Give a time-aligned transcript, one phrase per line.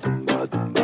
[0.00, 0.83] bad, bad, bad.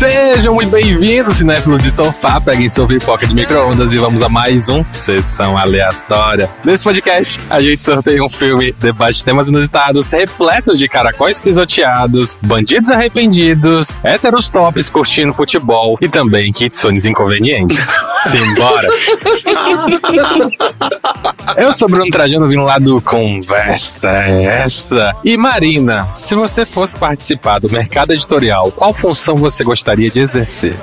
[0.00, 2.40] Sejam muito bem-vindos, cinéfilos de sofá.
[2.40, 6.48] Peguem sua pipoca de micro-ondas e vamos a mais um Sessão Aleatória.
[6.64, 12.90] Nesse podcast, a gente sorteia um filme, debate temas inusitados, repletos de caracóis pisoteados, bandidos
[12.90, 17.92] arrependidos, héteros tops curtindo futebol e também kitsunes inconvenientes.
[18.24, 18.88] Simbora!
[21.58, 25.14] Eu sou Bruno Trajano, vindo lá do Conversa Essa.
[25.22, 30.76] E Marina, se você fosse participar do mercado editorial, qual função você gostaria de exercer?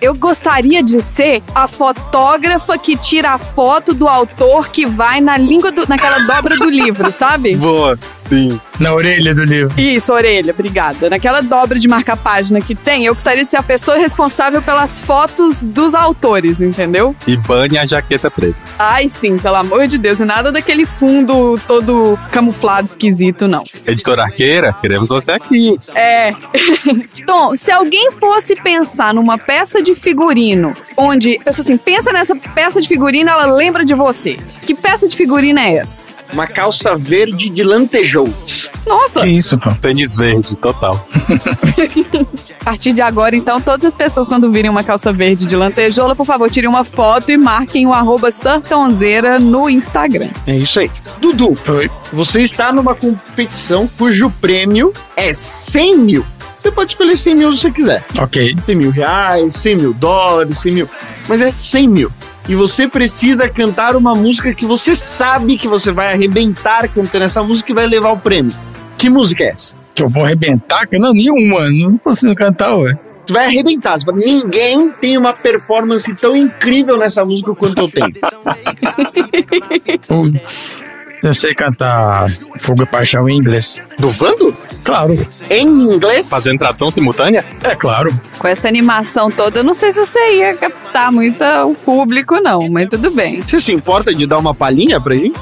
[0.00, 5.36] Eu gostaria de ser a fotógrafa que tira a foto do autor que vai na
[5.36, 7.54] língua do, naquela dobra do livro, sabe?
[7.54, 7.96] Boa,
[8.28, 8.60] sim.
[8.78, 9.72] Na orelha do livro.
[9.80, 11.08] Isso, orelha, obrigada.
[11.08, 15.62] Naquela dobra de marca-página que tem, eu gostaria de ser a pessoa responsável pelas fotos
[15.62, 17.14] dos autores, entendeu?
[17.26, 18.56] E bane a jaqueta preta.
[18.78, 20.20] Ai, sim, pelo amor de Deus.
[20.20, 23.64] E nada daquele fundo todo camuflado, esquisito, não.
[23.86, 25.78] Editora Arqueira, queremos você aqui.
[25.94, 26.32] É.
[27.26, 32.80] Tom, se alguém fosse pensar numa peça de figurino, onde, pessoa assim, pensa nessa peça
[32.80, 34.38] de figurino, ela lembra de você.
[34.62, 36.02] Que peça de figurino é essa?
[36.32, 38.70] Uma calça verde de lantejoulas.
[38.86, 39.20] Nossa!
[39.20, 39.70] Que isso, pô?
[39.74, 41.06] Tênis verde, total.
[42.60, 46.14] A partir de agora, então, todas as pessoas, quando virem uma calça verde de lantejoula,
[46.16, 50.30] por favor, tirem uma foto e marquem o arroba Sartonzeira no Instagram.
[50.46, 50.90] É isso aí.
[51.20, 51.90] Dudu, Oi.
[52.12, 56.26] você está numa competição cujo prêmio é 100 mil.
[56.62, 58.04] Você pode escolher 100 mil se você quiser.
[58.18, 58.56] Ok.
[58.66, 60.88] 100 mil reais, 100 mil dólares, 100 mil.
[61.28, 62.12] Mas é 100 mil.
[62.48, 67.42] E você precisa cantar uma música que você sabe que você vai arrebentar cantando essa
[67.42, 68.52] música e vai levar o prêmio.
[68.98, 69.76] Que música é essa?
[69.94, 70.88] Que eu vou arrebentar?
[70.92, 71.68] Não, nenhuma.
[71.70, 72.98] Não consigo cantar, ué.
[73.24, 73.98] Você vai arrebentar.
[73.98, 78.12] Você fala, ninguém tem uma performance tão incrível nessa música quanto eu tenho.
[80.08, 80.82] Putz.
[81.22, 82.28] Eu sei cantar
[82.58, 83.80] Fogo e Paixão em inglês.
[83.96, 84.56] Do Vando?
[84.82, 85.16] Claro.
[85.48, 86.28] Em inglês?
[86.28, 87.44] Fazendo tradução simultânea?
[87.62, 88.12] É claro.
[88.38, 92.68] Com essa animação toda, eu não sei se você ia captar muito o público, não,
[92.68, 93.40] mas tudo bem.
[93.40, 95.38] Você se importa de dar uma palhinha pra gente?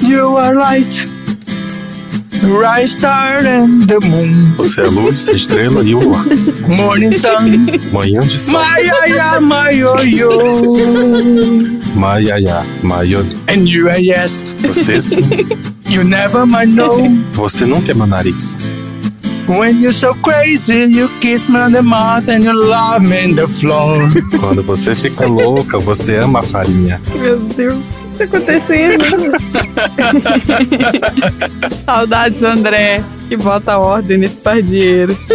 [0.00, 1.21] You are light.
[2.42, 4.52] Rise star and the moon.
[4.56, 6.24] Você é luz, estrela e o luar.
[6.66, 7.66] Morning sun.
[7.92, 8.54] Manhã de sol.
[8.54, 10.30] Maiaya, maioyo.
[11.94, 13.24] Maiaiá, maior.
[13.48, 14.44] And you are yes.
[14.62, 15.22] Você sim.
[15.88, 17.08] You never might know.
[17.34, 18.56] Você nunca é meu nariz.
[19.46, 23.34] When you're so crazy, you kiss me on the mouth and you love me in
[23.34, 23.98] the floor.
[24.40, 27.00] Quando você fica louca, você ama a farinha.
[27.16, 27.78] Meu Deus,
[28.18, 29.04] tá acontecendo?
[31.84, 35.16] Saudades, André, que bota ordem nesse pardieiro.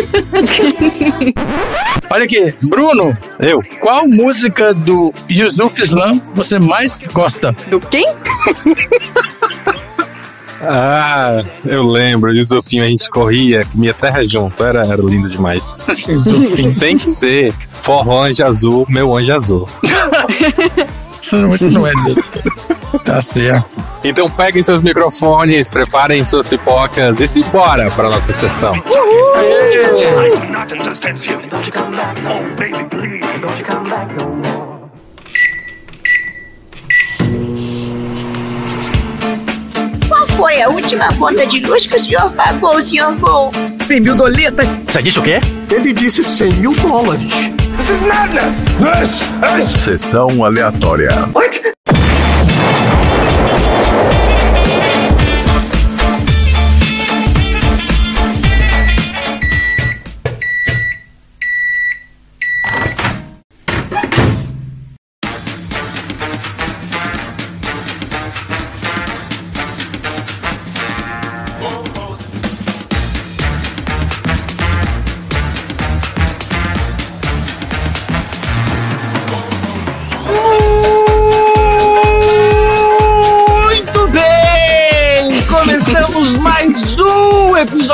[2.09, 3.61] Olha aqui, Bruno, Eu?
[3.81, 7.55] qual música do Yusuf Islam você mais gosta?
[7.69, 8.05] Do quem?
[10.59, 12.33] Ah, eu lembro.
[12.33, 14.63] De Zofinho a gente corria, minha terra junto.
[14.63, 15.75] Era, era lindo demais.
[16.19, 19.69] Zofim tem que ser forró anjo azul, meu anjo azul.
[21.21, 22.23] Isso não, isso não é dele.
[23.03, 23.83] Tá certo.
[24.03, 28.73] Então peguem seus microfones, preparem suas pipocas e simbora para nossa sessão.
[28.75, 31.37] I'm not understand you.
[31.49, 33.39] Don't you come back, oh baby, please.
[33.41, 34.77] Don't you come back no more.
[40.07, 43.51] Qual foi a última conta de luz que o senhor pagou, senhor Bull?
[43.81, 44.69] 100 mil doletas.
[44.87, 45.39] Você disse o quê?
[45.71, 47.33] Ele disse 100 mil dólares.
[47.77, 48.65] This is madness.
[48.79, 49.21] This
[49.75, 51.11] is Sessão aleatória.
[51.33, 51.76] what?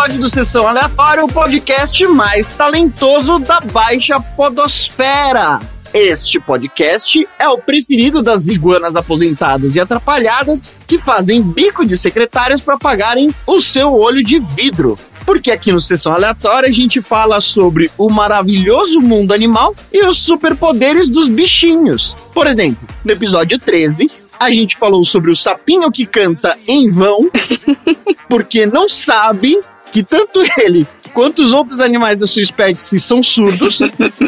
[0.04, 5.62] Episódio do Sessão Aleatória, o podcast mais talentoso da Baixa Podosfera.
[5.94, 12.62] Este podcast é o preferido das iguanas aposentadas e atrapalhadas que fazem bico de secretários
[12.62, 14.98] para pagarem o seu olho de vidro.
[15.26, 20.18] Porque aqui no Sessão Aleatória a gente fala sobre o maravilhoso mundo animal e os
[20.18, 22.14] superpoderes dos bichinhos.
[22.34, 27.30] Por exemplo, no episódio 13, a gente falou sobre o sapinho que canta em vão,
[28.28, 29.58] porque não sabe
[29.94, 33.80] que tanto ele enquanto os outros animais da sua espécie são surdos.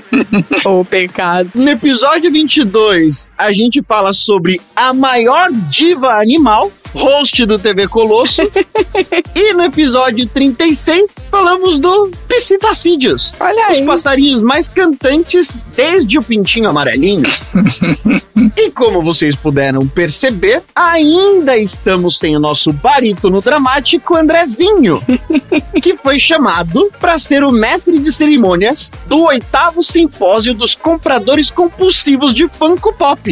[0.64, 1.50] Ô, pecado.
[1.56, 8.44] No episódio 22, a gente fala sobre a maior diva animal, host do TV Colosso.
[9.36, 13.34] e no episódio 36, falamos do Psitacídeos.
[13.40, 13.86] Olha Os aí.
[13.86, 17.26] passarinhos mais cantantes desde o pintinho amarelinho.
[18.56, 25.02] e como vocês puderam perceber, ainda estamos sem o nosso barítono dramático Andrezinho,
[25.82, 32.34] que foi chamado para ser o mestre de cerimônias do oitavo simpósio dos compradores compulsivos
[32.34, 33.32] de Funko Pop.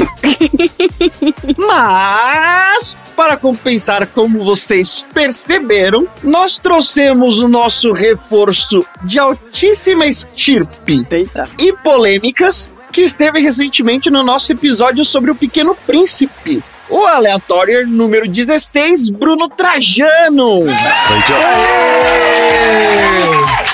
[1.57, 11.49] Mas, para compensar, como vocês perceberam, nós trouxemos o nosso reforço de altíssima estirpe Eita.
[11.59, 16.63] e polêmicas que esteve recentemente no nosso episódio sobre o Pequeno Príncipe.
[16.89, 20.61] O aleatório número 16, Bruno Trajano.
[20.69, 21.73] Idiota.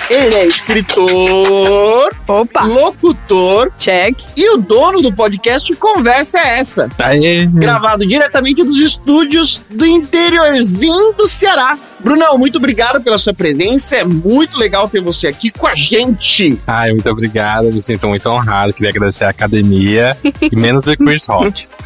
[0.09, 2.63] Ele é escritor, Opa.
[2.63, 4.17] locutor Check.
[4.35, 6.89] e o dono do podcast Conversa é essa.
[6.97, 7.45] Aê.
[7.45, 11.77] Gravado diretamente dos estúdios do interiorzinho do Ceará.
[11.99, 13.95] Brunão, muito obrigado pela sua presença.
[13.95, 16.59] É muito legal ter você aqui com a gente.
[16.65, 17.71] Ai, muito obrigado.
[17.71, 18.73] Me sinto muito honrado.
[18.73, 21.67] Queria agradecer a academia e menos o Chris Rock.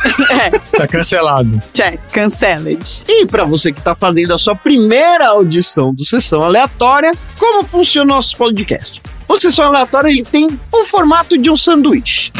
[0.78, 1.62] Tá cancelado.
[1.74, 2.00] Check.
[2.12, 3.04] Canceled.
[3.08, 8.12] E para você que está fazendo a sua primeira audição do Sessão Aleatória, como funciona
[8.12, 9.02] o nosso podcast?
[9.34, 12.32] O Sessão Aleatória ele tem o formato de um sanduíche.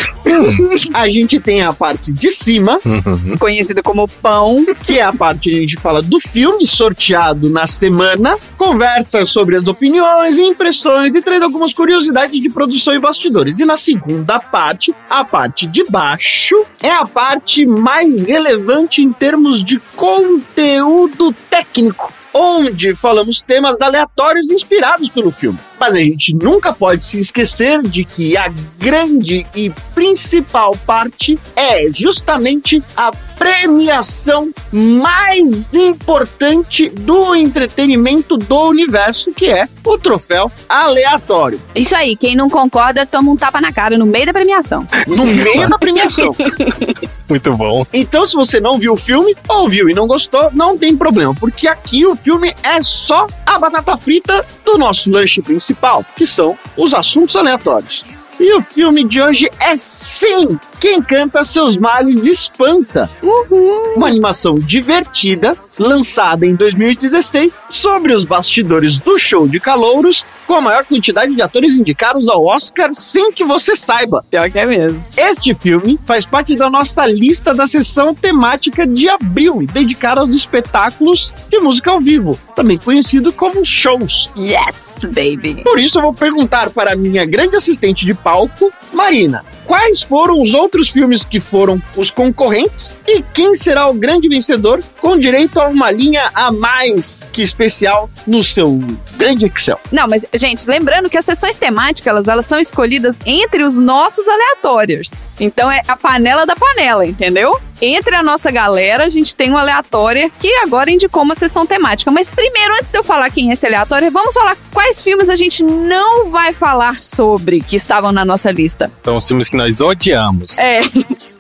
[0.94, 3.36] a gente tem a parte de cima, Uhum.
[3.38, 4.64] Conhecido como pão.
[4.84, 9.56] que é a parte onde a gente fala do filme sorteado na semana, conversa sobre
[9.56, 13.58] as opiniões e impressões e traz algumas curiosidades de produção e bastidores.
[13.60, 19.64] E na segunda parte, a parte de baixo, é a parte mais relevante em termos
[19.66, 22.14] de conteúdo técnico.
[22.36, 25.60] Onde falamos temas aleatórios inspirados pelo filme.
[25.84, 28.48] Mas a gente nunca pode se esquecer de que a
[28.80, 39.50] grande e principal parte é justamente a premiação mais importante do entretenimento do universo, que
[39.50, 41.62] é o troféu aleatório.
[41.76, 42.16] Isso aí.
[42.16, 44.88] Quem não concorda, toma um tapa na cara no meio da premiação.
[45.06, 46.34] No meio da premiação.
[47.30, 47.86] Muito bom.
[47.92, 51.34] Então, se você não viu o filme, ou viu e não gostou, não tem problema,
[51.36, 55.73] porque aqui o filme é só a batata frita do nosso lanche principal,
[56.16, 58.06] que são os assuntos aleatórios.
[58.40, 60.60] E o filme de hoje é sim!
[60.84, 63.10] Quem canta seus males espanta.
[63.24, 63.94] Uhul.
[63.96, 70.60] Uma animação divertida, lançada em 2016, sobre os bastidores do show de calouros, com a
[70.60, 74.26] maior quantidade de atores indicados ao Oscar sem que você saiba.
[74.30, 75.02] Pior que é mesmo.
[75.16, 81.34] Este filme faz parte da nossa lista da sessão temática de abril, dedicada aos espetáculos
[81.50, 84.30] de música ao vivo, também conhecido como shows.
[84.36, 85.64] Yes, baby.
[85.64, 90.42] Por isso eu vou perguntar para a minha grande assistente de palco, Marina, quais foram
[90.42, 95.60] os outros filmes que foram os concorrentes e quem será o grande vencedor com direito
[95.60, 98.80] a uma linha a mais que especial no seu
[99.18, 99.80] grande Excel.
[99.92, 104.28] Não, mas, gente, lembrando que as sessões temáticas, elas, elas são escolhidas entre os nossos
[104.28, 105.12] aleatórios.
[105.40, 107.60] Então é a panela da panela, entendeu?
[107.82, 112.10] Entre a nossa galera, a gente tem um aleatório que agora indicou uma sessão temática.
[112.12, 115.36] Mas primeiro, antes de eu falar quem é esse aleatório, vamos falar quais filmes a
[115.36, 118.92] gente não vai falar sobre que estavam na nossa lista.
[119.04, 120.58] São os filmes que nós odiamos.
[120.58, 120.82] É.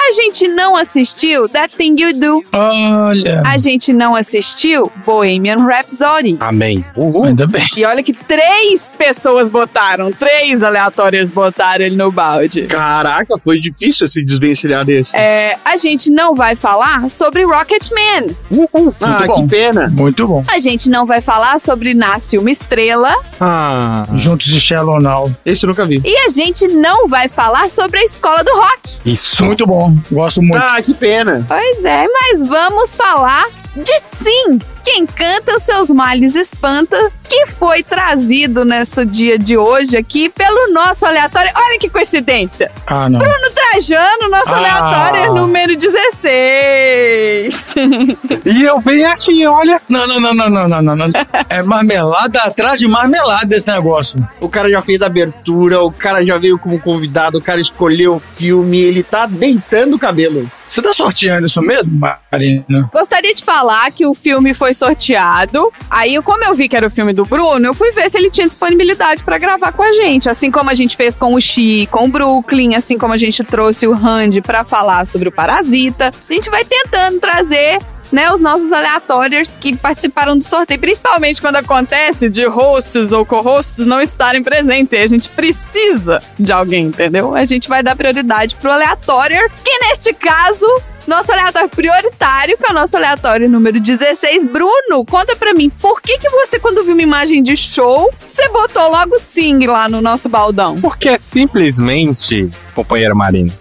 [0.06, 2.44] A gente não assistiu That Thing You Do.
[2.52, 3.42] Olha.
[3.46, 6.38] A gente não assistiu Bohemian Rhapsody.
[6.40, 6.86] Amém.
[7.26, 7.66] Ainda bem.
[7.78, 12.64] E olha que três pessoas botaram, três aleatórios botaram ele no balde.
[12.64, 15.16] Caraca, foi difícil esse desvencilhar desse.
[15.16, 18.36] É, a gente não vai falar sobre Rocketman.
[19.02, 19.34] ah, bom.
[19.36, 19.88] que pena.
[19.90, 20.44] Muito bom.
[20.48, 23.16] A gente não vai falar sobre Nasce uma Estrela.
[23.40, 25.34] Ah, Juntos de Shallow Now.
[25.46, 26.02] Esse eu nunca vi.
[26.04, 29.00] E a gente não vai falar sobre a Escola do Rock.
[29.06, 29.44] isso.
[29.44, 29.93] Muito bom.
[30.12, 30.62] Gosto muito.
[30.62, 31.46] Ah, que pena.
[31.48, 34.60] Pois é, mas vamos falar de sim.
[34.84, 40.74] Quem canta os seus males espanta, que foi trazido nesse dia de hoje aqui pelo
[40.74, 41.50] nosso aleatório.
[41.56, 42.70] Olha que coincidência!
[42.86, 43.18] Ah, não.
[43.18, 44.58] Bruno Trajano, nosso Ah.
[44.58, 47.74] aleatório número 16.
[48.46, 49.82] E eu bem aqui, olha.
[49.88, 51.08] Não, não, não, não, não, não, não, não.
[51.50, 54.20] É marmelada atrás de marmelada esse negócio.
[54.42, 58.16] O cara já fez a abertura, o cara já veio como convidado, o cara escolheu
[58.16, 60.50] o filme, ele tá deitando o cabelo.
[60.68, 62.00] Você tá sorteando isso mesmo,
[62.32, 62.90] Marina?
[62.94, 65.72] Gostaria de falar que o filme foi sorteado.
[65.90, 68.30] Aí, como eu vi que era o filme do Bruno, eu fui ver se ele
[68.30, 70.30] tinha disponibilidade pra gravar com a gente.
[70.30, 73.44] Assim como a gente fez com o Xi, com o Brooklyn, assim como a gente
[73.44, 76.12] trouxe o Randy pra falar sobre o Parasita.
[76.30, 77.80] A gente vai tentando trazer
[78.14, 83.88] né, os nossos aleatórios que participaram do sorteio, principalmente quando acontece de hosts ou co-hosts
[83.88, 84.94] não estarem presentes.
[84.94, 87.34] E a gente precisa de alguém, entendeu?
[87.34, 90.68] A gente vai dar prioridade pro aleatório, que neste caso
[91.08, 94.46] nosso aleatório prioritário, que é o nosso aleatório número 16.
[94.46, 98.48] Bruno, conta pra mim, por que que você, quando viu uma imagem de show, você
[98.50, 100.80] botou logo Sing lá no nosso baldão?
[100.80, 103.52] Porque é simplesmente, companheira Marina,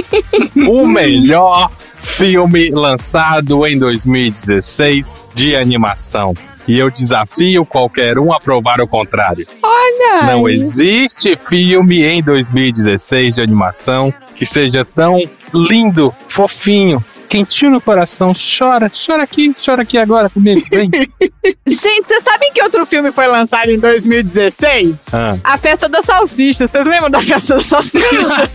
[0.68, 1.70] o melhor
[2.04, 6.34] filme lançado em 2016 de animação.
[6.68, 9.46] E eu desafio qualquer um a provar o contrário.
[9.62, 10.26] Olha!
[10.32, 15.18] Não existe filme em 2016 de animação que seja tão
[15.52, 18.32] lindo, fofinho, quentinho no coração.
[18.32, 20.64] Chora, chora aqui, chora aqui agora comigo.
[20.70, 20.88] Vem.
[21.66, 25.06] Gente, vocês sabem que outro filme foi lançado em 2016?
[25.12, 25.36] Ah.
[25.42, 26.68] A Festa da Salsicha.
[26.68, 28.50] Vocês lembram da Festa da Salsicha?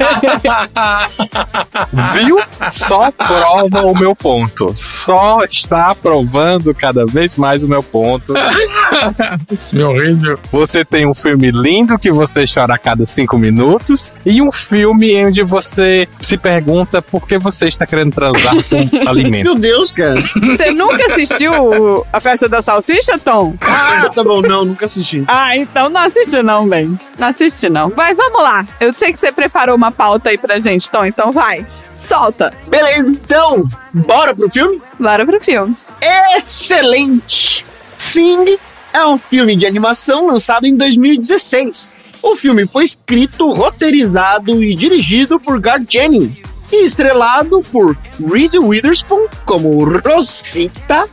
[2.14, 2.38] Viu?
[2.72, 4.72] Só prova o meu ponto.
[4.76, 8.34] Só está provando cada vez mais o meu ponto.
[9.52, 10.40] Isso é horrível.
[10.52, 15.26] Você tem um filme lindo que você chora a cada cinco minutos e um filme
[15.26, 19.46] onde você se pergunta por que você está querendo transar com alimento.
[19.46, 20.16] Meu Deus, cara.
[20.20, 23.56] Você nunca assistiu a Festa da Salsicha, Tom?
[23.62, 25.24] Ah, tá bom, não, nunca assisti.
[25.28, 26.98] Ah, então não assiste não, bem.
[27.18, 27.90] Não assiste não.
[27.90, 28.66] Vai, vamos lá.
[28.80, 31.66] Eu sei que você preparou uma pauta aí pra gente, Tom, então vai.
[31.88, 32.54] Solta.
[32.68, 34.82] Beleza, então, bora pro filme?
[35.00, 35.76] Bora pro filme.
[36.36, 37.66] Excelente!
[37.98, 38.58] Sing
[38.94, 41.94] é um filme de animação lançado em 2016.
[42.22, 47.98] O filme foi escrito, roteirizado e dirigido por Garth Jennings e estrelado por
[48.32, 51.08] Reese Witherspoon como Rosita,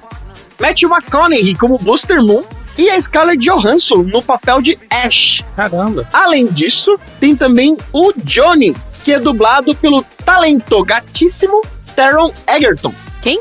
[0.61, 2.45] Matthew McConaughey como Buster Moon
[2.79, 5.43] e a Scarlett Johansson no papel de Ash.
[5.55, 6.07] Caramba.
[6.13, 11.63] Além disso, tem também o Johnny, que é dublado pelo talento gatíssimo
[11.95, 12.95] Taron Egerton.
[13.23, 13.41] Quem?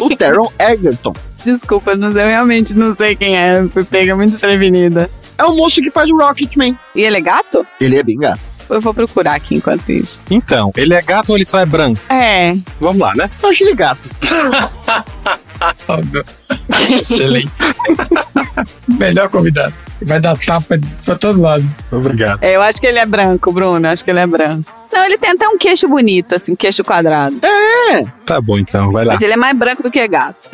[0.00, 1.14] O Taron Egerton.
[1.44, 3.66] Desculpa, não, eu realmente não sei quem é.
[3.72, 5.10] Fui pega muito desprevenida.
[5.36, 6.78] É o moço que faz o Rocketman.
[6.94, 7.66] E ele é gato?
[7.80, 8.40] Ele é bem gato.
[8.68, 10.20] Eu vou procurar aqui enquanto isso.
[10.30, 12.00] Então, ele é gato ou ele só é branco?
[12.08, 12.56] É.
[12.80, 13.30] Vamos lá, né?
[13.42, 14.00] Eu acho ele gato.
[16.90, 17.50] Excelente.
[18.88, 19.74] Melhor convidado.
[20.02, 21.64] Vai dar tapa pra todo lado.
[21.90, 22.42] Obrigado.
[22.42, 23.86] é, eu acho que ele é branco, Bruno.
[23.88, 24.70] Acho que ele é branco.
[24.92, 27.36] Não, ele tem até um queixo bonito, assim, um queixo quadrado.
[28.24, 29.14] Tá bom, então, vai lá.
[29.14, 30.46] Mas ele é mais branco do que gato.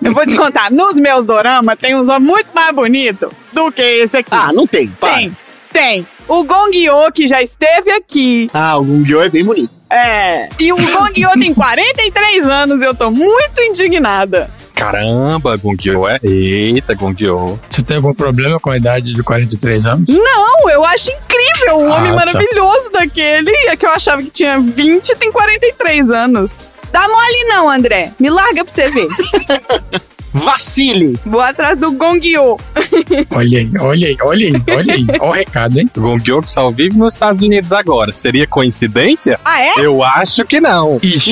[0.00, 3.82] eu vou te contar, nos meus doramas tem uns homens muito mais bonitos do que
[3.82, 4.28] esse aqui.
[4.30, 4.88] Ah, não tem.
[4.88, 5.30] Para.
[5.72, 6.06] Tem.
[6.26, 8.48] O Gongyo, que já esteve aqui.
[8.52, 9.78] Ah, o Gungyo é bem bonito.
[9.90, 10.48] É.
[10.58, 14.50] E o Gongyo tem 43 anos e eu tô muito indignada.
[14.74, 16.18] Caramba, Gongyo é.
[16.22, 17.58] Eita, Gongyo.
[17.68, 20.08] Você tem algum problema com a idade de 43 anos?
[20.08, 21.78] Não, eu acho incrível.
[21.80, 22.16] Um Ah, homem tá.
[22.16, 23.50] maravilhoso daquele.
[23.68, 26.60] É que eu achava que tinha 20 e tem 43 anos.
[26.92, 28.12] Dá mole não, André.
[28.20, 29.08] Me larga pra você ver.
[30.32, 31.18] Vacile.
[31.24, 32.58] Vou atrás do Gongyo.
[33.30, 35.06] Olha aí, olha aí, olha aí, olha aí.
[35.20, 35.90] Olha o recado, hein?
[35.96, 38.12] Gongyo que só vive nos Estados Unidos agora.
[38.12, 39.38] Seria coincidência?
[39.44, 39.74] Ah, é?
[39.78, 40.98] Eu acho que não.
[41.02, 41.30] Ixi,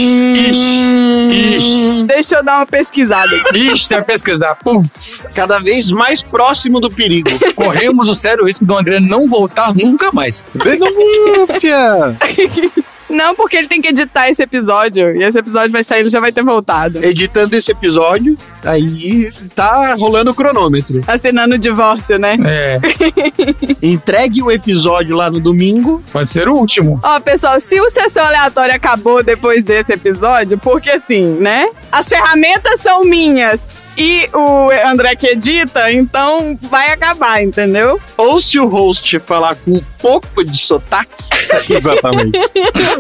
[0.49, 2.03] ixi, ixi.
[2.05, 3.59] Deixa eu dar uma pesquisada aqui.
[3.73, 4.55] Ixi, vai pesquisar.
[4.57, 4.83] Pum,
[5.35, 7.31] Cada vez mais próximo do perigo.
[7.55, 10.47] corremos o sério risco do André não voltar nunca mais.
[10.55, 12.17] Denúncia!
[13.09, 15.17] Não, porque ele tem que editar esse episódio.
[15.17, 17.05] E esse episódio vai sair, ele já vai ter voltado.
[17.05, 21.01] Editando esse episódio, aí tá rolando o cronômetro.
[21.07, 22.37] Assinando o divórcio, né?
[22.45, 22.81] É,
[23.83, 26.03] Entregue o episódio lá no domingo.
[26.13, 27.01] pode ser o último.
[27.03, 31.69] Ó, pessoal, se o Sessão Aleatória acabou depois desse episódio, porque assim, né?
[31.91, 38.01] As ferramentas são minhas e o André que edita, então vai acabar, entendeu?
[38.17, 41.25] Ou se o host falar com um pouco de sotaque,
[41.69, 42.39] Exatamente.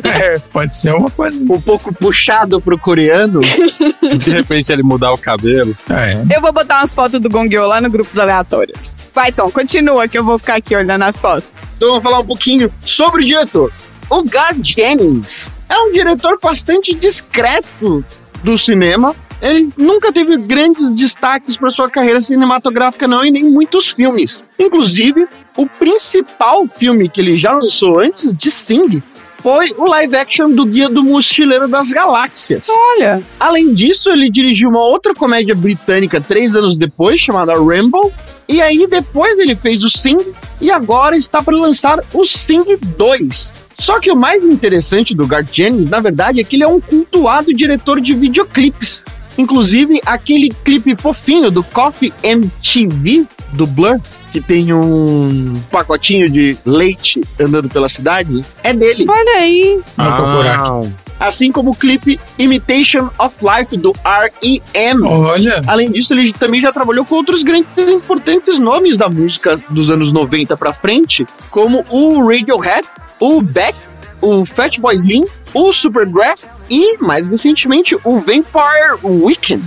[0.04, 1.36] É, pode ser uma coisa.
[1.38, 3.40] um pouco puxado pro coreano,
[4.18, 5.76] de repente ele mudar o cabelo.
[5.90, 6.36] É.
[6.36, 8.96] Eu vou botar umas fotos do Gongyo lá no grupo dos aleatórios.
[9.14, 11.44] Vai, Tom, continua que eu vou ficar aqui olhando as fotos.
[11.76, 13.72] Então vamos falar um pouquinho sobre o diretor.
[14.08, 18.04] O Garth Jennings é um diretor bastante discreto
[18.42, 19.14] do cinema.
[19.40, 24.43] Ele nunca teve grandes destaques para sua carreira cinematográfica, não, e nem muitos filmes.
[24.59, 25.26] Inclusive,
[25.57, 29.02] o principal filme que ele já lançou antes de Sing
[29.43, 32.66] foi o live action do Guia do Mochileiro das Galáxias.
[32.69, 38.12] Olha, Além disso, ele dirigiu uma outra comédia britânica três anos depois, chamada Rambo.
[38.49, 40.19] E aí depois ele fez o Sing
[40.61, 42.64] e agora está para lançar o Sing
[42.97, 43.52] 2.
[43.78, 46.81] Só que o mais interessante do Garth Jennings, na verdade, é que ele é um
[46.81, 49.05] cultuado diretor de videoclipes.
[49.38, 54.00] Inclusive, aquele clipe fofinho do Coffee MTV, do Blur,
[54.33, 59.07] que tem um pacotinho de leite andando pela cidade, é dele.
[59.09, 59.81] olha aí.
[59.97, 60.93] Vou procurar aqui.
[61.19, 65.02] Ah, assim como o clipe Imitation of Life do R.E.M.
[65.05, 65.62] Olha.
[65.66, 69.90] Além disso, ele também já trabalhou com outros grandes e importantes nomes da música dos
[69.90, 72.87] anos 90 pra frente, como o Radiohead,
[73.19, 73.76] o Beck,
[74.21, 75.25] o Fatboy Slim,
[75.55, 79.64] o Supergrass e, mais recentemente, o Vampire Weekend.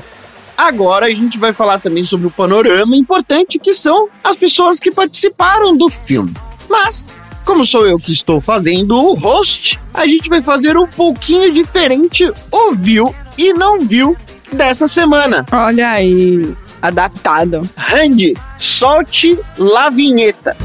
[0.57, 4.91] Agora a gente vai falar também sobre o panorama importante que são as pessoas que
[4.91, 6.33] participaram do filme.
[6.69, 7.07] Mas,
[7.45, 12.29] como sou eu que estou fazendo o host, a gente vai fazer um pouquinho diferente
[12.51, 14.17] o viu e não viu
[14.51, 15.45] dessa semana.
[15.51, 17.61] Olha aí, adaptado.
[17.77, 20.57] Randy, solte la vinheta.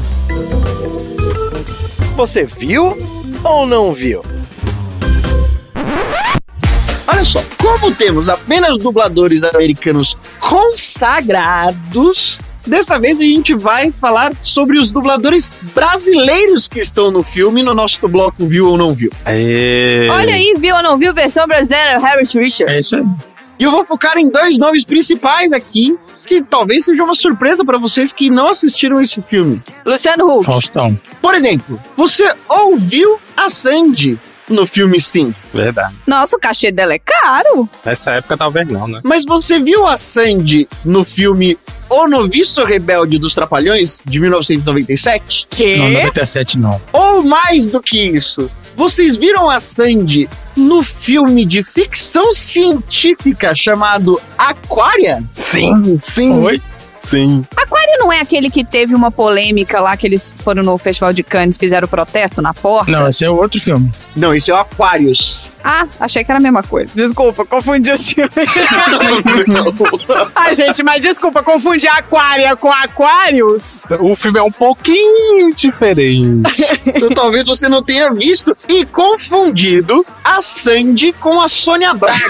[2.17, 2.97] Você viu
[3.43, 4.21] ou não viu?
[7.07, 14.79] Olha só, como temos apenas dubladores americanos consagrados, dessa vez a gente vai falar sobre
[14.79, 19.11] os dubladores brasileiros que estão no filme no nosso bloco Viu ou Não Viu.
[19.23, 20.09] Aê.
[20.09, 21.13] Olha aí, viu ou não viu?
[21.13, 22.73] Versão brasileira, Harris Richard.
[22.73, 23.03] É isso aí.
[23.59, 27.77] E eu vou focar em dois nomes principais aqui, que talvez seja uma surpresa para
[27.77, 29.63] vocês que não assistiram esse filme.
[29.85, 30.45] Luciano Huck.
[30.45, 30.99] Faustão.
[31.21, 35.95] Por exemplo, você ouviu a Sandy no filme Sim, Verdade.
[36.05, 37.69] Nossa, o cachê dela é caro.
[37.83, 38.99] Nessa época talvez não, né?
[39.03, 41.57] mas você viu a Sandy no filme
[41.89, 45.47] O Noviço Rebelde dos Trapalhões, de 1997?
[45.49, 45.77] Que?
[45.77, 46.81] Não, 97 não.
[46.91, 54.21] Ou mais do que isso, vocês viram a Sandy no filme de ficção científica chamado
[54.37, 55.23] Aquária?
[55.33, 55.97] Sim.
[55.99, 56.31] Sim.
[56.31, 56.61] Oi?
[57.05, 57.45] Sim.
[57.55, 61.21] Aquário não é aquele que teve uma polêmica lá que eles foram no Festival de
[61.21, 62.91] Cannes, fizeram protesto na porta?
[62.91, 63.93] Não, esse é outro filme.
[64.15, 65.47] Não, esse é o Aquarius.
[65.67, 66.91] Ah, achei que era a mesma coisa.
[66.93, 68.31] Desculpa, confundi os filmes.
[70.35, 73.81] ah, gente, mas desculpa, confundir Aquária com Aquários?
[73.99, 76.63] O filme é um pouquinho diferente.
[76.85, 82.15] então talvez você não tenha visto e confundido a Sandy com a Sônia Braga.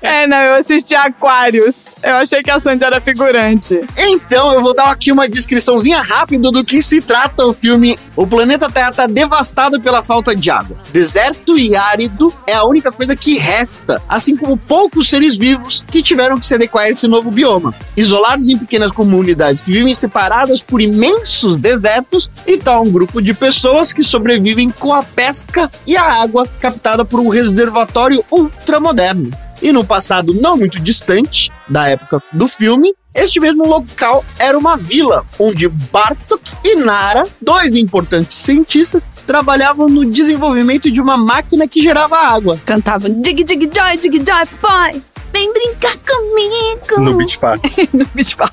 [0.00, 1.92] É, não, eu assisti Aquários.
[2.02, 3.80] Eu achei que a Sandy era figurante.
[3.96, 7.98] Então eu vou dar aqui uma descriçãozinha rápida do que se trata o filme.
[8.14, 10.71] O planeta Terra está devastado pela falta de água.
[10.92, 16.02] Deserto e árido é a única coisa que resta, assim como poucos seres vivos que
[16.02, 17.74] tiveram que se adequar a esse novo bioma.
[17.96, 23.34] Isolados em pequenas comunidades que vivem separadas por imensos desertos, e tá um grupo de
[23.34, 29.30] pessoas que sobrevivem com a pesca e a água captada por um reservatório ultramoderno.
[29.60, 34.76] E no passado não muito distante, da época do filme, este mesmo local era uma
[34.76, 41.82] vila onde Bartok e Nara, dois importantes cientistas, trabalhavam no desenvolvimento de uma máquina que
[41.82, 42.60] gerava água.
[42.64, 45.02] Cantavam Dig Dig Joy, Dig Joy, boy.
[45.32, 47.00] Vem brincar comigo.
[47.00, 47.62] No Beach Park.
[47.94, 48.52] no Beach Park.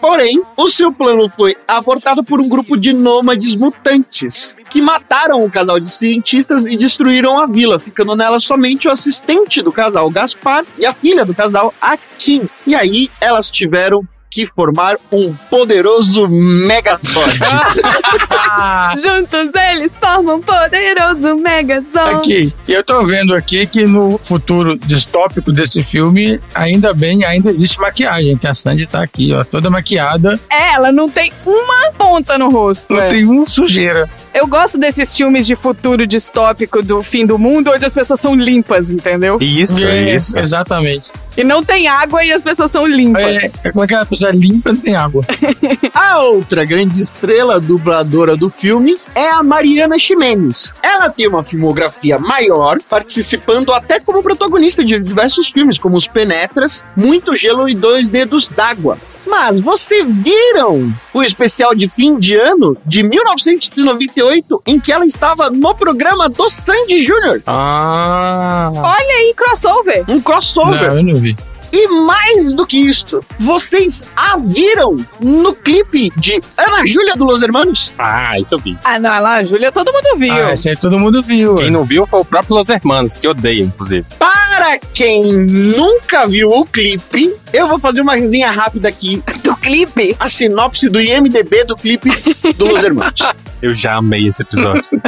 [0.00, 5.50] Porém, o seu plano foi abortado por um grupo de nômades mutantes que mataram o
[5.50, 10.64] casal de cientistas e destruíram a vila, ficando nela somente o assistente do casal, Gaspar,
[10.76, 12.48] e a filha do casal, a Kim.
[12.66, 17.38] E aí elas tiveram que formar um poderoso Megazord.
[19.02, 22.16] Juntos eles formam um poderoso Megazord.
[22.16, 27.80] Aqui, eu tô vendo aqui que no futuro distópico desse filme, ainda bem, ainda existe
[27.80, 32.38] maquiagem, que a Sandy tá aqui, ó, toda maquiada, É, ela não tem uma ponta
[32.38, 32.92] no rosto.
[32.92, 33.08] não é.
[33.08, 34.08] tem um sujeira.
[34.38, 38.36] Eu gosto desses filmes de futuro distópico do fim do mundo, onde as pessoas são
[38.36, 39.36] limpas, entendeu?
[39.40, 40.38] Isso, É, isso.
[40.38, 41.10] Exatamente.
[41.36, 43.24] E não tem água e as pessoas são limpas.
[43.24, 45.24] É, é como é que a pessoa limpa não tem água.
[45.92, 50.72] A outra grande estrela dubladora do filme é a Mariana Ximenes.
[50.80, 56.84] Ela tem uma filmografia maior, participando até como protagonista de diversos filmes, como Os Penetras,
[56.94, 58.98] Muito Gelo e Dois Dedos d'Água.
[59.28, 65.50] Mas você viram o especial de fim de ano de 1998 em que ela estava
[65.50, 67.42] no programa do Sandy Júnior?
[67.46, 68.72] Ah.
[68.74, 70.04] Olha aí, crossover.
[70.08, 70.88] Um crossover.
[70.88, 71.36] Não, eu não vi.
[71.72, 77.42] E mais do que isso, vocês a viram no clipe de Ana Júlia do Los
[77.42, 77.94] Hermanos?
[77.98, 78.76] Ah, isso eu vi.
[78.84, 80.32] Ah, não, lá, Júlia, todo mundo viu.
[80.32, 81.56] Ah, esse aí todo mundo viu.
[81.56, 84.06] Quem não viu foi o próprio Los Hermanos, que odeia, inclusive.
[84.18, 90.16] Para quem nunca viu o clipe, eu vou fazer uma resenha rápida aqui, Do clipe.
[90.18, 92.10] a sinopse do IMDB do clipe
[92.54, 93.14] do Los Hermanos.
[93.60, 94.82] Eu já amei esse episódio.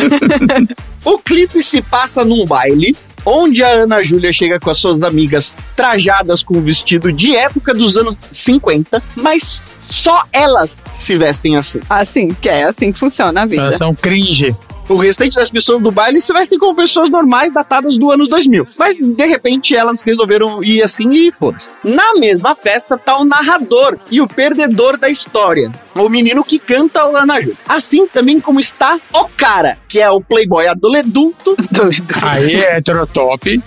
[1.02, 2.94] O clipe se passa num baile
[3.24, 7.74] onde a Ana Júlia chega com as suas amigas trajadas com um vestido de época
[7.74, 11.80] dos anos 50, mas só elas se vestem assim.
[11.88, 13.62] Assim, que é assim que funciona a vida.
[13.62, 14.54] Elas são cringe.
[14.90, 18.66] O restante das pessoas do baile se vestem como pessoas normais datadas do ano 2000.
[18.76, 21.70] Mas, de repente, elas resolveram ir assim e foda-se.
[21.84, 25.70] Na mesma festa tá o narrador e o perdedor da história.
[26.00, 27.56] O menino que canta o Ana Júlia.
[27.68, 31.00] Assim também como está o cara, que é o playboy adolescente
[32.22, 33.62] Aí é heterotop.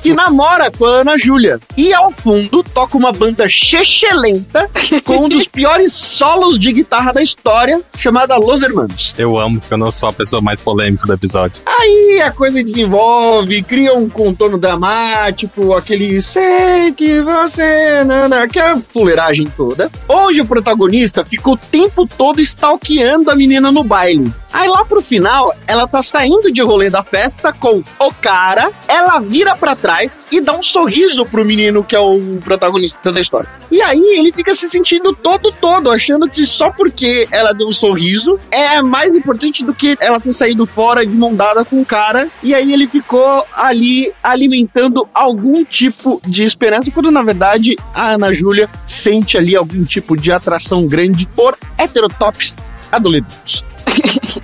[0.00, 1.60] que namora com a Ana Júlia.
[1.76, 4.70] E ao fundo toca uma banda chechelenta
[5.04, 9.14] com um dos piores solos de guitarra da história, chamada Los Hermanos.
[9.18, 11.62] Eu amo que eu não sou a pessoa mais polêmica do episódio.
[11.66, 18.04] Aí a coisa desenvolve, cria um contorno dramático, aquele sei que você.
[18.04, 19.90] Nana, aquela fuleiragem toda.
[20.08, 24.34] Onde o protagonista fica o tempo todo stalkeando a menina no baile.
[24.52, 29.18] Aí lá pro final, ela tá saindo de rolê da festa com o cara, ela
[29.18, 33.48] vira pra trás e dá um sorriso pro menino que é o protagonista da história.
[33.70, 37.72] E aí ele fica se sentindo todo todo, achando que só porque ela deu um
[37.72, 41.84] sorriso é mais importante do que ela ter saído fora de mão dada com o
[41.84, 42.28] cara.
[42.42, 48.32] E aí ele ficou ali alimentando algum tipo de esperança, quando na verdade a Ana
[48.32, 52.58] Júlia sente ali algum tipo de atração grande por heterotops
[52.90, 53.64] adolescentes.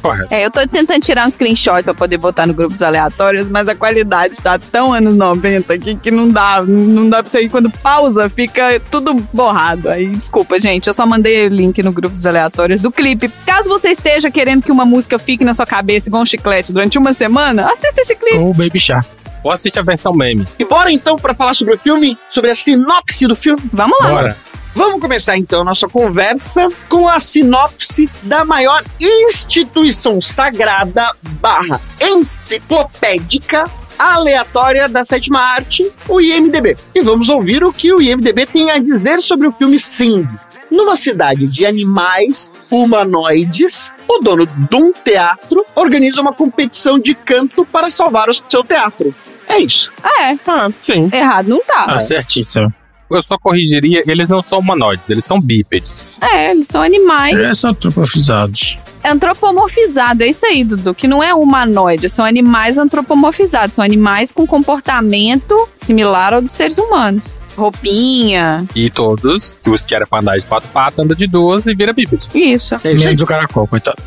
[0.01, 0.33] Correto.
[0.33, 3.69] É, eu tô tentando tirar um screenshot pra poder botar no grupo dos aleatórios, mas
[3.69, 7.51] a qualidade tá tão anos 90 aqui que não dá, não dá pra você ir.
[7.51, 9.89] Quando pausa, fica tudo borrado.
[9.89, 13.29] Aí, desculpa, gente, eu só mandei o link no grupo dos aleatórios do clipe.
[13.47, 16.99] Caso você esteja querendo que uma música fique na sua cabeça igual um chiclete durante
[16.99, 18.39] uma semana, assista esse clipe.
[18.39, 19.09] Ou Baby Shark.
[19.43, 20.47] Ou assiste a versão meme.
[20.59, 23.63] E bora então pra falar sobre o filme, sobre a sinopse do filme.
[23.73, 24.09] Vamos lá.
[24.09, 24.37] Bora.
[24.75, 33.71] Vamos começar então a nossa conversa com a sinopse da maior instituição sagrada barra enciclopédica
[33.97, 36.77] aleatória da sétima arte, o IMDB.
[36.93, 40.27] E vamos ouvir o que o IMDB tem a dizer sobre o filme Sing.
[40.69, 47.65] Numa cidade de animais humanoides, o dono de um teatro organiza uma competição de canto
[47.65, 49.15] para salvar o seu teatro.
[49.47, 49.93] É isso.
[50.03, 51.09] É, Ah, sim.
[51.13, 51.87] errado não tá.
[51.87, 52.75] Tá certíssimo.
[53.17, 56.19] Eu só corrigiria, eles não são humanoides, eles são bípedes.
[56.21, 58.79] É, eles são animais Eles são antropofizados.
[59.05, 60.27] antropomorfizados.
[60.27, 63.77] É isso aí, Dudu, que não é humanoide, são animais antropomorfizados.
[63.77, 67.35] São animais com comportamento similar ao dos seres humanos.
[67.57, 71.75] Roupinha, E todos, os que eram pra andar de quatro patas, anda de duas e
[71.75, 72.27] vira bípede.
[72.35, 72.75] isso.
[72.83, 72.93] É.
[72.95, 74.03] Menos o caracol, coitado.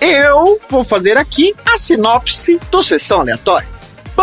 [0.00, 3.68] Eu vou fazer aqui a sinopse do Sessão Aleatória.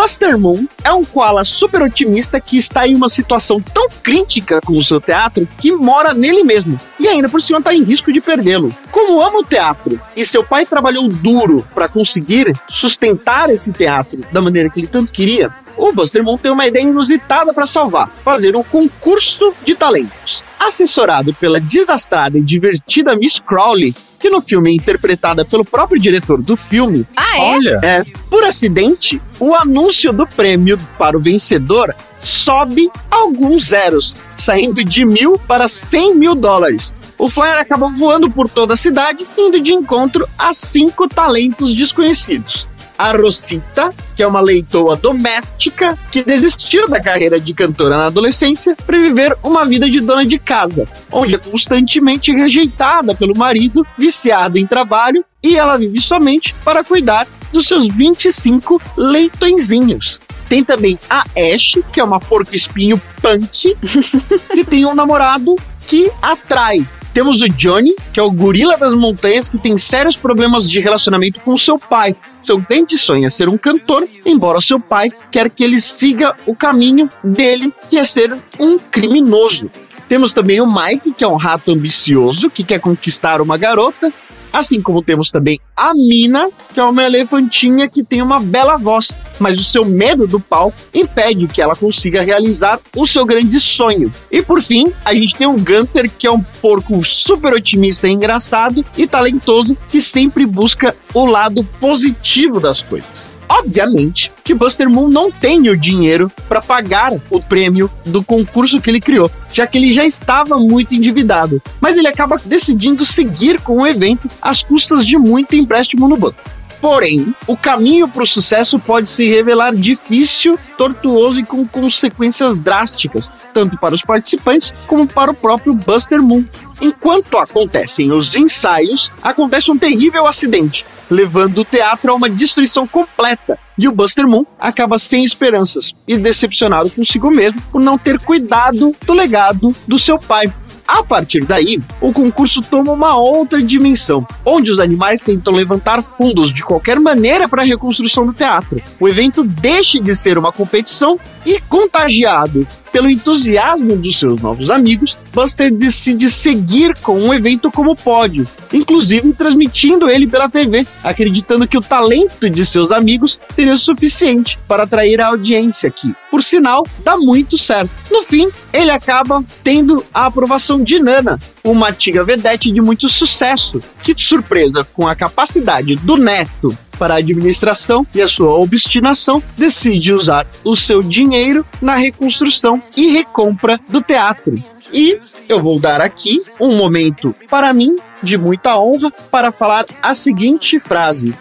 [0.01, 4.77] Buster Moon é um koala super otimista que está em uma situação tão crítica com
[4.77, 8.21] o seu teatro que mora nele mesmo e ainda por cima está em risco de
[8.21, 8.69] perdê-lo.
[8.91, 14.39] Como ama o teatro e seu pai trabalhou duro para conseguir sustentar esse teatro da
[14.39, 18.55] maneira que ele tanto queria, o Buster Moon tem uma ideia inusitada para salvar: fazer
[18.55, 20.43] um concurso de talentos.
[20.59, 26.41] Assessorado pela desastrada e divertida Miss Crowley, que no filme é interpretada pelo próprio diretor
[26.41, 27.41] do filme, Ah, é?
[27.41, 34.83] Olha, é, por acidente, o anúncio do prêmio para o vencedor sobe alguns zeros, saindo
[34.83, 36.93] de mil para cem mil dólares.
[37.17, 42.67] O flyer acaba voando por toda a cidade, indo de encontro a cinco talentos desconhecidos.
[42.99, 48.75] A Rosita, que é uma leitoa doméstica que desistiu da carreira de cantora na adolescência
[48.75, 54.57] para viver uma vida de dona de casa, onde é constantemente rejeitada pelo marido, viciado
[54.57, 60.19] em trabalho, e ela vive somente para cuidar dos seus 25 leitõezinhos.
[60.49, 63.77] Tem também a Ash, que é uma porco-espinho punk,
[64.51, 65.55] que tem um namorado
[65.87, 66.85] que atrai.
[67.13, 71.39] Temos o Johnny, que é o gorila das montanhas, que tem sérios problemas de relacionamento
[71.39, 72.15] com seu pai.
[72.43, 76.55] Seu grande sonho é ser um cantor, embora seu pai quer que ele siga o
[76.55, 79.69] caminho dele, que é ser um criminoso.
[80.07, 84.11] Temos também o Mike, que é um rato ambicioso, que quer conquistar uma garota.
[84.51, 89.09] Assim como temos também a Mina, que é uma elefantinha que tem uma bela voz,
[89.39, 94.11] mas o seu medo do palco impede que ela consiga realizar o seu grande sonho.
[94.31, 98.11] E por fim, a gente tem o Gunter, que é um porco super otimista e
[98.11, 103.28] engraçado e talentoso que sempre busca o lado positivo das coisas.
[103.49, 108.91] Obviamente que Buster Moon não tem o dinheiro para pagar o prêmio do concurso que
[108.91, 111.59] ele criou, já que ele já estava muito endividado.
[111.81, 116.37] Mas ele acaba decidindo seguir com o evento às custas de muito empréstimo no banco.
[116.79, 123.31] Porém, o caminho para o sucesso pode se revelar difícil, tortuoso e com consequências drásticas,
[123.53, 126.45] tanto para os participantes como para o próprio Buster Moon.
[126.81, 133.57] Enquanto acontecem os ensaios, acontece um terrível acidente, levando o teatro a uma destruição completa.
[133.77, 138.95] E o Buster Moon acaba sem esperanças e decepcionado consigo mesmo por não ter cuidado
[139.05, 140.51] do legado do seu pai.
[140.91, 146.51] A partir daí, o concurso toma uma outra dimensão, onde os animais tentam levantar fundos
[146.51, 148.81] de qualquer maneira para a reconstrução do teatro.
[148.99, 155.17] O evento deixa de ser uma competição e, contagiado pelo entusiasmo dos seus novos amigos,
[155.31, 161.77] Buster decide seguir com um evento como pódio, inclusive transmitindo ele pela TV, acreditando que
[161.77, 166.83] o talento de seus amigos seria o suficiente para atrair a audiência que, por sinal,
[167.03, 167.91] dá muito certo.
[168.11, 173.79] No fim, ele acaba tendo a aprovação de Nana, uma antiga vedete de muito sucesso,
[174.03, 179.41] que, de surpresa com a capacidade do neto para a administração e a sua obstinação,
[179.57, 184.61] decide usar o seu dinheiro na reconstrução e recompra do teatro.
[184.91, 190.13] E eu vou dar aqui um momento para mim de muita honra para falar a
[190.13, 191.33] seguinte frase.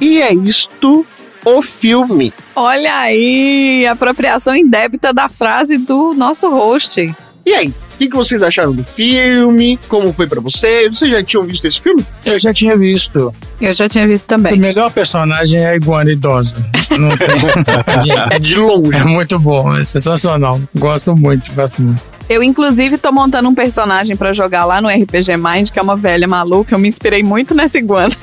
[0.00, 1.06] E é isto
[1.44, 2.32] o filme.
[2.54, 7.14] Olha aí, apropriação indébita da frase do nosso host.
[7.46, 9.78] E aí, o que, que vocês acharam do filme?
[9.88, 10.96] Como foi pra vocês?
[10.96, 12.04] Vocês já tinham visto esse filme?
[12.24, 13.34] Eu já tinha visto.
[13.60, 14.58] Eu já tinha visto O também.
[14.58, 16.56] melhor personagem é a iguana idosa.
[16.90, 18.38] Não tem.
[18.40, 18.94] De longe.
[18.96, 20.60] É muito bom, é sensacional.
[20.74, 22.02] Gosto muito, gosto muito.
[22.28, 25.96] Eu, inclusive, tô montando um personagem pra jogar lá no RPG Mind, que é uma
[25.96, 26.74] velha maluca.
[26.74, 28.14] Eu me inspirei muito nessa iguana.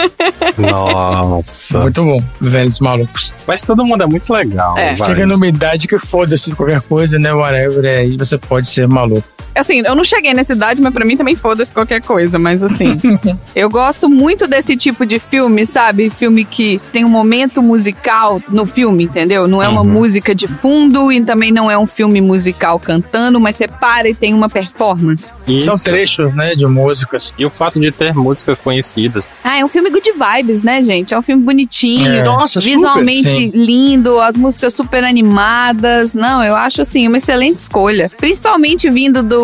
[0.56, 1.78] Nossa.
[1.78, 3.34] Muito bom, velhos malucos.
[3.46, 4.76] Mas todo mundo é muito legal.
[4.78, 4.96] É.
[4.96, 7.32] Chega numa idade que foda-se qualquer coisa, né?
[7.32, 9.26] Whatever, aí você pode ser maluco.
[9.54, 12.38] Assim, eu não cheguei nessa idade, mas pra mim também foda-se qualquer coisa.
[12.38, 12.98] Mas assim,
[13.54, 16.08] eu gosto muito desse tipo de filme, sabe?
[16.10, 19.46] Filme que tem um momento musical no filme, entendeu?
[19.48, 19.88] Não é uma Uhum.
[19.88, 24.14] música de fundo e também não é um filme musical cantando, mas você para e
[24.14, 25.32] tem uma performance.
[25.46, 25.66] Isso.
[25.66, 27.32] São trechos, né, de músicas.
[27.38, 29.30] E o fato de ter músicas conhecidas.
[29.42, 31.12] Ah, é um filme good vibes, né, gente?
[31.14, 32.12] É um filme bonitinho.
[32.12, 32.22] É.
[32.22, 32.74] Nossa, super.
[32.74, 33.50] Visualmente sim.
[33.54, 36.14] lindo, as músicas super animadas.
[36.14, 38.10] Não, eu acho assim, uma excelente escolha.
[38.18, 39.39] Principalmente vindo do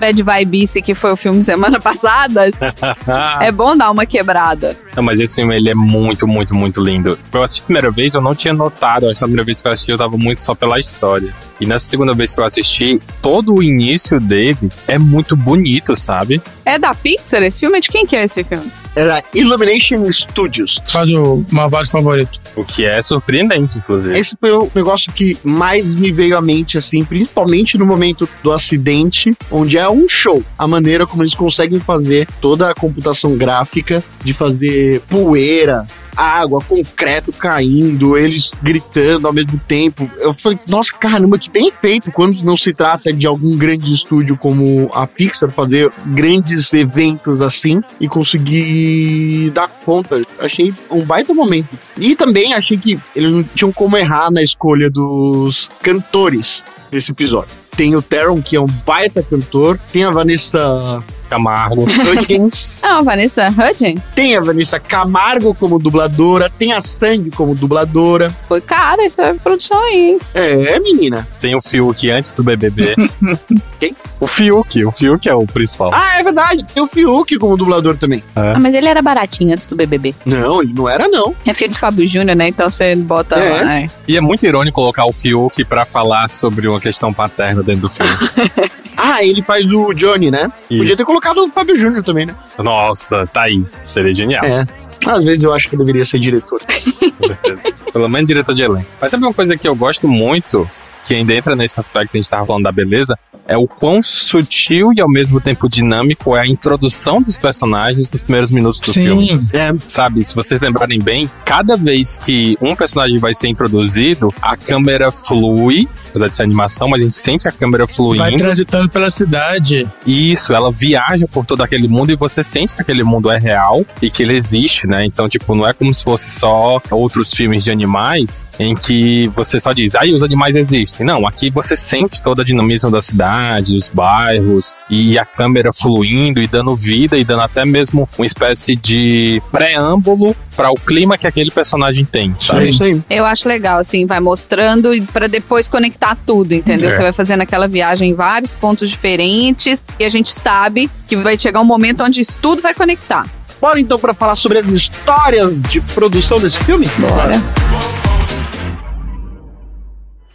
[0.00, 2.50] Bad Vibice, que foi o filme semana passada.
[3.40, 4.76] é bom dar uma quebrada.
[4.96, 7.18] Não, mas esse filme ele é muito, muito, muito lindo.
[7.32, 9.08] Eu assisti a primeira vez, eu não tinha notado.
[9.08, 11.34] Acho que na primeira vez que eu assisti, eu tava muito só pela história.
[11.60, 16.42] E nessa segunda vez que eu assisti, todo o início dele é muito bonito, sabe?
[16.64, 17.80] É da Pixar esse filme?
[17.80, 18.70] De quem que é esse filme?
[18.94, 20.80] Era Illumination Studios.
[20.86, 22.40] Faz o malvado favorito.
[22.54, 24.18] O que é surpreendente, inclusive.
[24.18, 28.52] Esse foi o negócio que mais me veio à mente, assim, principalmente no momento do
[28.52, 30.44] acidente, onde é um show.
[30.58, 37.32] A maneira como eles conseguem fazer toda a computação gráfica, de fazer poeira, água, concreto
[37.32, 40.10] caindo, eles gritando ao mesmo tempo.
[40.18, 44.36] Eu falei, nossa, caramba, que bem feito quando não se trata de algum grande estúdio
[44.36, 50.22] como a Pixar fazer grandes eventos assim e conseguir dar conta.
[50.38, 51.78] Achei um baita momento.
[51.96, 57.50] E também achei que eles não tinham como errar na escolha dos cantores desse episódio.
[57.76, 59.78] Tem o Teron, que é um baita cantor.
[59.90, 61.84] Tem a Vanessa Camargo.
[61.88, 62.78] Hudgens.
[62.82, 64.00] Ah, Vanessa Hudgens?
[64.14, 66.50] tem a Vanessa Camargo como dubladora.
[66.50, 68.34] Tem a Sandy como dubladora.
[68.48, 70.18] Foi cara essa produção aí, hein?
[70.34, 71.26] É, menina.
[71.40, 72.94] Tem o Fiuk antes do BBB.
[73.80, 73.96] Quem?
[74.20, 74.84] O Fiuk.
[74.84, 75.90] O Fiuk é o principal.
[75.92, 76.64] Ah, é verdade.
[76.64, 78.22] Tem o Fiuk como dublador também.
[78.36, 80.14] Ah, mas ele era baratinho antes do BBB.
[80.26, 81.34] Não, ele não era, não.
[81.46, 82.48] É filho de Fábio Júnior, né?
[82.48, 83.62] Então você bota É.
[83.62, 83.74] lá.
[83.80, 83.86] é.
[84.06, 87.88] E é muito irônico colocar o Fiuk pra falar sobre uma questão paterna dentro do
[87.88, 88.12] filme.
[89.04, 90.50] Ah, ele faz o Johnny, né?
[90.68, 90.96] Podia Isso.
[90.96, 92.36] ter colocado o Fábio Júnior também, né?
[92.56, 93.64] Nossa, tá aí.
[93.84, 94.44] Seria genial.
[94.44, 94.64] É.
[95.04, 96.60] Às vezes eu acho que eu deveria ser diretor.
[96.62, 97.60] com certeza.
[97.92, 98.86] Pelo menos diretor de elenco.
[99.00, 100.70] Mas sabe uma coisa que eu gosto muito,
[101.04, 104.02] que ainda entra nesse aspecto que a gente tava falando da beleza, é o quão
[104.02, 108.92] sutil e ao mesmo tempo dinâmico é a introdução dos personagens nos primeiros minutos do
[108.92, 109.34] filme.
[109.34, 114.32] Sim, É, Sabe, se vocês lembrarem bem, cada vez que um personagem vai ser introduzido,
[114.40, 118.36] a câmera flui, apesar de ser animação, mas a gente sente a câmera vai fluindo.
[118.38, 119.88] transitando pela cidade.
[120.06, 123.84] Isso, ela viaja por todo aquele mundo e você sente que aquele mundo é real
[124.00, 125.04] e que ele existe, né?
[125.04, 129.58] Então, tipo, não é como se fosse só outros filmes de animais em que você
[129.58, 131.06] só diz, aí os animais existem.
[131.06, 136.40] Não, aqui você sente todo o dinamismo da cidade, os bairros e a câmera fluindo
[136.40, 141.26] e dando vida e dando até mesmo uma espécie de preâmbulo para o clima que
[141.26, 142.68] aquele personagem tem, é sabe?
[142.68, 143.00] isso aí.
[143.08, 146.88] Eu acho legal, assim, vai mostrando e pra depois conectar tudo, entendeu?
[146.88, 146.92] É.
[146.92, 151.38] Você vai fazendo aquela viagem em vários pontos diferentes e a gente sabe que vai
[151.38, 153.28] chegar um momento onde isso tudo vai conectar.
[153.60, 156.86] Bora então pra falar sobre as histórias de produção desse filme?
[156.98, 157.40] Bora.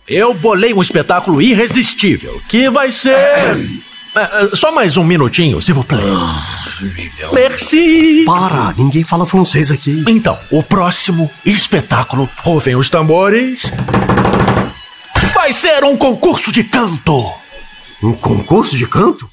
[0.07, 3.11] Eu bolei um espetáculo irresistível, que vai ser.
[3.11, 3.65] É,
[4.15, 6.66] é, só mais um minutinho, se plaît.
[7.33, 8.23] Merci.
[8.25, 10.03] Para, ninguém fala francês aqui.
[10.07, 13.71] Então, o próximo espetáculo, ouvem os tambores.
[15.33, 17.31] Vai ser um concurso de canto.
[18.03, 19.29] Um concurso de canto?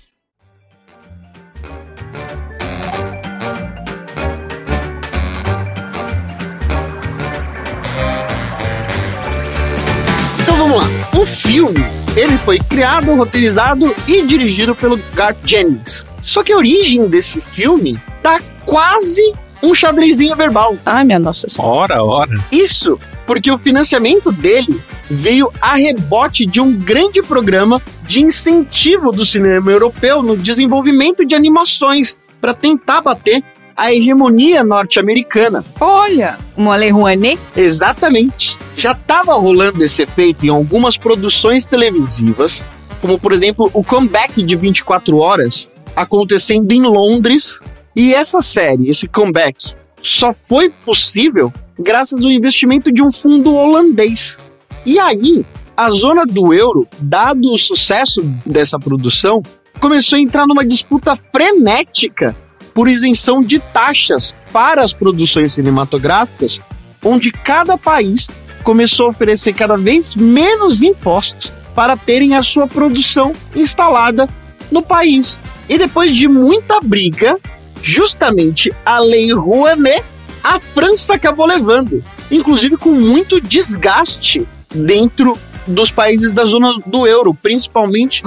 [10.40, 10.85] Então vamos lá.
[11.18, 11.85] O filme
[12.16, 16.04] Ele foi criado, roteirizado e dirigido pelo Garth Jennings.
[16.24, 19.22] Só que a origem desse filme dá quase
[19.62, 20.76] um xadrezinho verbal.
[20.84, 22.02] Ai, minha nossa senhora.
[22.02, 22.44] Ora, ora.
[22.50, 29.24] Isso porque o financiamento dele veio a rebote de um grande programa de incentivo do
[29.24, 33.42] cinema europeu no desenvolvimento de animações para tentar bater
[33.76, 35.64] a hegemonia norte-americana.
[35.80, 37.38] Olha, uma Lei Rouanet.
[37.56, 38.56] Exatamente.
[38.76, 42.62] Já estava rolando esse efeito em algumas produções televisivas,
[43.00, 47.59] como por exemplo o Comeback de 24 horas, acontecendo em Londres.
[47.94, 54.38] E essa série, esse comeback, só foi possível graças ao investimento de um fundo holandês.
[54.85, 55.44] E aí,
[55.76, 59.42] a zona do euro, dado o sucesso dessa produção,
[59.80, 62.37] começou a entrar numa disputa frenética
[62.72, 66.61] por isenção de taxas para as produções cinematográficas,
[67.04, 68.28] onde cada país
[68.62, 74.28] começou a oferecer cada vez menos impostos para terem a sua produção instalada
[74.70, 75.38] no país.
[75.68, 77.38] E depois de muita briga,
[77.83, 80.05] justamente a Lei Rouanet,
[80.42, 87.33] a França acabou levando, inclusive com muito desgaste dentro dos países da zona do euro,
[87.35, 88.22] principalmente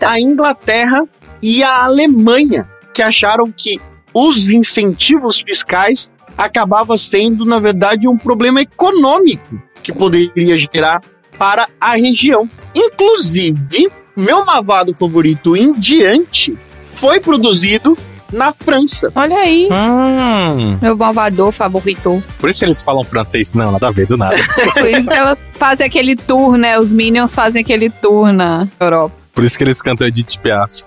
[0.00, 1.06] a Inglaterra
[1.42, 3.78] e a Alemanha, que acharam que
[4.14, 11.02] os incentivos fiscais acabava sendo, na verdade, um problema econômico que poderia gerar
[11.38, 12.48] para a região.
[12.74, 16.56] Inclusive, meu mavado favorito em diante
[16.94, 17.96] foi produzido
[18.32, 19.10] na França.
[19.16, 22.22] Olha aí, Hum, meu malvador favorito.
[22.38, 23.52] por isso eles falam francês.
[23.52, 24.36] Não, nada a ver, do nada.
[24.74, 26.78] Por isso que elas fazem aquele tour, né?
[26.78, 29.16] Os Minions fazem aquele tour na Europa.
[29.32, 30.82] Por isso que eles cantam Edith Piaf.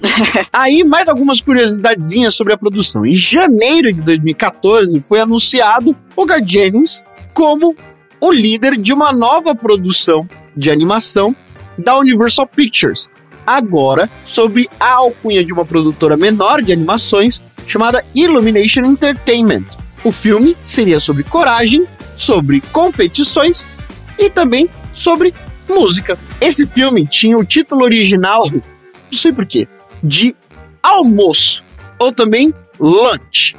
[0.52, 3.04] Aí, mais algumas curiosidadezinhas sobre a produção.
[3.04, 7.02] Em janeiro de 2014, foi anunciado o Garth Jennings
[7.34, 7.74] como
[8.20, 11.34] o líder de uma nova produção de animação
[11.76, 13.10] da Universal Pictures.
[13.46, 19.64] Agora, sob a alcunha de uma produtora menor de animações chamada Illumination Entertainment.
[20.04, 23.66] O filme seria sobre coragem, sobre competições
[24.18, 25.34] e também sobre
[25.68, 26.18] música.
[26.40, 29.68] Esse filme tinha o título original, não sei porquê,
[30.02, 30.34] de
[30.82, 31.62] Almoço,
[31.98, 33.56] ou também Lunch.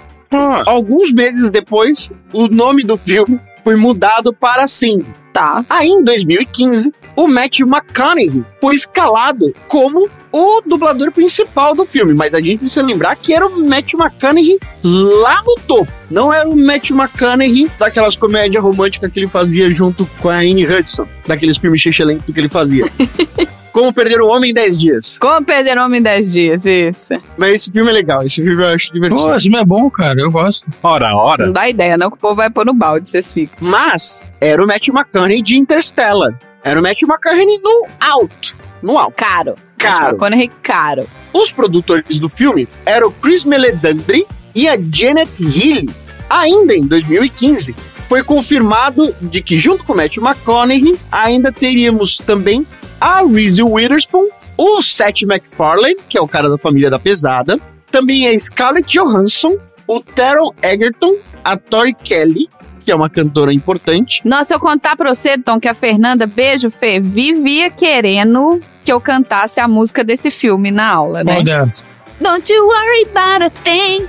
[0.66, 5.06] Alguns meses depois, o nome do filme foi mudado para Sing.
[5.38, 5.64] Tá.
[5.70, 12.34] Aí, em 2015, o Matthew McConaughey foi escalado como o dublador principal do filme, mas
[12.34, 15.92] a gente precisa lembrar que era o Matthew McConaughey lá no topo.
[16.10, 20.66] Não era o Matthew McConaughey daquelas comédias românticas que ele fazia junto com a Anne
[20.66, 22.92] Hudson, daqueles filmes xixelentos que ele fazia.
[23.78, 25.18] Como Perder o Homem em 10 Dias.
[25.20, 27.14] Como perder homem em 10 dias, isso.
[27.38, 29.22] Mas esse filme é legal, esse filme eu acho divertido.
[29.22, 30.20] Pô, esse filme é bom, cara.
[30.20, 30.66] Eu gosto.
[30.82, 31.46] Ora, ora.
[31.46, 33.56] Não dá ideia, não, que o povo vai pôr no balde, vocês ficam.
[33.62, 36.38] Mas era o Matthew McConaughey de Interstellar.
[36.64, 38.56] Era o Matthew McConaughey no alto.
[38.82, 39.16] No alto.
[39.16, 39.56] Caro.
[39.78, 40.10] Caro.
[40.10, 41.08] McConaughey caro.
[41.34, 45.90] Os produtores do filme eram o Chris Meledandri e a Janet Healy.
[46.30, 47.76] Ainda em 2015,
[48.08, 52.66] foi confirmado de que junto com Matthew McConaughey ainda teríamos também
[53.00, 57.60] a Reese Witherspoon, o Seth MacFarlane, que é o cara da família da pesada,
[57.92, 62.50] também a Scarlett Johansson, o Taron Egerton, a Tori Kelly,
[62.88, 66.26] que é uma cantora importante, Nossa, se eu contar pra você, Tom, que a Fernanda,
[66.26, 71.44] beijo, Fê, vivia querendo que eu cantasse a música desse filme na aula, né?
[71.44, 71.84] Delas?
[72.22, 74.06] Don't you worry about a thing.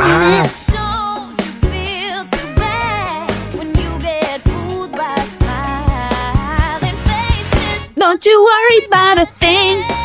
[0.00, 7.92] Ah, Don't you feel too bad when you get fooled by smiling faces?
[7.94, 10.01] Don't you worry about a thing.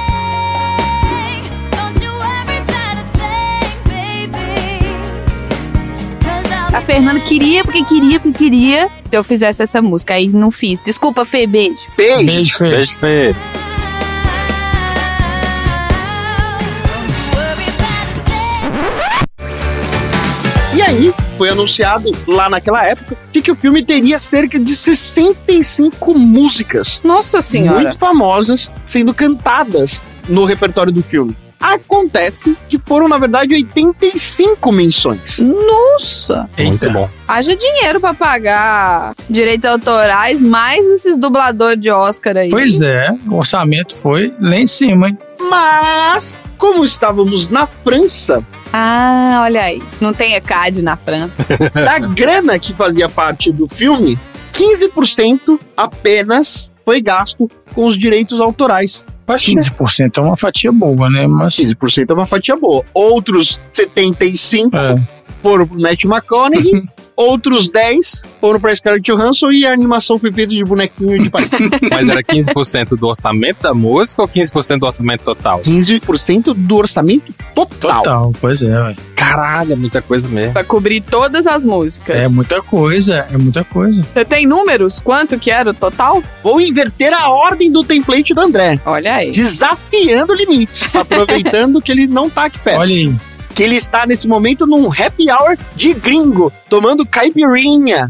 [6.73, 10.13] A Fernanda queria, porque queria, porque queria que eu fizesse essa música.
[10.13, 10.79] Aí não fiz.
[10.85, 11.77] Desculpa, Fê, beijo.
[11.95, 12.25] beijo.
[12.25, 12.69] beijo, Fê.
[12.69, 13.35] Beijo, Fê.
[20.75, 26.13] E aí, foi anunciado lá naquela época de que o filme teria cerca de 65
[26.13, 27.81] músicas Nossa senhora.
[27.81, 31.35] muito famosas sendo cantadas no repertório do filme.
[31.59, 35.39] Acontece que foram, na verdade, 85 menções.
[35.39, 36.49] Nossa.
[36.57, 36.89] Muito Eita.
[36.89, 37.09] bom.
[37.27, 42.49] Haja dinheiro pra pagar direitos autorais, mais esses dubladores de Oscar aí.
[42.49, 45.17] Pois é, o orçamento foi lá em cima, hein?
[45.49, 49.81] Mas, como estávamos na França, Ah, olha aí.
[50.01, 51.37] Não tem ECAD na França.
[51.73, 54.17] da grana que fazia parte do filme,
[54.53, 59.03] 15% apenas foi gasto com os direitos autorais.
[59.27, 61.27] 15% é uma fatia boa, né?
[61.27, 61.55] Mas.
[61.57, 62.83] 15% é uma fatia boa.
[62.93, 65.01] Outros 75% É.
[65.43, 66.83] foram pro Matt McConaughey
[67.17, 71.57] outros 10 foram pra Scarlett Johansson e a animação foi feita de bonequinho de palito.
[71.89, 75.61] Mas era 15% do orçamento da música ou 15% do orçamento total?
[75.61, 78.03] 15% do orçamento total.
[78.03, 78.95] Total, pois é, ué.
[79.15, 80.53] Caralho, é muita coisa mesmo.
[80.53, 82.15] Pra cobrir todas as músicas.
[82.15, 84.01] É muita coisa, é muita coisa.
[84.01, 84.99] Você tem números?
[84.99, 86.23] Quanto que era o total?
[86.43, 88.79] Vou inverter a ordem do template do André.
[88.85, 89.31] Olha aí.
[89.31, 92.79] Desafiando limites, aproveitando que ele não tá aqui perto.
[92.79, 93.15] Olha aí.
[93.57, 98.07] Que ele está nesse momento num happy hour de gringo, tomando caipirinha.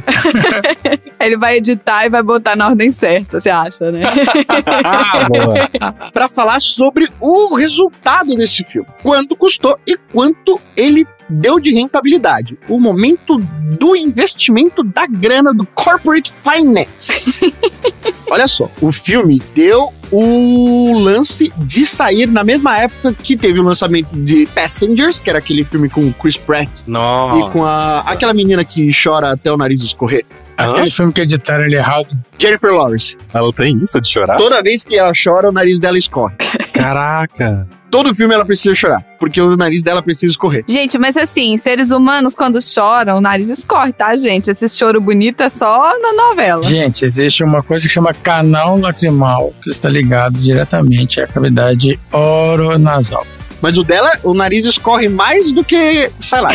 [1.18, 4.02] Ele vai editar e vai botar na ordem certa, você acha, né?
[4.84, 6.12] Ah, boa.
[6.12, 8.90] para falar sobre o resultado desse filme.
[9.02, 12.58] Quanto custou e quanto ele deu de rentabilidade.
[12.68, 13.38] O momento
[13.78, 17.54] do investimento da grana do corporate finance.
[18.30, 23.64] Olha só, o filme deu o lance de sair na mesma época que teve o
[23.64, 27.40] lançamento de Passengers, que era aquele filme com o Chris Pratt Nossa.
[27.40, 30.26] e com a, aquela menina que chora até o nariz escorrer.
[30.58, 32.08] Aquele filme que editaram ele errado.
[32.40, 33.16] Jennifer Lawrence.
[33.32, 34.38] Ela tem isso de chorar?
[34.38, 36.36] Toda vez que ela chora, o nariz dela escorre.
[36.78, 37.68] Caraca.
[37.90, 40.64] Todo filme ela precisa chorar, porque o nariz dela precisa escorrer.
[40.68, 44.52] Gente, mas assim, seres humanos quando choram, o nariz escorre, tá, gente?
[44.52, 46.64] Esse choro bonito é só na novela.
[46.64, 53.26] Gente, existe uma coisa que chama canal lacrimal, que está ligado diretamente à cavidade oronasal.
[53.62, 56.50] Mas o dela, o nariz escorre mais do que, sei lá.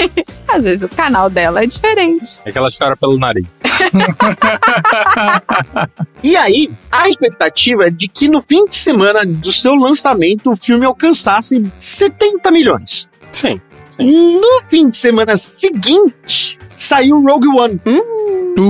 [0.48, 2.38] Às vezes o canal dela é diferente.
[2.44, 3.44] É que ela chora pelo nariz.
[6.22, 10.56] E aí, a expectativa é de que no fim de semana do seu lançamento o
[10.56, 13.08] filme alcançasse 70 milhões.
[13.32, 13.60] Sim.
[13.98, 17.80] No fim de semana seguinte, saiu Rogue One.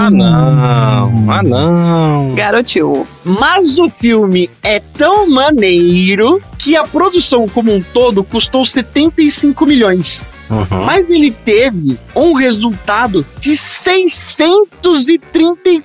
[0.01, 1.31] Ah, não.
[1.31, 2.35] Ah, não.
[2.35, 3.07] Garotinho.
[3.25, 10.25] Mas o filme é tão maneiro que a produção como um todo custou 75 milhões.
[10.49, 10.85] Uhum.
[10.85, 15.77] Mas ele teve um resultado de 634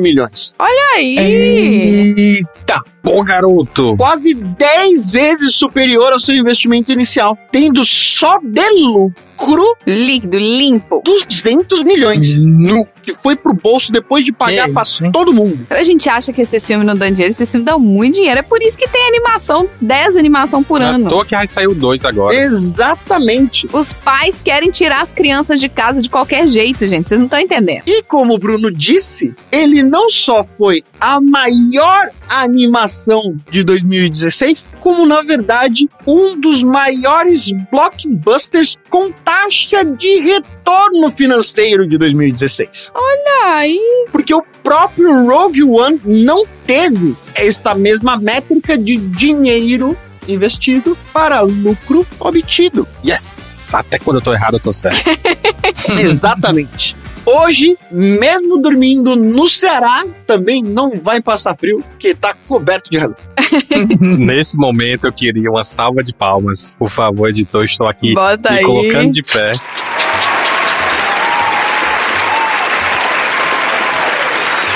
[0.00, 0.54] milhões.
[0.58, 1.16] Olha aí.
[1.18, 2.82] Eita!
[3.02, 3.94] Pô, garoto.
[3.98, 9.14] Quase 10 vezes superior ao seu investimento inicial, tendo só de lucro
[9.86, 11.02] Líquido, limpo.
[11.04, 12.86] 200 milhões, Nu.
[13.02, 15.66] que foi pro bolso depois de pagar Que pra isso, todo mundo.
[15.68, 18.38] A gente acha que esse filme não dá dinheiro, esse filme dá muito dinheiro.
[18.38, 21.08] É por isso que tem animação, 10 animação por À ano.
[21.10, 22.34] toa que aí saiu dois agora.
[22.34, 23.68] Exatamente.
[23.72, 27.08] Os pais querem tirar as crianças de casa de qualquer jeito, gente.
[27.08, 27.82] Vocês não estão entendendo.
[27.86, 35.06] E como o Bruno disse, ele não só foi a maior animação de 2016, como
[35.06, 42.92] na verdade um dos maiores blockbusters com taxa de retorno financeiro de 2016.
[42.94, 43.76] Ai,
[44.10, 52.06] Porque o próprio Rogue One não teve esta mesma métrica de dinheiro investido para lucro
[52.18, 52.86] obtido.
[53.06, 53.72] Yes!
[53.74, 55.04] Até quando eu tô errado, eu tô certo.
[56.00, 56.96] Exatamente.
[57.26, 63.16] Hoje, mesmo dormindo no Ceará, também não vai passar frio, porque tá coberto de razão.
[64.00, 66.76] Nesse momento, eu queria uma salva de palmas.
[66.78, 68.64] Por favor, editor, estou aqui bota me aí.
[68.64, 69.52] colocando de pé.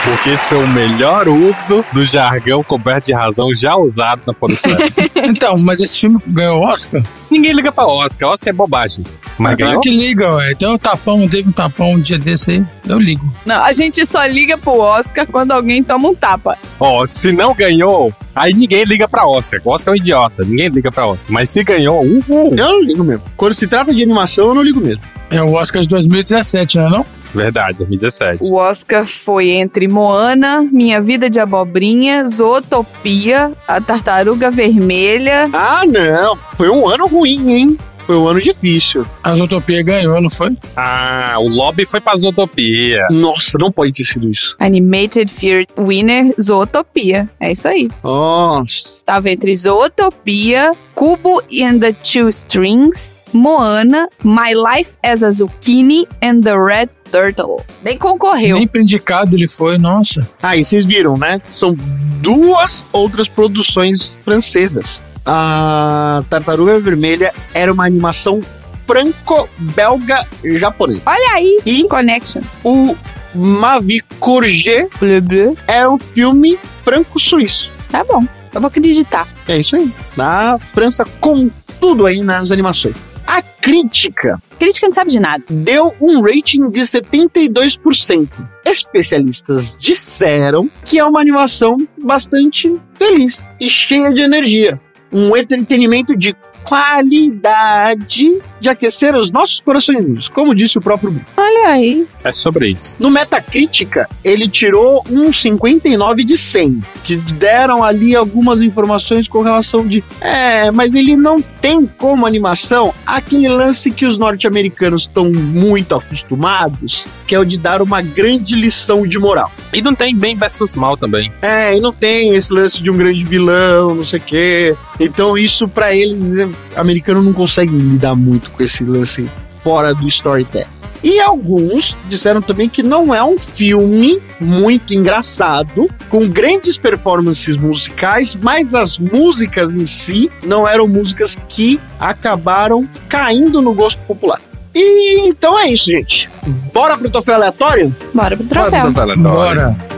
[0.08, 4.78] Porque esse foi o melhor uso do jargão coberto de razão já usado na podosfera.
[5.28, 7.02] Então, mas esse filme ganhou Oscar?
[7.30, 8.30] Ninguém liga pra Oscar.
[8.30, 9.04] Oscar é bobagem.
[9.38, 10.54] Mas Claro que liga, ué.
[10.54, 12.64] Tem um tapão, teve um tapão um dia desse aí.
[12.88, 13.30] Eu ligo.
[13.44, 16.56] não, a gente só liga pro Oscar quando alguém toma um tapa.
[16.80, 19.60] Ó, se não ganhou, aí ninguém liga pra Oscar.
[19.62, 20.42] O Oscar é um idiota.
[20.42, 21.30] Ninguém liga pra Oscar.
[21.30, 22.54] Mas se ganhou, uhul.
[22.56, 23.24] Eu não ligo mesmo.
[23.36, 25.02] Quando se trata de animação, eu não ligo mesmo.
[25.30, 27.06] É o Oscar de 2017, não é não?
[27.34, 28.50] Verdade, 2017.
[28.50, 35.48] O Oscar foi entre Moana, Minha Vida de Abobrinha, Zootopia, A Tartaruga Vermelha.
[35.52, 36.36] Ah, não.
[36.56, 37.78] Foi um ano ruim, hein?
[38.06, 39.04] Foi um ano difícil.
[39.22, 40.56] A Zootopia ganhou, não foi?
[40.74, 43.06] Ah, o lobby foi pra Zootopia.
[43.10, 44.56] Nossa, não pode ter sido isso.
[44.58, 47.28] Animated Fear Winner, Zootopia.
[47.38, 47.90] É isso aí.
[48.02, 48.94] Nossa.
[49.04, 56.40] Tava entre Zootopia, Cubo and the Two Strings, Moana, My Life as a Zucchini and
[56.40, 57.60] the Red Turtle.
[57.82, 58.56] Nem concorreu.
[58.56, 60.20] Nem indicado ele foi, nossa.
[60.42, 61.40] Ah, e vocês viram, né?
[61.48, 61.74] São
[62.20, 65.02] duas outras produções francesas.
[65.26, 68.40] A Tartaruga Vermelha era uma animação
[68.86, 71.02] franco-belga-japonesa.
[71.06, 72.60] Olha aí, E Connections.
[72.64, 72.96] o
[73.34, 75.56] Mavi Courget Bleu, bleu.
[75.66, 77.70] era um filme franco-suíço.
[77.90, 78.22] Tá bom,
[78.54, 79.26] eu vou acreditar.
[79.46, 79.92] É isso aí.
[80.16, 81.50] Na França, com
[81.80, 82.94] tudo aí nas animações.
[83.28, 85.44] A crítica Crítica não sabe de nada.
[85.50, 88.26] deu um rating de 72%.
[88.64, 94.80] Especialistas disseram que é uma animação bastante feliz e cheia de energia.
[95.12, 96.34] Um entretenimento de
[96.68, 101.26] qualidade de aquecer os nossos corações, como disse o próprio Bruno.
[101.36, 102.06] Olha aí.
[102.22, 102.96] É sobre isso.
[102.98, 109.86] No Metacritica, ele tirou um 59 de 100, que deram ali algumas informações com relação
[109.86, 115.94] de, é, mas ele não tem como animação aquele lance que os norte-americanos estão muito
[115.94, 119.50] acostumados, que é o de dar uma grande lição de moral.
[119.72, 121.32] E não tem bem versus mal também.
[121.40, 124.76] É, e não tem esse lance de um grande vilão, não sei o quê.
[125.00, 129.28] Então isso pra eles, é, americano não consegue lidar muito com esse lance
[129.62, 130.78] fora do storytelling.
[131.02, 138.34] E alguns disseram também que não é um filme muito engraçado, com grandes performances musicais,
[138.34, 144.40] mas as músicas em si não eram músicas que acabaram caindo no gosto popular.
[144.74, 146.28] E então é isso, gente.
[146.72, 147.94] Bora pro troféu aleatório?
[148.12, 148.70] Bora pro troféu.
[148.70, 148.92] Bora.
[148.92, 149.97] Troféu aleatório.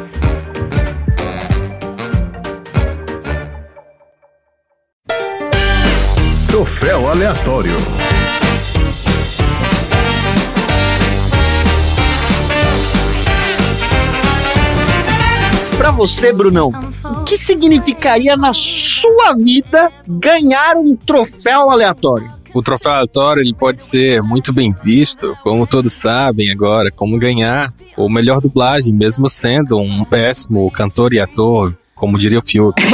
[15.76, 16.72] Pra você, Brunão,
[17.05, 22.33] o que significaria na sua vida ganhar um troféu aleatório?
[22.55, 27.74] O troféu aleatório ele pode ser muito bem visto, como todos sabem agora, como ganhar
[27.95, 32.83] o melhor dublagem, mesmo sendo um péssimo cantor e ator, como diria o Fiuk.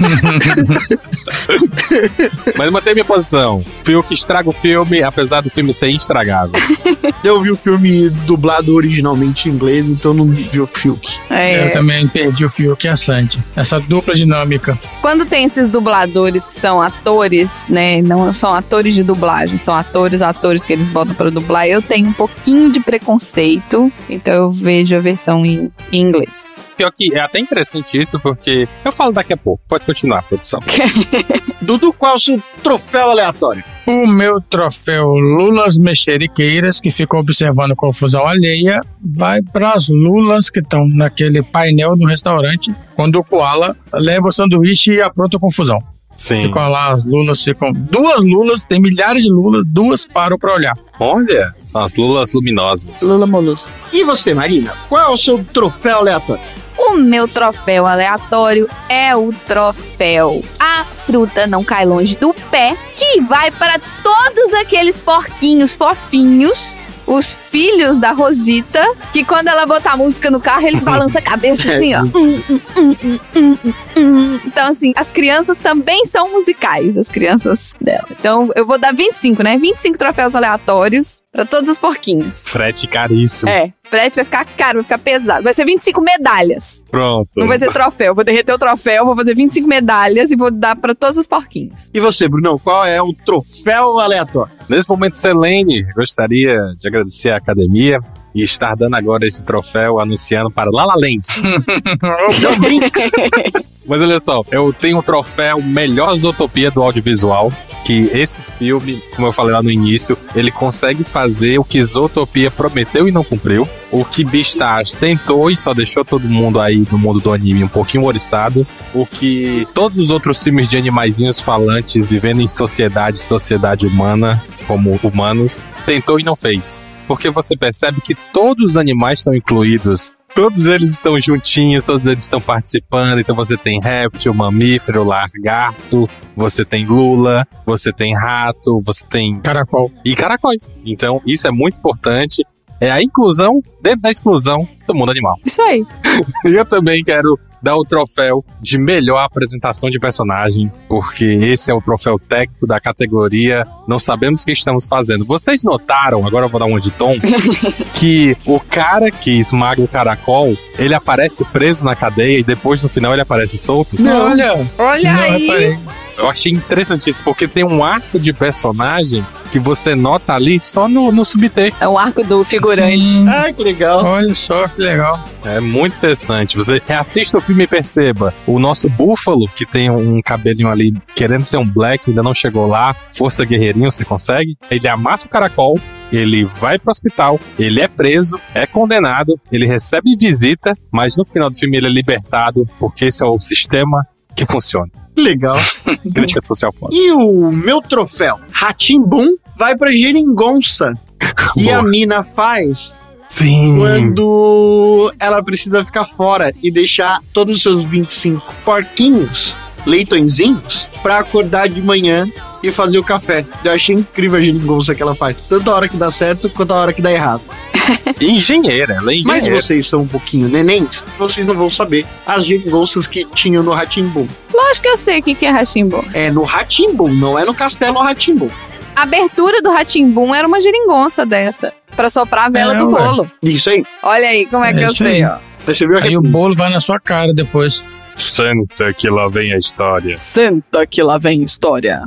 [2.56, 3.64] Mas mantém minha posição.
[3.82, 6.60] Fiuk estraga o filme, apesar do filme ser estragável.
[7.24, 11.18] Eu vi o filme dublado originalmente em inglês, então não vi o Fiuk.
[11.30, 11.66] É.
[11.66, 13.42] Eu também perdi o Fiuk e a Sandy.
[13.56, 14.78] Essa dupla dinâmica.
[15.00, 18.02] Quando tem esses dubladores que são atores, né?
[18.02, 21.66] Não são atores de dublagem, são atores, atores que eles botam para dublar.
[21.66, 26.52] Eu tenho um pouquinho de preconceito, então eu vejo a versão em inglês.
[26.80, 29.62] Pior que é até interessante isso, porque eu falo daqui a pouco.
[29.68, 30.60] Pode continuar, produção.
[31.60, 33.62] Dudu, qual é o seu troféu aleatório?
[33.86, 40.60] O meu troféu Lulas Mexeriqueiras, que ficou observando confusão alheia, vai para as Lulas que
[40.60, 45.82] estão naquele painel no restaurante, quando o Koala leva o sanduíche e apronta a confusão.
[46.20, 46.42] Sim.
[46.42, 47.72] Ficam lá, as Lulas ficam.
[47.72, 50.74] Duas Lulas, tem milhares de Lulas, duas param pra olhar.
[50.98, 53.00] Olha, são as lulas luminosas.
[53.00, 53.66] Lula Molusco.
[53.90, 54.74] E você, Marina?
[54.86, 56.42] Qual é o seu troféu aleatório?
[56.76, 63.22] O meu troféu aleatório é o troféu A Fruta Não Cai Longe do Pé, que
[63.22, 66.76] vai para todos aqueles porquinhos fofinhos.
[67.10, 68.80] Os filhos da Rosita,
[69.12, 72.02] que quando ela botar a música no carro, eles balançam a cabeça assim, ó.
[72.14, 72.40] Hum,
[72.76, 72.96] hum,
[73.34, 73.58] hum,
[73.96, 74.40] hum.
[74.46, 78.06] Então, assim, as crianças também são musicais, as crianças dela.
[78.12, 79.58] Então, eu vou dar 25, né?
[79.58, 82.44] 25 troféus aleatórios para todos os porquinhos.
[82.46, 83.50] Frete caríssimo.
[83.50, 85.44] É, frete vai ficar caro, vai ficar pesado.
[85.44, 86.82] Vai ser 25 medalhas.
[86.90, 87.30] Pronto.
[87.36, 88.14] Não vai ser troféu.
[88.14, 91.90] Vou derreter o troféu, vou fazer 25 medalhas e vou dar pra todos os porquinhos.
[91.94, 92.58] E você, Brunão?
[92.58, 94.52] Qual é o troféu aleatório?
[94.68, 98.00] Nesse momento, Selene, gostaria de agradecer à academia
[98.34, 101.26] e estar dando agora esse troféu anunciando para Lala Land.
[103.86, 107.52] Mas olha só, eu tenho um troféu Melhor Zootopia do Audiovisual,
[107.84, 112.50] que esse filme, como eu falei lá no início, ele consegue fazer o que Zootopia
[112.50, 116.98] prometeu e não cumpriu, o que Beastars tentou e só deixou todo mundo aí no
[116.98, 122.06] mundo do anime um pouquinho oriçado, o que todos os outros filmes de animaizinhos falantes
[122.06, 126.86] vivendo em sociedade, sociedade humana, como humanos, tentou e não fez.
[127.10, 132.22] Porque você percebe que todos os animais estão incluídos Todos eles estão juntinhos, todos eles
[132.22, 133.18] estão participando.
[133.18, 139.90] Então você tem réptil, mamífero, lagarto, você tem lula, você tem rato, você tem Caracol.
[140.04, 140.78] e caracóis.
[140.86, 142.46] Então isso é muito importante.
[142.80, 145.36] É a inclusão dentro da exclusão do mundo animal.
[145.44, 145.84] Isso aí.
[146.46, 151.80] Eu também quero dar o troféu de melhor apresentação de personagem, porque esse é o
[151.80, 155.24] troféu técnico da categoria Não Sabemos o que estamos fazendo.
[155.24, 157.16] Vocês notaram, agora eu vou dar um de tom,
[157.94, 162.88] que o cara que esmaga o caracol, ele aparece preso na cadeia e depois no
[162.88, 163.96] final ele aparece solto?
[164.00, 165.46] Olha, Olha não aí.
[165.46, 165.78] reparei.
[166.20, 171.10] Eu achei interessantíssimo, porque tem um arco de personagem que você nota ali só no,
[171.10, 171.82] no subtexto.
[171.82, 173.06] É o arco do figurante.
[173.06, 173.26] Sim.
[173.26, 174.04] Ai, que legal.
[174.04, 175.24] Olha só que legal.
[175.42, 176.56] É muito interessante.
[176.56, 178.34] Você reassista o filme e perceba.
[178.46, 182.66] O nosso Búfalo, que tem um cabelinho ali querendo ser um Black, ainda não chegou
[182.66, 182.94] lá.
[183.12, 184.58] Força Guerreirinho, você consegue.
[184.70, 185.80] Ele amassa o caracol,
[186.12, 191.48] ele vai pro hospital, ele é preso, é condenado, ele recebe visita, mas no final
[191.48, 194.06] do filme ele é libertado, porque esse é o sistema
[194.40, 194.90] que funciona.
[195.16, 195.58] Legal.
[196.14, 196.94] Crítica social foda.
[196.94, 200.92] E o meu troféu, Ratimbum, vai pra Geringonça.
[201.56, 202.96] E a mina faz
[203.28, 203.76] Sim.
[203.76, 209.56] quando ela precisa ficar fora e deixar todos os seus 25 porquinhos
[209.86, 212.26] leitõezinhos pra acordar de manhã
[212.62, 213.44] e fazer o café.
[213.64, 215.36] Eu achei incrível a geringonça que ela faz.
[215.48, 217.42] Tanto a hora que dá certo quanto a hora que dá errado.
[218.20, 219.60] Engenheira, ela é Mas engenheira.
[219.60, 224.28] vocês são um pouquinho nenéns, vocês não vão saber as geringonças que tinham no Ratimbum.
[224.52, 226.04] Lógico que eu sei o que que é Ratimbum.
[226.12, 228.50] É no Ratimbum, não é no Castelo Ratimbum.
[228.94, 231.72] A abertura do Ratimbum era uma geringonça dessa.
[231.96, 233.02] Pra soprar a vela É, do ué.
[233.02, 233.30] bolo.
[233.42, 233.82] Isso aí.
[234.02, 235.24] Olha aí como é que É eu isso sei, aí.
[235.24, 235.36] ó.
[235.64, 237.84] Percebeu a Aí o bolo vai na sua cara depois.
[238.20, 240.16] Senta que lá vem a história.
[240.18, 242.02] Senta que lá vem história.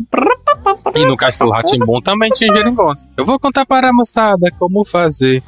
[0.95, 3.05] E no Castelo Ratimbum também tinha geringonça.
[3.17, 5.41] Eu vou contar para a moçada como fazer.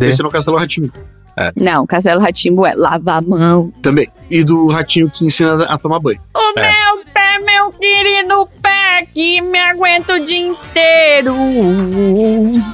[0.00, 0.90] Esse é no Castelo Ratimbum
[1.56, 3.70] Não, Castelo Ratimbo é lava a mão.
[3.82, 4.08] também.
[4.30, 6.20] E do ratinho que ensina a tomar banho.
[6.34, 6.70] O É.
[6.70, 11.34] meu pé, meu querido pé, que me aguenta o dia inteiro.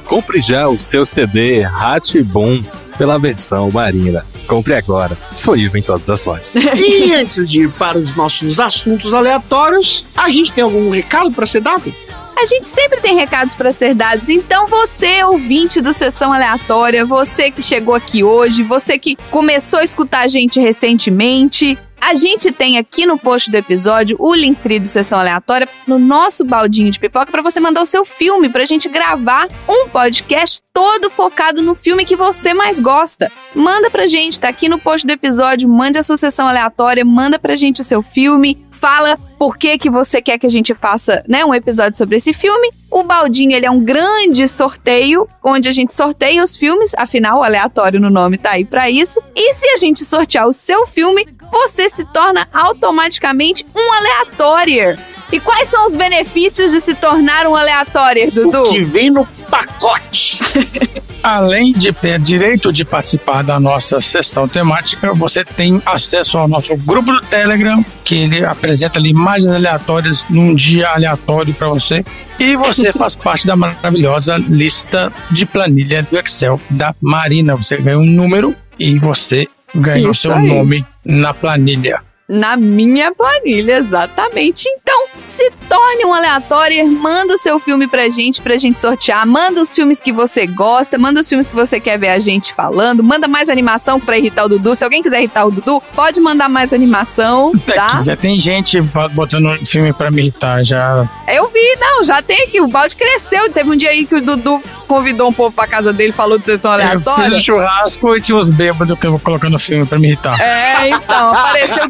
[0.05, 2.61] Compre já o seu CD Ratibum
[2.99, 4.25] pela versão Marina.
[4.45, 5.17] Compre agora.
[5.33, 6.55] Disponível em todas as lojas.
[6.75, 11.45] E antes de ir para os nossos assuntos aleatórios, a gente tem algum recado para
[11.45, 11.93] ser dado?
[12.35, 17.51] A gente sempre tem recados para ser dados, então você, ouvinte do Sessão Aleatória, você
[17.51, 22.77] que chegou aqui hoje, você que começou a escutar a gente recentemente, a gente tem
[22.77, 27.31] aqui no post do episódio o Linktree do Sessão Aleatória no nosso baldinho de pipoca
[27.31, 32.05] para você mandar o seu filme, pra gente gravar um podcast todo focado no filme
[32.05, 33.31] que você mais gosta.
[33.53, 37.37] Manda pra gente, tá aqui no post do episódio, mande a sua sessão aleatória, manda
[37.37, 41.23] pra gente o seu filme, fala por que que você quer que a gente faça,
[41.27, 42.69] né, um episódio sobre esse filme.
[42.89, 47.43] O Baldinho, ele é um grande sorteio, onde a gente sorteia os filmes, afinal, o
[47.43, 49.21] aleatório no nome tá aí pra isso.
[49.35, 54.97] E se a gente sortear o seu filme, você se torna automaticamente um aleatório.
[55.31, 58.63] E quais são os benefícios de se tornar um aleatório, Dudu?
[58.63, 60.39] O que vem no pacote.
[61.21, 66.75] Além de ter direito de participar da nossa sessão temática, você tem acesso ao nosso
[66.77, 72.03] grupo do Telegram, que ele apresenta ali imagens aleatórias num dia aleatório para você.
[72.39, 77.55] E você faz parte da maravilhosa lista de planilha do Excel da Marina.
[77.55, 80.47] Você ganha um número e você ganha o Isso seu aí.
[80.47, 82.01] nome na planilha.
[82.29, 84.69] Na minha planilha, exatamente.
[84.69, 89.59] Então, se torne um aleatório, manda o seu filme pra gente, pra gente sortear, manda
[89.61, 93.03] os filmes que você gosta, manda os filmes que você quer ver a gente falando,
[93.03, 94.75] manda mais animação pra irritar o Dudu.
[94.75, 97.99] Se alguém quiser irritar o Dudu, pode mandar mais animação, tá?
[98.01, 98.79] Já tem gente
[99.13, 103.49] botando filme para me irritar, já Eu vi, não, já tem aqui, o balde cresceu.
[103.51, 106.45] Teve um dia aí que o Dudu convidou um povo pra casa dele, falou de
[106.45, 107.25] sessão Eu aleatória.
[107.25, 110.39] fiz um churrasco e tinha uns bêbados que eu vou colocando filme pra me irritar.
[110.41, 111.87] É, então, apareceu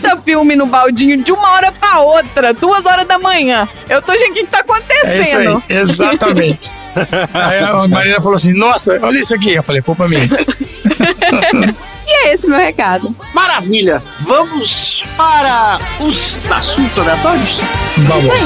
[0.00, 3.68] 30 filmes no baldinho de uma hora pra outra, duas horas da manhã.
[3.88, 4.64] Eu tô, gente, o que tá
[5.04, 5.62] É isso aí, acontecendo?
[5.68, 6.74] exatamente.
[7.32, 9.54] aí a Marina falou assim: Nossa, olha isso aqui.
[9.54, 10.28] Eu falei: Culpa minha.
[12.10, 13.14] E é esse meu recado.
[13.32, 14.02] Maravilha!
[14.22, 17.60] Vamos para os assuntos aleatórios?
[17.98, 18.28] Vamos.
[18.28, 18.40] Ai,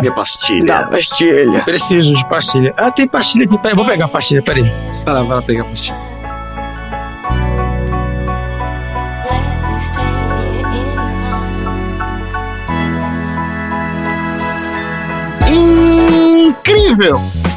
[0.00, 0.86] Minha pastilha.
[0.86, 1.64] pastilha.
[1.64, 2.74] Preciso de pastilha.
[2.76, 3.58] Ah, tem pastilha aqui.
[3.58, 4.64] Peraí, vou pegar a pastilha, peraí.
[5.04, 6.08] Vai lá, vai lá pegar a pastilha.
[15.50, 17.14] Incrível!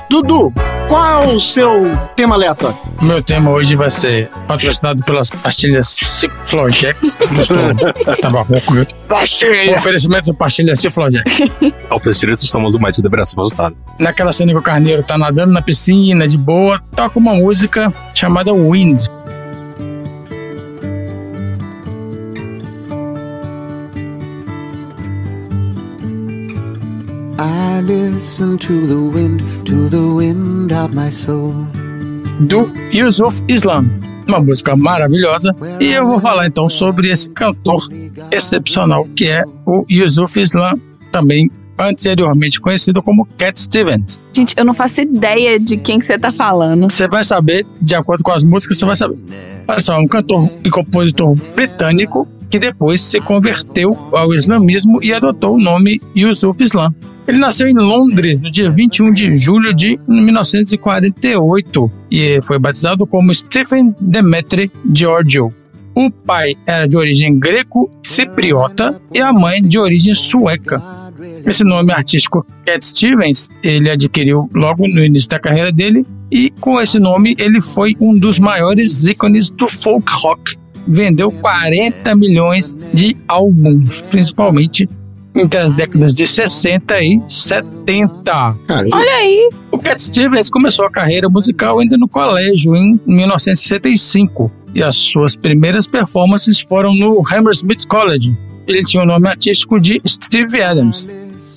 [0.09, 0.53] Dudu,
[0.91, 1.83] qual é o seu
[2.17, 2.77] tema aleatório?
[3.01, 7.17] O meu tema hoje vai ser patrocinado pelas pastilhas Ciflogex.
[8.21, 8.85] Tava rouco, viu?
[9.07, 9.77] Pastilha!
[9.77, 11.23] Oferecimento de pastilhas Ciflogex.
[11.89, 13.73] Ao prestar estamos no médico de braço postado.
[13.97, 18.51] Naquela cena que o carneiro tá nadando na piscina, de boa, toca uma música chamada
[18.53, 19.05] Wind.
[27.91, 31.53] Listen to the wind, to the wind of my soul.
[32.39, 33.89] do Yusuf Islam.
[34.27, 35.53] Uma música maravilhosa.
[35.79, 37.87] E eu vou falar então sobre esse cantor
[38.31, 40.73] excepcional que é o Yusuf Islam,
[41.11, 44.23] também anteriormente conhecido como Cat Stevens.
[44.33, 46.91] Gente, eu não faço ideia de quem que você tá falando.
[46.91, 49.17] Você vai saber, de acordo com as músicas, você vai saber.
[49.67, 55.55] Olha só, um cantor e compositor britânico que depois se converteu ao islamismo e adotou
[55.55, 56.93] o nome Yusuf Islam.
[57.25, 63.33] Ele nasceu em Londres no dia 21 de julho de 1948 e foi batizado como
[63.33, 65.53] Stephen Demetri Giorgio.
[65.95, 70.81] O pai era de origem greco-cipriota e a mãe de origem sueca.
[71.45, 76.81] Esse nome artístico, Cat Stevens, ele adquiriu logo no início da carreira dele e com
[76.81, 83.15] esse nome ele foi um dos maiores ícones do folk rock vendeu 40 milhões de
[83.27, 84.87] álbuns, principalmente
[85.35, 88.55] entre as décadas de 60 e 70.
[88.93, 89.49] Olha aí.
[89.71, 95.35] O Cat Stevens começou a carreira musical ainda no colégio em 1965 e as suas
[95.35, 98.35] primeiras performances foram no Hammersmith College.
[98.67, 101.09] Ele tinha o nome artístico de Steve Adams.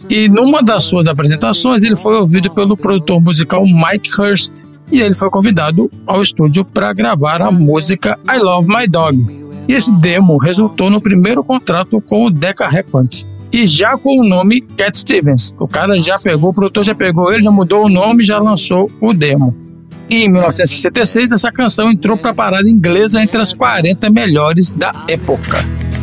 [0.09, 4.53] E numa das suas apresentações ele foi ouvido pelo produtor musical Mike Hurst
[4.91, 9.45] e ele foi convidado ao estúdio para gravar a música I Love My Dog.
[9.67, 13.27] E esse demo resultou no primeiro contrato com o Decca Records.
[13.51, 15.55] E já com o nome Cat Stevens.
[15.59, 18.91] O cara já pegou, o produtor já pegou ele, já mudou o nome já lançou
[19.01, 19.55] o demo.
[20.11, 24.93] E em 1966, essa canção entrou para a parada inglesa entre as 40 melhores da
[25.09, 25.59] época.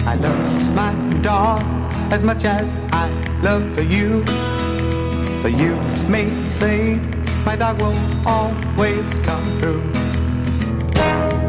[0.06, 0.40] I love
[0.74, 1.64] my dog
[2.12, 3.10] as much as I
[3.44, 3.64] love
[3.94, 4.24] you.
[5.44, 5.76] But you
[6.10, 6.26] may
[6.60, 9.82] think my dog will always come through.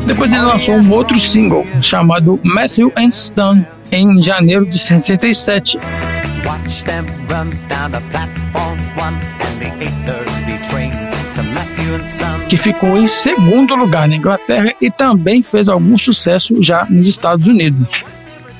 [0.06, 5.78] Depois ele lançou um outro single chamado Matthew and Son em janeiro de 67.
[6.44, 11.12] Watch them run down the platform one and the 8:30 train
[12.48, 17.46] que ficou em segundo lugar na Inglaterra e também fez algum sucesso já nos Estados
[17.46, 18.04] Unidos.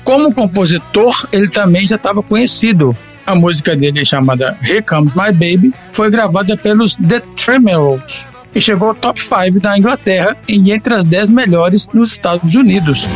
[0.03, 2.97] Como compositor, ele também já estava conhecido.
[3.25, 8.89] A música dele, chamada Here Comes My Baby, foi gravada pelos The Tremerols e chegou
[8.89, 13.07] ao top 5 da Inglaterra e entre as 10 melhores nos Estados Unidos.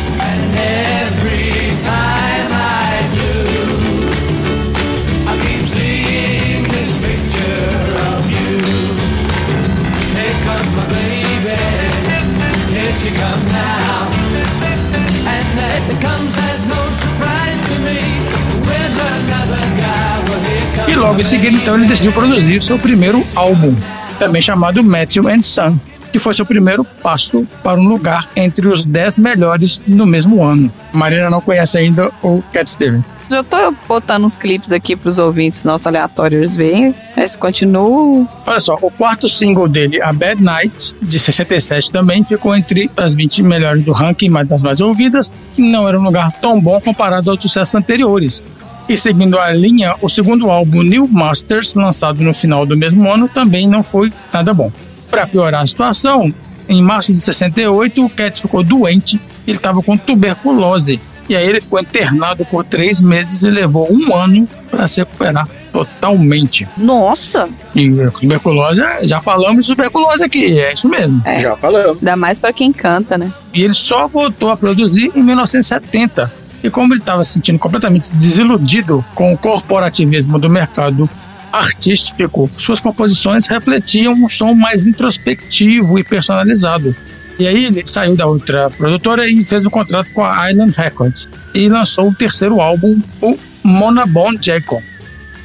[21.08, 23.74] Logo em seguida, então, ele decidiu produzir seu primeiro álbum,
[24.18, 25.74] também chamado Matthew and Son,
[26.12, 30.70] que foi seu primeiro passo para um lugar entre os 10 melhores no mesmo ano.
[30.92, 33.06] Marina não conhece ainda o Cat Stevens.
[33.30, 33.56] Eu tô
[33.86, 36.94] botando uns clipes aqui pros ouvintes nossos aleatórios verem.
[37.16, 38.26] Mas continua.
[38.46, 43.14] Olha só, o quarto single dele, A Bad Night, de 67 também, ficou entre as
[43.14, 46.78] 20 melhores do ranking, mas das mais ouvidas, e não era um lugar tão bom
[46.80, 48.42] comparado aos sucessos anteriores.
[48.88, 53.28] E seguindo a linha, o segundo álbum, New Masters, lançado no final do mesmo ano,
[53.28, 54.72] também não foi nada bom.
[55.10, 56.32] Para piorar a situação,
[56.66, 60.98] em março de 68, o Cat ficou doente, ele estava com tuberculose.
[61.28, 65.46] E aí ele ficou internado por três meses e levou um ano para se recuperar
[65.70, 66.66] totalmente.
[66.78, 67.48] Nossa!
[67.74, 71.20] E tuberculose, já falamos de tuberculose aqui, é isso mesmo.
[71.26, 71.40] É.
[71.40, 71.98] Já falamos.
[71.98, 73.30] Ainda mais pra quem canta, né?
[73.52, 76.37] E ele só voltou a produzir em 1970.
[76.62, 81.08] E como ele estava se sentindo completamente desiludido com o corporativismo do mercado
[81.52, 86.94] artístico, suas composições refletiam um som mais introspectivo e personalizado.
[87.38, 91.28] E aí ele saiu da outra produtora e fez um contrato com a Island Records
[91.54, 94.82] e lançou o terceiro álbum, o Mona Bon Jacob,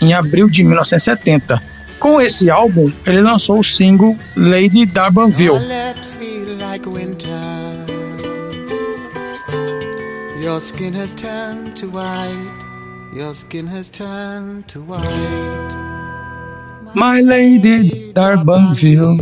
[0.01, 1.61] em abril de 1970.
[1.99, 5.59] Com esse álbum, ele lançou o single Lady Darbanville.
[10.43, 13.11] Your skin has turned to white.
[13.15, 15.73] Your skin has turned to white.
[16.93, 19.19] My Lady Darbanville,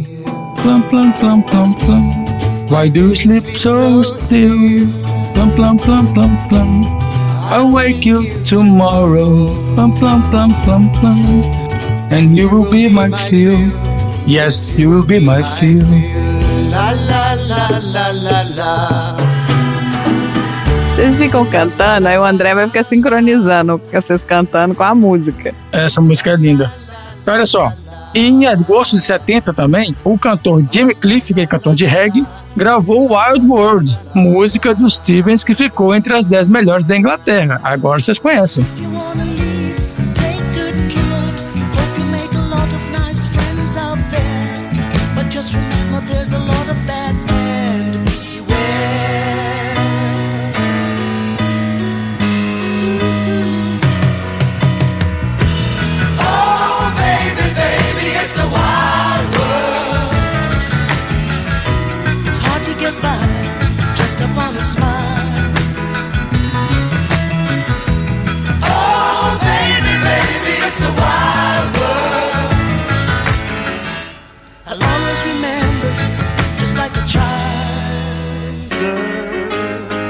[0.57, 2.09] plum plum plum plum plum.
[2.69, 4.89] Why do you sleep so still?
[5.35, 6.81] Plum plum plum plum plum.
[7.53, 9.53] I'll wake you tomorrow.
[9.75, 11.19] Plum plum plum plum plum.
[12.09, 13.59] And you will be my feel.
[14.25, 15.85] Yes, you will be my feel.
[16.73, 19.10] La la la la la la.
[21.01, 25.51] Vocês ficam cantando, aí o André vai ficar sincronizando vocês cantando com a música.
[25.71, 26.71] Essa música é linda.
[27.25, 27.73] Olha só,
[28.13, 32.23] em agosto de 70 também, o cantor Jimmy Cliff, que é cantor de reggae,
[32.55, 37.59] gravou Wild World, música dos Stevens que ficou entre as 10 melhores da Inglaterra.
[37.63, 38.63] Agora vocês conhecem.
[45.31, 47.30] Just remember, there's a lot of bad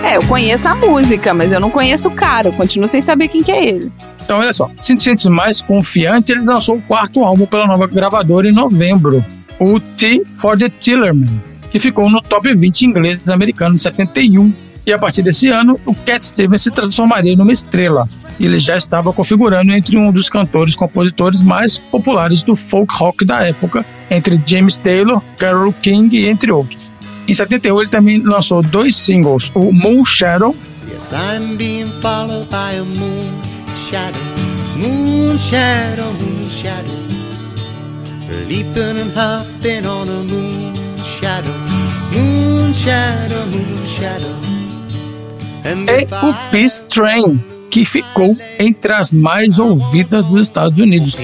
[0.04, 2.50] É, eu conheço a música, mas eu não conheço o cara.
[2.50, 3.92] Eu continuo sem saber quem que é ele.
[4.22, 8.50] Então, olha só, se sente mais confiante, eles lançou o quarto álbum pela nova gravadora
[8.50, 9.26] em novembro,
[9.60, 11.42] o T for the Tillerman,
[11.72, 14.54] que ficou no top 20 inglês americano em 71.
[14.86, 18.04] E a partir desse ano, o Cat Stevens se transformaria numa estrela.
[18.40, 23.42] Ele já estava configurando entre um dos cantores compositores mais populares do folk rock da
[23.46, 26.92] época, entre James Taylor, Carole King e entre outros.
[27.28, 30.56] Em 78 ele também lançou dois singles, o Moon Shadow
[30.92, 33.42] Yes, I'm being followed by a moon
[33.88, 34.20] shadow,
[34.76, 36.92] moon shadow, moon shadow.
[38.48, 41.54] Leaping and hopping on a moon shadow,
[45.88, 51.16] é o Peace Train, que ficou entre as mais ouvidas dos Estados Unidos.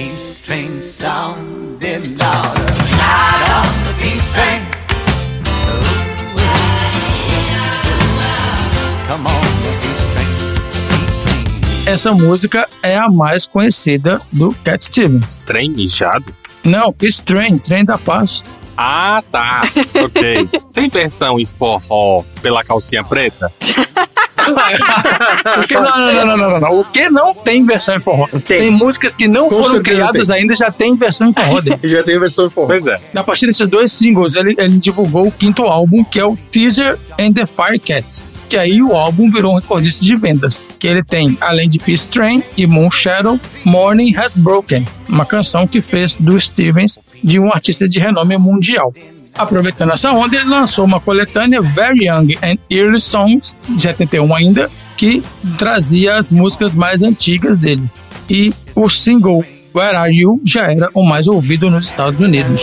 [11.86, 15.36] Essa música é a mais conhecida do Cat Stevens.
[15.46, 16.34] Trem mijado?
[16.62, 18.44] Não, Peace Train, Trem da Paz.
[18.80, 19.62] Ah, tá.
[20.04, 20.48] Ok.
[20.72, 23.52] Tem versão em forró pela calcinha preta?
[24.48, 26.80] O que, não, não, não, não, não, não.
[26.80, 28.26] O que não tem versão em forró?
[28.46, 30.36] Tem, músicas que não Com foram criadas tem.
[30.36, 31.78] ainda já tem versão em forró dele.
[31.86, 32.68] Já tem versão em forró.
[32.68, 32.96] Pois é.
[33.14, 36.98] A partir desses dois singles, ele, ele divulgou o quinto álbum, que é o Teaser
[37.20, 38.24] and the Firecats.
[38.48, 40.60] Que aí o álbum virou um recordista de vendas.
[40.78, 45.66] Que ele tem, além de Peace Train e Moon Shadow, Morning Has Broken, uma canção
[45.66, 48.92] que fez do Stevens de um artista de renome mundial.
[49.34, 54.70] Aproveitando essa onda, ele lançou uma coletânea Very Young and Early Songs, de 71 ainda,
[54.96, 55.22] que
[55.56, 57.88] trazia as músicas mais antigas dele.
[58.28, 59.44] E o single
[59.74, 62.60] Where Are You já era o mais ouvido nos Estados Unidos.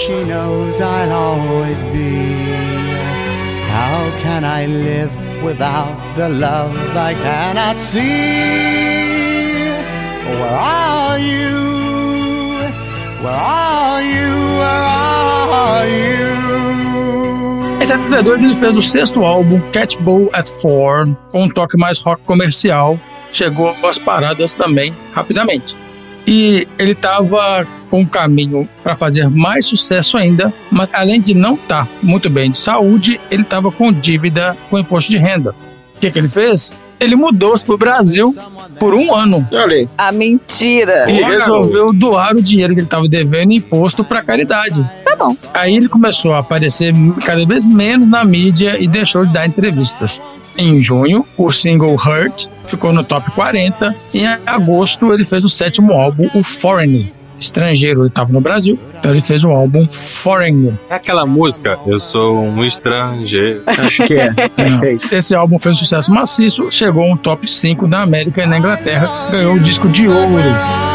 [3.75, 8.01] How can I live without the love I cannot see?
[10.25, 11.55] Where are you?
[13.21, 14.33] Where are you?
[14.59, 14.83] Where
[15.61, 16.25] are you?
[17.79, 22.23] Em 72 ele fez o sexto álbum, Catchball at Four, com um toque mais rock
[22.23, 22.99] comercial.
[23.31, 25.77] Chegou às paradas também rapidamente.
[26.27, 31.53] E ele estava com um caminho para fazer mais sucesso ainda, mas além de não
[31.55, 35.55] estar muito bem de saúde, ele estava com dívida com imposto de renda.
[35.95, 36.73] O que, que ele fez?
[36.99, 38.35] Ele mudou-se para o Brasil
[38.79, 39.87] por um ano Olha.
[39.97, 41.05] A mentira.
[41.09, 44.83] e resolveu doar o dinheiro que ele estava devendo em imposto para caridade.
[45.03, 45.35] Tá bom.
[45.53, 50.19] Aí ele começou a aparecer cada vez menos na mídia e deixou de dar entrevistas.
[50.57, 53.95] Em junho, o single Hurt ficou no top 40.
[54.13, 57.07] E em agosto, ele fez o sétimo álbum, o Foreigner.
[57.37, 60.73] Estrangeiro, ele estava no Brasil, então ele fez o álbum Foreigner.
[60.89, 63.61] É aquela música, eu sou um estrangeiro.
[63.67, 64.33] Acho que é.
[64.57, 65.15] É.
[65.17, 69.09] Esse álbum fez sucesso maciço, chegou a um top 5 na América e na Inglaterra,
[69.31, 70.94] ganhou o disco de ouro.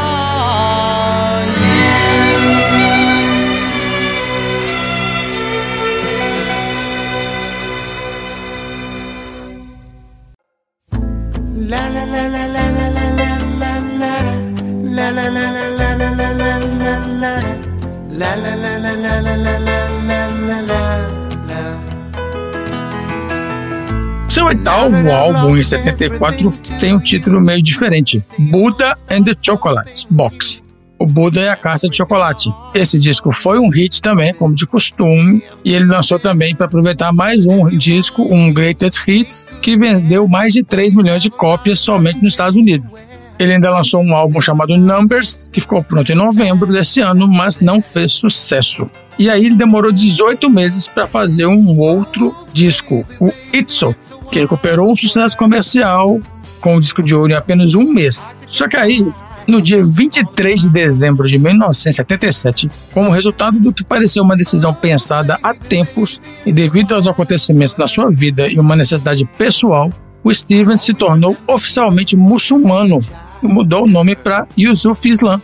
[24.50, 30.60] Oitavo álbum, em 74, tem um título meio diferente: Buddha and the Chocolate Box.
[30.98, 32.52] O Buda é a caixa de chocolate.
[32.74, 37.10] Esse disco foi um hit também, como de costume, e ele lançou também para aproveitar
[37.10, 42.22] mais um disco, um Greatest Hits, que vendeu mais de 3 milhões de cópias somente
[42.22, 42.92] nos Estados Unidos.
[43.38, 47.60] Ele ainda lançou um álbum chamado Numbers, que ficou pronto em novembro desse ano, mas
[47.60, 48.86] não fez sucesso.
[49.18, 53.94] E aí ele demorou 18 meses para fazer um outro disco, o Itso,
[54.30, 56.20] que recuperou um sucesso comercial
[56.60, 58.34] com o disco de ouro em apenas um mês.
[58.46, 59.06] Só que aí,
[59.48, 65.38] no dia 23 de dezembro de 1977, como resultado do que pareceu uma decisão pensada
[65.42, 69.90] há tempos e devido aos acontecimentos na sua vida e uma necessidade pessoal,
[70.22, 72.98] o Stevens se tornou oficialmente muçulmano
[73.42, 75.40] e mudou o nome para Yusuf Islam.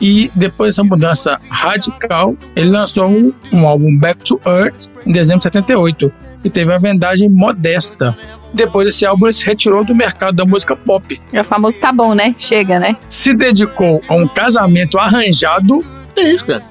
[0.00, 5.38] E depois dessa mudança radical, ele lançou um, um álbum Back to Earth em dezembro
[5.38, 6.12] de 78
[6.44, 8.16] e teve uma vendagem modesta.
[8.52, 11.20] Depois desse álbum, ele se retirou do mercado da música pop.
[11.32, 12.34] É o famoso tá bom, né?
[12.36, 12.96] Chega, né?
[13.08, 15.82] Se dedicou a um casamento arranjado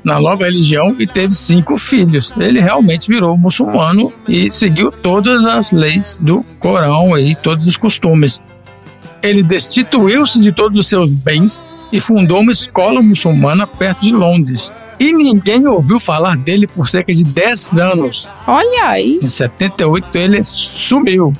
[0.03, 2.33] na nova religião e teve cinco filhos.
[2.37, 8.41] Ele realmente virou muçulmano e seguiu todas as leis do Corão e todos os costumes.
[9.23, 14.73] Ele destituiu-se de todos os seus bens e fundou uma escola muçulmana perto de Londres.
[15.01, 18.29] E ninguém ouviu falar dele por cerca de 10 anos.
[18.45, 19.19] Olha aí.
[19.19, 21.33] Em 78 ele sumiu.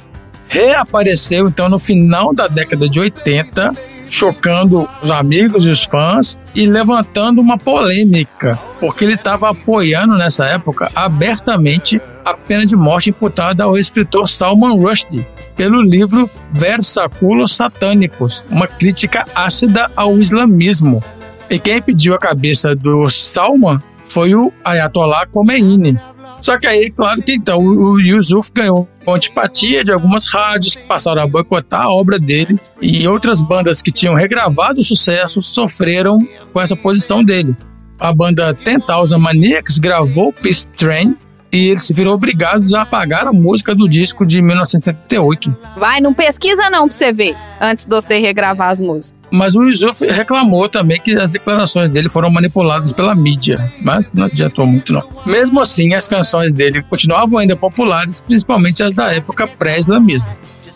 [0.48, 3.72] Reapareceu então no final da década de 80,
[4.10, 10.48] chocando os amigos e os fãs e levantando uma polêmica, porque ele estava apoiando nessa
[10.48, 15.24] época abertamente a pena de morte imputada ao escritor Salman Rushdie
[15.56, 21.04] pelo livro Versaculos Satânicos, uma crítica ácida ao islamismo.
[21.52, 26.00] E quem pediu a cabeça do Salman foi o Ayatollah Khomeini.
[26.42, 31.22] Só que aí, claro que então o Yusuf ganhou antipatia de algumas rádios que passaram
[31.22, 36.62] a boicotar a obra dele e outras bandas que tinham regravado o sucesso sofreram com
[36.62, 37.54] essa posição dele.
[38.00, 41.18] A banda Ten Thousand Maniacs gravou Peace Train
[41.52, 45.54] e eles se viram obrigados a apagar a música do disco de 1978.
[45.76, 49.21] Vai, não pesquisa não pra você ver, antes de você regravar as músicas.
[49.32, 54.26] Mas o Yusuf reclamou também que as declarações dele foram manipuladas pela mídia, mas não
[54.26, 55.04] adiantou muito não.
[55.26, 60.30] Mesmo assim, as canções dele continuavam ainda populares, principalmente as da época pré-islamismo.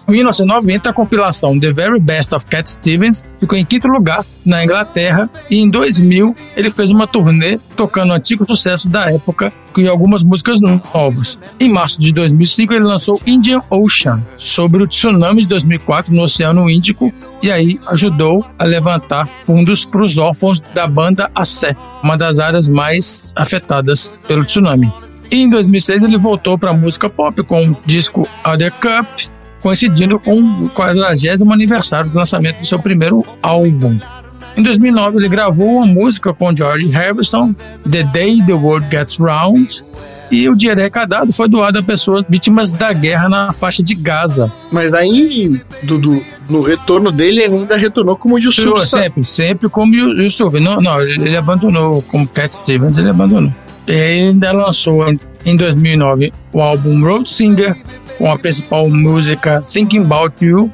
[0.07, 4.63] Em 1990, a compilação The Very Best of Cat Stevens ficou em quinto lugar na
[4.63, 10.21] Inglaterra e em 2000 ele fez uma turnê tocando antigos sucessos da época e algumas
[10.21, 11.39] músicas novas.
[11.59, 16.69] Em março de 2005 ele lançou Indian Ocean, sobre o tsunami de 2004 no Oceano
[16.69, 22.37] Índico e aí ajudou a levantar fundos para os órfãos da banda Assé, uma das
[22.37, 24.93] áreas mais afetadas pelo tsunami.
[25.31, 29.33] E em 2006 ele voltou para a música pop com o disco Other Cup
[29.65, 33.97] coincidindo com o 40 aniversário do lançamento do seu primeiro álbum.
[34.55, 37.51] Em 2009, ele gravou uma música com George Harrison,
[37.91, 39.83] The Day the World Gets Round,
[40.29, 44.53] e o dinheiro arrecadado foi doado a pessoas vítimas da guerra na faixa de Gaza.
[44.71, 48.85] Mas aí, Dudu, no retorno dele, ele ainda retornou como Yusuf.
[48.85, 50.59] Sempre, sempre, sempre como Yusuf.
[50.59, 53.51] Não, não, ele abandonou como Cat Stevens, ele abandonou.
[53.87, 55.03] Ele ainda lançou
[55.45, 57.75] em 2009 o álbum Road Singer,
[58.17, 60.71] com a principal música Thinking About You.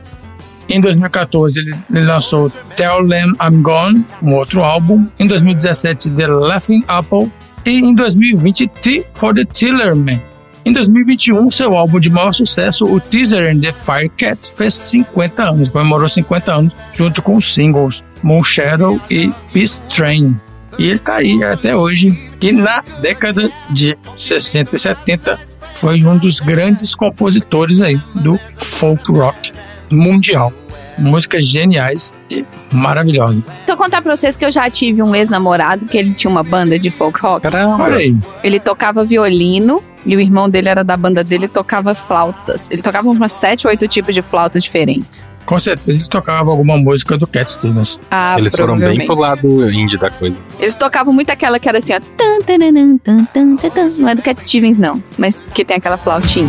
[0.69, 5.05] Em 2014, ele, lançou Tell Them I'm Gone, um outro álbum.
[5.19, 7.31] Em 2017, The Laughing Apple.
[7.65, 10.21] E em 2020, T for the Tillerman.
[10.63, 15.69] Em 2021, seu álbum de maior sucesso, o Teaser and the Firecat, fez 50 anos,
[15.69, 20.39] comemorou 50 anos, junto com os singles Moon Shadow e Peace Train.
[20.81, 25.39] E ele tá aí até hoje, e na década de 60 e 70
[25.75, 29.53] foi um dos grandes compositores aí do folk rock
[29.91, 30.51] mundial.
[30.97, 33.43] Músicas geniais e maravilhosas.
[33.67, 36.79] Eu contar pra vocês que eu já tive um ex-namorado que ele tinha uma banda
[36.79, 37.43] de folk rock.
[37.43, 37.83] Caramba.
[37.83, 38.17] Olha aí.
[38.43, 42.69] Ele tocava violino e o irmão dele era da banda dele e tocava flautas.
[42.71, 45.29] Ele tocava umas sete, oito tipos de flautas diferentes.
[45.51, 47.99] Com certeza eles tocavam alguma música do Cat Stevens.
[48.09, 50.39] Ah, Eles foram bem pro lado indie da coisa.
[50.57, 51.99] Eles tocavam muito aquela que era assim, ó.
[52.15, 53.89] tan, tananan, tan, tan, tan, tan.
[53.97, 55.03] Não é do Cat Stevens, não.
[55.17, 56.47] Mas que tem aquela flautinha.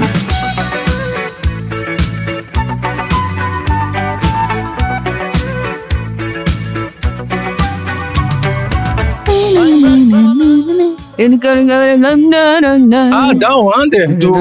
[13.13, 14.33] Ah, Down Under, do,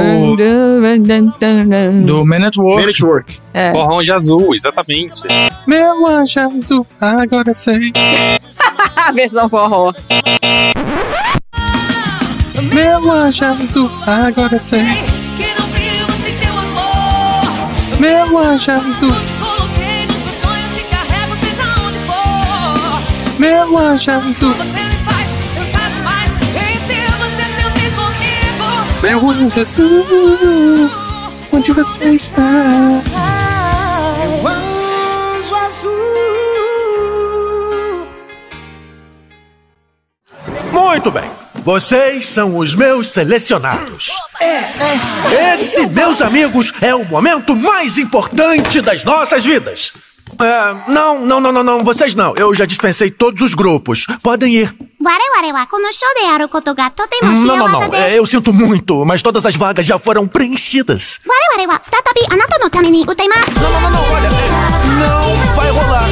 [2.05, 2.81] do Man at Work.
[2.81, 3.39] Man at Work.
[3.53, 3.71] É.
[3.71, 5.21] Forró Anjo Azul, exatamente.
[5.67, 7.93] Meu anjo azul, agora eu sei.
[8.95, 9.93] A versão forró.
[12.73, 14.83] Meu anjo azul, agora eu sei.
[17.99, 19.15] Meu anjo azul.
[23.37, 24.80] Meu anjo azul.
[29.01, 30.89] Meu anjo azul,
[31.51, 32.43] onde você está?
[34.45, 35.91] Anjo azul.
[40.71, 41.29] Muito bem.
[41.63, 44.11] Vocês são os meus selecionados.
[45.51, 49.93] Esse, meus amigos, é o momento mais importante das nossas vidas.
[50.39, 52.35] É, não, não, não, não, não, vocês não.
[52.35, 54.05] Eu já dispensei todos os grupos.
[54.21, 54.90] Podem ir.
[57.41, 57.93] Hum, não, não, não.
[57.95, 61.19] É, eu sinto muito, mas todas as vagas já foram preenchidas.
[63.59, 64.11] Não, não, não, não.
[64.13, 64.29] Olha, é,
[64.99, 66.09] não vai rolar.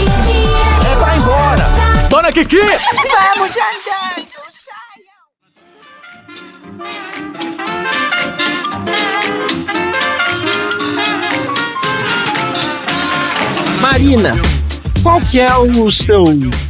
[0.91, 1.69] É pra ir embora.
[2.09, 2.57] Dona Kiki!
[2.59, 5.19] Vamos andando, saiam.
[13.81, 14.35] Marina,
[15.03, 16.23] qual que é o seu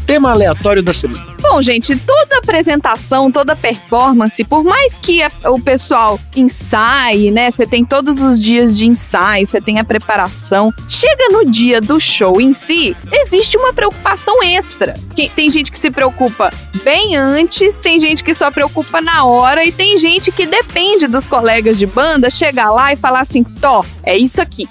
[0.05, 1.28] tema aleatório da semana?
[1.52, 7.50] Bom, gente, toda apresentação, toda performance, por mais que a- o pessoal ensaie, né?
[7.50, 10.72] Você tem todos os dias de ensaio, você tem a preparação.
[10.88, 14.93] Chega no dia do show em si, existe uma preocupação extra.
[15.16, 16.52] Que- Tem gente que se preocupa
[16.84, 21.26] bem antes, tem gente que só preocupa na hora e tem gente que depende dos
[21.28, 24.68] colegas de banda chegar lá e falar assim: Tó, é isso aqui.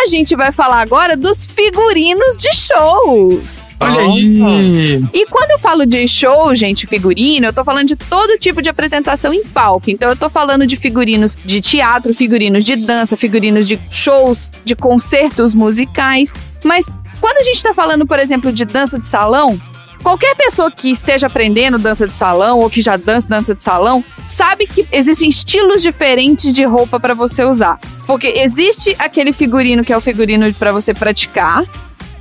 [0.00, 3.66] A gente vai falar agora dos figurinos de shows.
[3.80, 5.04] Olha aí.
[5.12, 8.70] E quando eu falo de show, gente, figurino, eu tô falando de todo tipo de
[8.70, 9.90] apresentação em palco.
[9.90, 14.76] Então eu tô falando de figurinos de teatro, figurinos de dança, figurinos de shows, de
[14.76, 16.32] concertos musicais.
[16.64, 16.86] Mas
[17.20, 19.60] quando a gente tá falando, por exemplo, de dança de salão,
[20.02, 24.04] Qualquer pessoa que esteja aprendendo dança de salão ou que já dança dança de salão
[24.26, 27.78] sabe que existem estilos diferentes de roupa para você usar.
[28.06, 31.64] Porque existe aquele figurino que é o figurino para você praticar,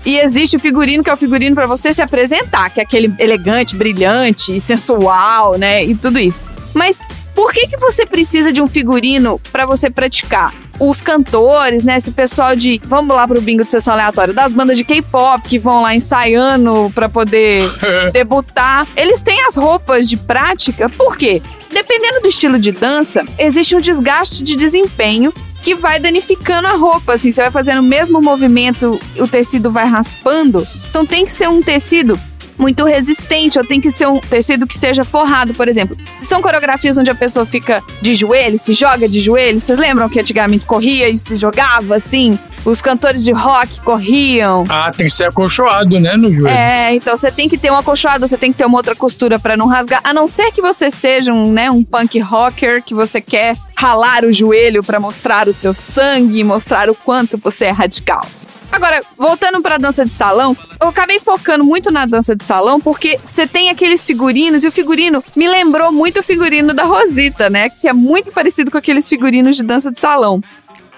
[0.06, 3.14] e existe o figurino que é o figurino para você se apresentar, que é aquele
[3.20, 5.84] elegante, brilhante, sensual, né?
[5.84, 6.42] E tudo isso.
[6.74, 7.02] Mas
[7.36, 10.54] por que que você precisa de um figurino para você praticar?
[10.80, 14.78] Os cantores, né, esse pessoal de, vamos lá pro bingo de sessão aleatória, das bandas
[14.78, 17.70] de K-pop que vão lá ensaiando para poder
[18.14, 20.90] debutar, eles têm as roupas de prática.
[20.90, 21.42] Por quê?
[21.72, 27.16] Dependendo do estilo de dança, existe um desgaste de desempenho que vai danificando a roupa,
[27.16, 30.66] assim, você vai fazendo o mesmo movimento, o tecido vai raspando.
[30.90, 32.18] Então tem que ser um tecido
[32.58, 35.96] muito resistente, ou tem que ser um tecido que seja forrado, por exemplo.
[36.16, 40.10] Se são coreografias onde a pessoa fica de joelho, se joga de joelho, vocês lembram
[40.10, 42.38] que antigamente corria e se jogava assim?
[42.66, 44.66] Os cantores de rock corriam.
[44.68, 46.54] Ah, tem que ser acolchoado, né, no joelho.
[46.54, 49.40] É, então você tem que ter um acolchoado, você tem que ter uma outra costura
[49.40, 50.02] pra não rasgar.
[50.04, 54.26] A não ser que você seja um, né, um punk rocker que você quer ralar
[54.26, 58.26] o joelho pra mostrar o seu sangue, mostrar o quanto você é radical.
[58.72, 63.18] Agora, voltando pra dança de salão, eu acabei focando muito na dança de salão porque
[63.24, 67.70] você tem aqueles figurinos e o figurino me lembrou muito o figurino da Rosita, né?
[67.70, 70.42] Que é muito parecido com aqueles figurinos de dança de salão.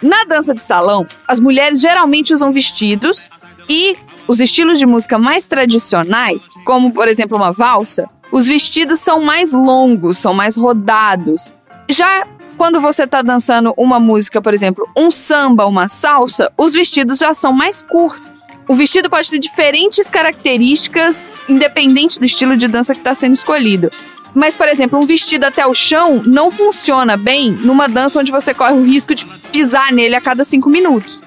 [0.01, 3.30] Na dança de salão, as mulheres geralmente usam vestidos
[3.70, 3.95] e
[4.28, 9.53] os estilos de música mais tradicionais, como por exemplo uma valsa, os vestidos são mais
[9.53, 11.49] longos, são mais rodados.
[11.89, 12.28] Já
[12.60, 17.34] quando você tá dançando uma música, por exemplo, um samba, uma salsa, os vestidos já
[17.34, 18.22] são mais curtos.
[18.68, 23.89] O vestido pode ter diferentes características, independente do estilo de dança que está sendo escolhido.
[24.36, 28.53] Mas, por exemplo, um vestido até o chão não funciona bem numa dança onde você
[28.53, 31.22] corre o risco de pisar nele a cada cinco minutos.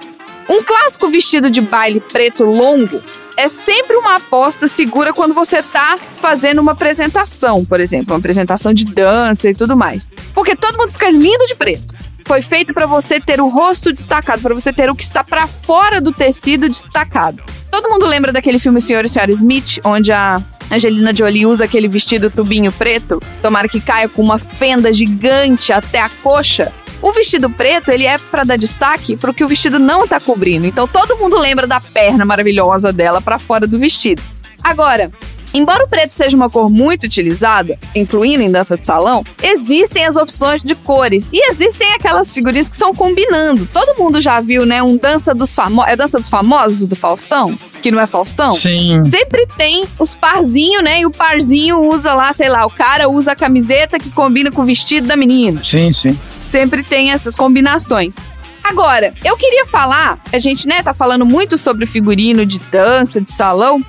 [0.51, 3.03] Um clássico vestido de baile preto longo
[3.37, 8.72] é sempre uma aposta segura quando você tá fazendo uma apresentação, por exemplo, uma apresentação
[8.72, 10.11] de dança e tudo mais.
[10.35, 11.95] Porque todo mundo fica lindo de preto.
[12.26, 15.47] Foi feito para você ter o rosto destacado, para você ter o que está para
[15.47, 17.43] fora do tecido destacado.
[17.70, 20.41] Todo mundo lembra daquele filme Senhor e Senhora Smith, onde a
[20.73, 26.01] Angelina Jolie usa aquele vestido tubinho preto, tomara que caia com uma fenda gigante até
[26.01, 26.73] a coxa.
[27.03, 30.66] O vestido preto, ele é para dar destaque pro que o vestido não tá cobrindo.
[30.66, 34.23] Então todo mundo lembra da perna maravilhosa dela para fora do vestido.
[34.64, 35.11] Agora,
[35.55, 40.16] Embora o preto seja uma cor muito utilizada, incluindo em dança de salão, existem as
[40.16, 43.68] opções de cores e existem aquelas figurinhas que são combinando.
[43.72, 47.59] Todo mundo já viu, né, um dança dos famosos, é dança dos famosos do Faustão,
[47.82, 48.53] que não é Faustão?
[48.53, 49.03] Sim.
[49.11, 51.00] Sempre tem os parzinhos, né?
[51.00, 54.62] E o parzinho usa lá, sei lá, o cara usa a camiseta que combina com
[54.62, 55.62] o vestido da menina.
[55.62, 56.18] Sim, sim.
[56.38, 58.16] Sempre tem essas combinações.
[58.62, 63.30] Agora, eu queria falar, a gente, né, tá falando muito sobre figurino de dança, de
[63.30, 63.80] salão,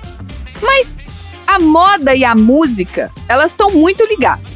[0.60, 0.96] mas
[1.54, 4.52] a moda e a música, elas estão muito ligadas.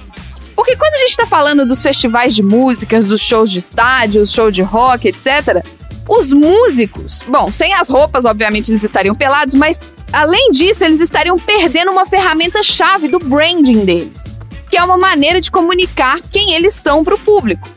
[0.57, 4.32] Porque quando a gente tá falando dos festivais de músicas, dos shows de estádio, os
[4.32, 5.64] shows de rock, etc.,
[6.09, 9.78] os músicos, bom, sem as roupas, obviamente eles estariam pelados, mas
[10.12, 14.24] além disso, eles estariam perdendo uma ferramenta chave do branding deles,
[14.68, 17.68] que é uma maneira de comunicar quem eles são para o público.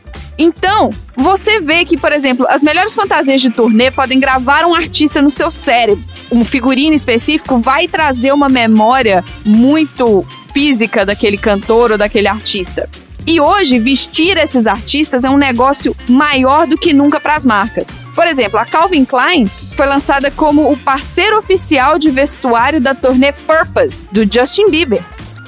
[0.42, 5.22] Então, você vê que, por exemplo, as melhores fantasias de turnê podem gravar um artista
[5.22, 6.04] no seu cérebro.
[6.32, 12.90] Um figurino específico vai trazer uma memória muito física daquele cantor ou daquele artista.
[13.24, 17.88] E hoje, vestir esses artistas é um negócio maior do que nunca para as marcas.
[18.12, 23.30] Por exemplo, a Calvin Klein foi lançada como o parceiro oficial de vestuário da turnê
[23.30, 25.04] Purpose, do Justin Bieber.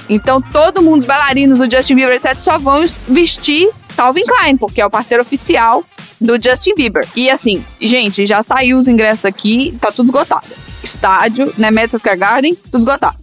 [0.07, 4.81] Então, todo mundo, os bailarinos do Justin Bieber, etc., só vão vestir Calvin Klein, porque
[4.81, 5.83] é o parceiro oficial
[6.19, 7.07] do Justin Bieber.
[7.15, 10.45] E assim, gente, já saiu os ingressos aqui, tá tudo esgotado.
[10.83, 13.17] Estádio, né, Madison Square Garden, tudo esgotado.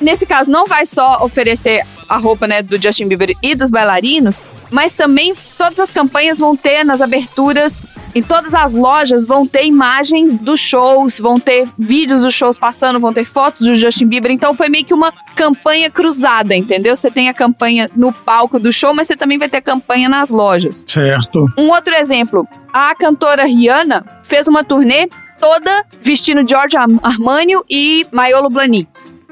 [0.00, 4.40] Nesse caso, não vai só oferecer a roupa, né, do Justin Bieber e dos bailarinos,
[4.70, 7.82] mas também todas as campanhas vão ter nas aberturas,
[8.14, 12.98] em todas as lojas vão ter imagens dos shows, vão ter vídeos dos shows passando,
[12.98, 14.30] vão ter fotos do Justin Bieber.
[14.30, 16.96] Então foi meio que uma campanha cruzada, entendeu?
[16.96, 20.30] Você tem a campanha no palco do show, mas você também vai ter campanha nas
[20.30, 20.84] lojas.
[20.86, 21.44] Certo.
[21.58, 25.08] Um outro exemplo, a cantora Rihanna fez uma turnê
[25.40, 28.88] toda vestindo George Armani e Maiolo Blahnik.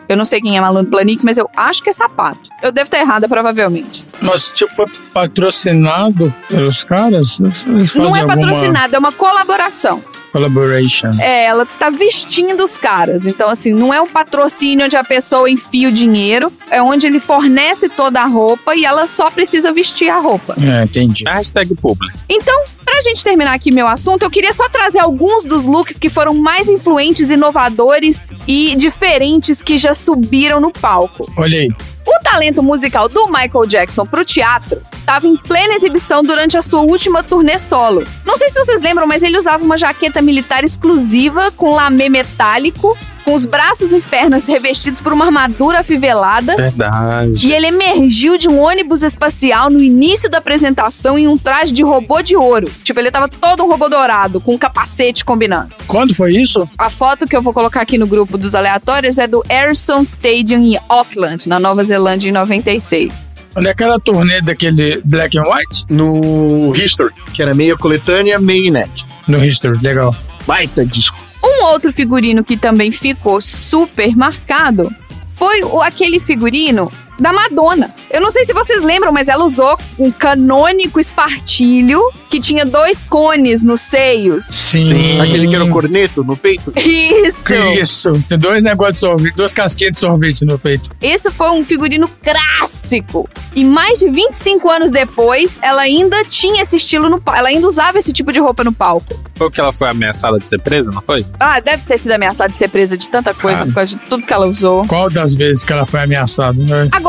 [0.08, 2.48] Eu não sei quem é Malandro Blahnik, mas eu acho que é sapato.
[2.62, 4.05] Eu devo estar errada, provavelmente.
[4.20, 7.38] Mas, tipo, foi patrocinado pelos caras?
[7.40, 10.02] Eles fazem Não é alguma patrocinado, é uma colaboração.
[10.32, 11.18] Collaboration.
[11.18, 13.26] É, ela tá vestindo os caras.
[13.26, 17.18] Então, assim, não é um patrocínio onde a pessoa enfia o dinheiro, é onde ele
[17.18, 20.54] fornece toda a roupa e ela só precisa vestir a roupa.
[20.60, 21.24] É, entendi.
[21.26, 22.12] Hashtag publi.
[22.28, 26.08] Então, pra gente terminar aqui meu assunto, eu queria só trazer alguns dos looks que
[26.08, 31.30] foram mais influentes, inovadores e diferentes que já subiram no palco.
[31.36, 31.68] Olha aí.
[32.06, 36.80] O talento musical do Michael Jackson pro teatro estava em plena exibição durante a sua
[36.80, 38.04] última turnê solo.
[38.24, 42.96] Não sei se vocês lembram, mas ele usava uma jaqueta militar exclusiva com lamê metálico,
[43.26, 46.54] com os braços e pernas revestidos por uma armadura afivelada.
[46.54, 47.44] Verdade.
[47.44, 51.82] E ele emergiu de um ônibus espacial no início da apresentação em um traje de
[51.82, 52.70] robô de ouro.
[52.84, 55.74] Tipo, ele tava todo um robô dourado, com um capacete combinando.
[55.88, 56.70] Quando foi isso?
[56.78, 60.62] A foto que eu vou colocar aqui no grupo dos aleatórios é do Ayrton Stadium
[60.62, 63.12] em Auckland, na Nova Zelândia, em 96.
[63.56, 65.84] Naquela turnê daquele Black and White?
[65.90, 69.08] No History, que era meia coletânea, meia inédita.
[69.26, 70.14] No History, legal.
[70.46, 71.25] Baita disco.
[71.42, 74.94] Um outro figurino que também ficou super marcado
[75.34, 77.94] foi aquele figurino da Madonna.
[78.10, 83.04] Eu não sei se vocês lembram, mas ela usou um canônico espartilho que tinha dois
[83.04, 84.44] cones nos seios.
[84.44, 85.20] Sim.
[85.20, 86.72] Aquele que era o corneto no peito.
[86.78, 87.52] Isso!
[87.80, 88.12] Isso?
[88.28, 90.90] Tem dois negócios de sorvete, duas casquinhas de sorvete no peito.
[91.00, 93.28] Esse foi um figurino clássico.
[93.54, 97.38] E mais de 25 anos depois, ela ainda tinha esse estilo no palco.
[97.40, 99.18] Ela ainda usava esse tipo de roupa no palco.
[99.34, 101.26] Foi que ela foi ameaçada de ser presa, não foi?
[101.40, 103.66] Ah, deve ter sido ameaçada de ser presa de tanta coisa Ah.
[103.66, 104.86] por causa de tudo que ela usou.
[104.86, 106.88] Qual das vezes que ela foi ameaçada, né?
[106.92, 107.05] Agora,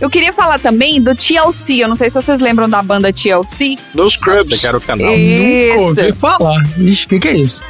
[0.00, 1.82] eu queria falar também do TLC.
[1.82, 3.76] Eu não sei se vocês lembram da banda TLC.
[3.94, 4.48] Nos Scrubs.
[4.48, 5.06] Você quer o canal.
[5.10, 6.20] Nunca ouvi Isso.
[6.20, 6.62] falar.
[6.78, 7.62] Ixi, o que, que é isso?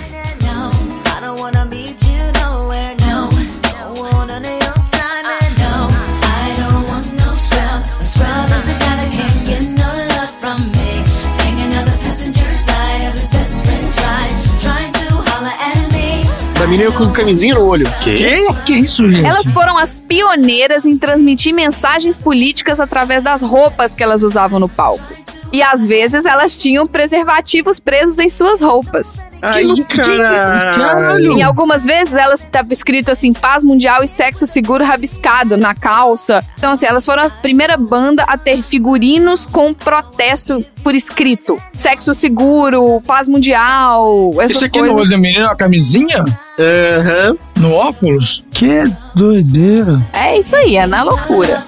[16.68, 17.86] Menina com camisinha no olho.
[18.02, 18.52] Que?
[18.66, 19.24] Que isso, gente?
[19.24, 24.68] Elas foram as pioneiras em transmitir mensagens políticas através das roupas que elas usavam no
[24.68, 25.14] palco.
[25.52, 29.22] E às vezes elas tinham preservativos presos em suas roupas.
[29.40, 30.74] Ai, caralho.
[30.78, 31.32] caralho.
[31.32, 36.44] Em algumas vezes elas estava escrito assim, paz mundial e sexo seguro rabiscado na calça.
[36.56, 41.56] Então assim, elas foram a primeira banda a ter figurinos com protesto por escrito.
[41.72, 44.96] Sexo seguro, paz mundial, essas Isso aqui coisas.
[44.96, 46.24] no olho da menina, uma camisinha?
[46.58, 47.36] Aham.
[47.56, 48.44] No óculos?
[48.50, 48.84] Que
[49.14, 50.00] doideira.
[50.12, 51.62] É isso aí, é na loucura.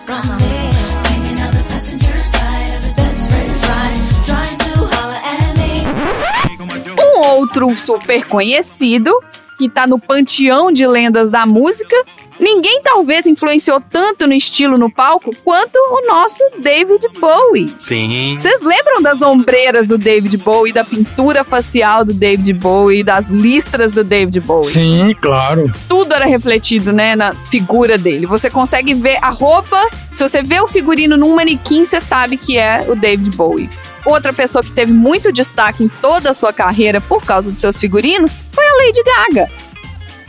[7.41, 9.13] Outro super conhecido,
[9.57, 11.95] que tá no panteão de lendas da música.
[12.39, 17.75] Ninguém talvez influenciou tanto no estilo no palco quanto o nosso David Bowie.
[17.77, 18.35] Sim.
[18.39, 23.93] Vocês lembram das ombreiras do David Bowie, da pintura facial do David Bowie, das listras
[23.93, 24.71] do David Bowie?
[24.71, 25.71] Sim, claro.
[25.87, 28.25] Tudo era refletido, né, na figura dele.
[28.25, 32.57] Você consegue ver a roupa, se você vê o figurino num manequim, você sabe que
[32.57, 33.69] é o David Bowie.
[34.05, 37.77] Outra pessoa que teve muito destaque em toda a sua carreira por causa dos seus
[37.77, 39.71] figurinos foi a Lady Gaga.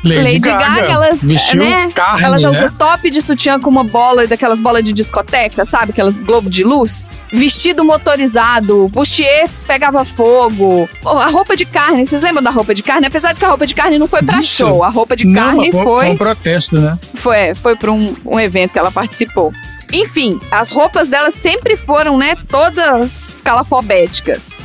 [0.03, 2.73] Lady, Gaga, ela, vestiu né, carne, ela já usou né?
[2.77, 5.91] top de sutiã com uma bola, daquelas bolas de discoteca, sabe?
[5.91, 7.07] Aquelas globo de luz.
[7.31, 10.89] Vestido motorizado, bustier pegava fogo.
[11.05, 13.05] A roupa de carne, vocês lembram da roupa de carne?
[13.05, 14.55] Apesar de que a roupa de carne não foi pra Vixe.
[14.55, 16.97] show, a roupa de Não, carne foi, foi foi um protesto, né?
[17.13, 19.53] foi, foi para um, um evento que ela participou.
[19.91, 24.57] Enfim, as roupas dela sempre foram, né, todas escalafobéticas.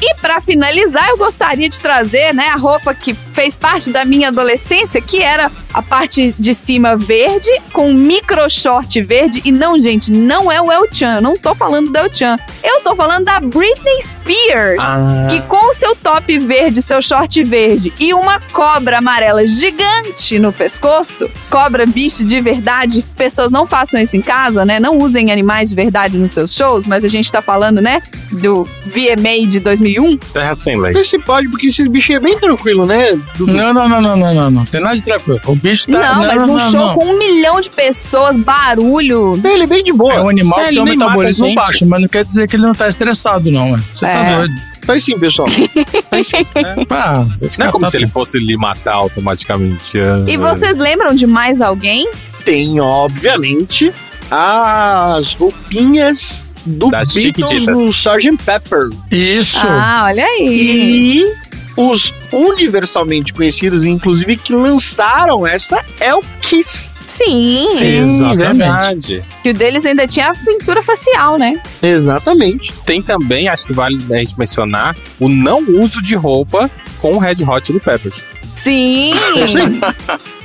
[0.00, 4.28] E pra finalizar, eu gostaria de trazer, né, a roupa que fez parte da minha
[4.28, 9.78] adolescência, que era a parte de cima verde com um micro short verde e não,
[9.78, 12.38] gente, não é o El Chan, não tô falando do El Chan.
[12.64, 15.26] Eu tô falando da Britney Spears, Ah.
[15.28, 20.50] que com o seu top verde, seu short verde e uma cobra amarela gigante no
[20.50, 24.80] pescoço, cobra bicho de verdade, pessoas não façam isso em casa, né?
[24.80, 28.00] Não usem animais de verdade nos seus shows, mas a gente tá falando, né,
[28.32, 30.16] do VMA de 2001.
[30.32, 30.96] Terra sem lei.
[30.96, 33.12] Esse pode, porque esse bichinho é bem tranquilo, né?
[33.36, 33.52] Dudu?
[33.52, 34.64] Não, não, não, não, não, não, não.
[34.64, 35.38] Tem nada de tranquilo.
[35.46, 36.14] O bicho tá.
[36.14, 36.94] Não, mas num não, show não.
[36.94, 39.40] com um milhão de pessoas, barulho.
[39.44, 40.12] Ele é bem de boa.
[40.14, 42.08] É um animal É, que ele tem um nem mata a metabolismo baixo, mas não
[42.08, 43.72] quer dizer que ele não tá estressado, não.
[43.72, 43.80] ué.
[43.94, 44.12] Você É.
[44.12, 44.54] tá doido.
[44.86, 45.48] Faz sim, pessoal.
[46.90, 49.92] Ah, você Não é como tá- se ele fosse lhe matar automaticamente.
[50.26, 52.08] E vocês lembram de mais alguém?
[52.44, 53.92] Tem, obviamente,
[54.30, 58.36] as roupinhas do Das Beatles no Sgt.
[58.44, 58.88] Pepper.
[59.10, 59.58] Isso.
[59.60, 61.20] Ah, olha aí.
[61.22, 61.34] E
[61.76, 66.88] os universalmente conhecidos, inclusive, que lançaram essa é o Kiss.
[67.06, 67.66] Sim.
[68.36, 69.24] verdade.
[69.42, 71.60] Que o deles ainda tinha a pintura facial, né?
[71.82, 72.72] Exatamente.
[72.84, 76.70] Tem também, acho que vale a gente mencionar, o não uso de roupa
[77.00, 78.28] com o Red Hot Chili Peppers.
[78.56, 79.12] Sim.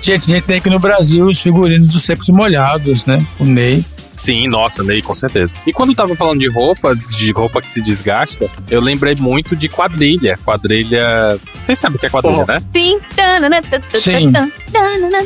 [0.01, 3.23] Gente, a gente tem aqui no Brasil os figurinos dos Secos Molhados, né?
[3.39, 3.85] O Ney.
[4.15, 5.57] Sim, nossa, Ney, com certeza.
[5.65, 9.55] E quando eu tava falando de roupa, de roupa que se desgasta, eu lembrei muito
[9.55, 10.37] de quadrilha.
[10.43, 11.39] Quadrilha.
[11.65, 12.61] Vocês sabem o que é quadrilha, né?
[13.93, 14.31] Sim.
[14.31, 14.33] Sim.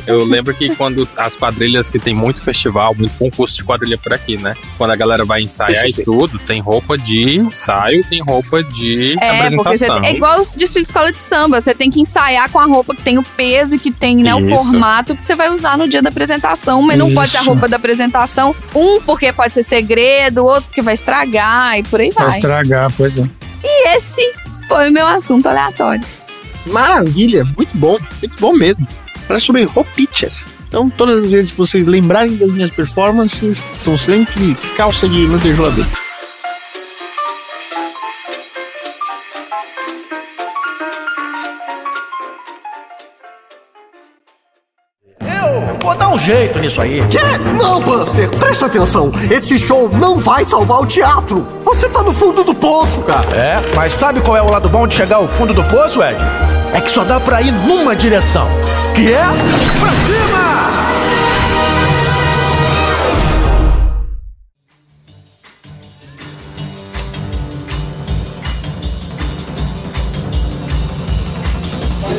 [0.08, 4.14] Eu lembro que quando as quadrilhas que tem muito festival, muito concurso de quadrilha por
[4.14, 4.56] aqui, né?
[4.78, 6.02] Quando a galera vai ensaiar Isso sim.
[6.02, 10.04] e tudo, tem roupa de ensaio, tem roupa de É, porque você, apresentação.
[10.04, 11.60] é igual os desfile de escola de samba.
[11.62, 14.34] Você tem que ensaiar com a roupa que tem o peso e que tem né,
[14.36, 14.64] o Isso.
[14.64, 16.82] formato que você vai usar no dia da apresentação.
[16.82, 17.50] Mas não pode ser a Isso.
[17.50, 18.56] roupa da apresentação.
[18.76, 22.36] Um, porque pode ser segredo, outro, porque vai estragar e por aí Vai vai.
[22.36, 23.24] estragar, pois é.
[23.64, 24.22] E esse
[24.68, 26.06] foi o meu assunto aleatório.
[26.66, 28.86] Maravilha, muito bom, muito bom mesmo.
[29.28, 30.46] Parece sobre roupichas.
[30.68, 35.72] Então, todas as vezes que vocês lembrarem das minhas performances, são sempre calça de lanterna
[35.72, 36.05] dentro.
[46.26, 47.04] Jeito nisso aí.
[47.08, 47.20] Quê?
[47.56, 49.12] Não, Buster, presta atenção.
[49.30, 51.46] Esse show não vai salvar o teatro.
[51.64, 53.30] Você tá no fundo do poço, cara.
[53.30, 56.18] É, mas sabe qual é o lado bom de chegar ao fundo do poço, Ed?
[56.74, 58.48] É que só dá pra ir numa direção.
[58.96, 59.24] Que é
[59.80, 60.56] pra cima!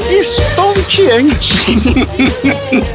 [0.09, 1.77] Estonteante.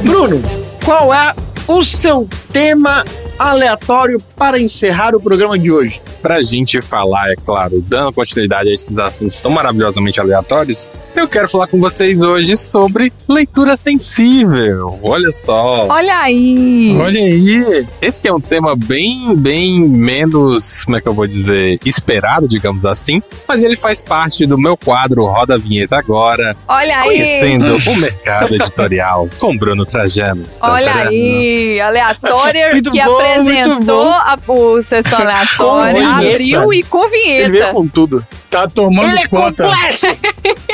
[0.02, 0.42] Bruno,
[0.84, 1.34] qual é
[1.68, 3.04] o seu tema
[3.38, 6.00] aleatório para encerrar o programa de hoje?
[6.20, 11.48] Pra gente falar, é claro, dando continuidade a esses assuntos tão maravilhosamente aleatórios, eu quero
[11.48, 14.98] falar com vocês hoje sobre leitura sensível.
[15.02, 15.86] Olha só.
[15.88, 16.96] Olha aí.
[16.98, 17.86] Olha aí.
[18.00, 22.46] Esse que é um tema bem, bem menos, como é que eu vou dizer, esperado,
[22.48, 27.08] digamos assim, mas ele faz parte do meu quadro Roda a Vinheta Agora, Olha aí.
[27.08, 30.44] conhecendo o mercado editorial com Bruno Trajano.
[30.60, 36.34] Olha aí, aleatório Muito que bom, apresentou a, o sessão aleatória, vinheta.
[36.34, 37.72] abriu e com Ele veio vinheta.
[37.72, 38.26] com tudo.
[38.50, 39.64] Tá tomando Ele é conta.
[39.68, 40.18] completo!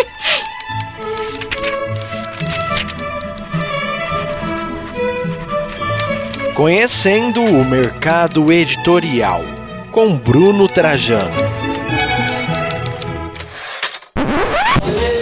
[6.55, 9.43] Conhecendo o mercado editorial,
[9.93, 11.31] com Bruno Trajano.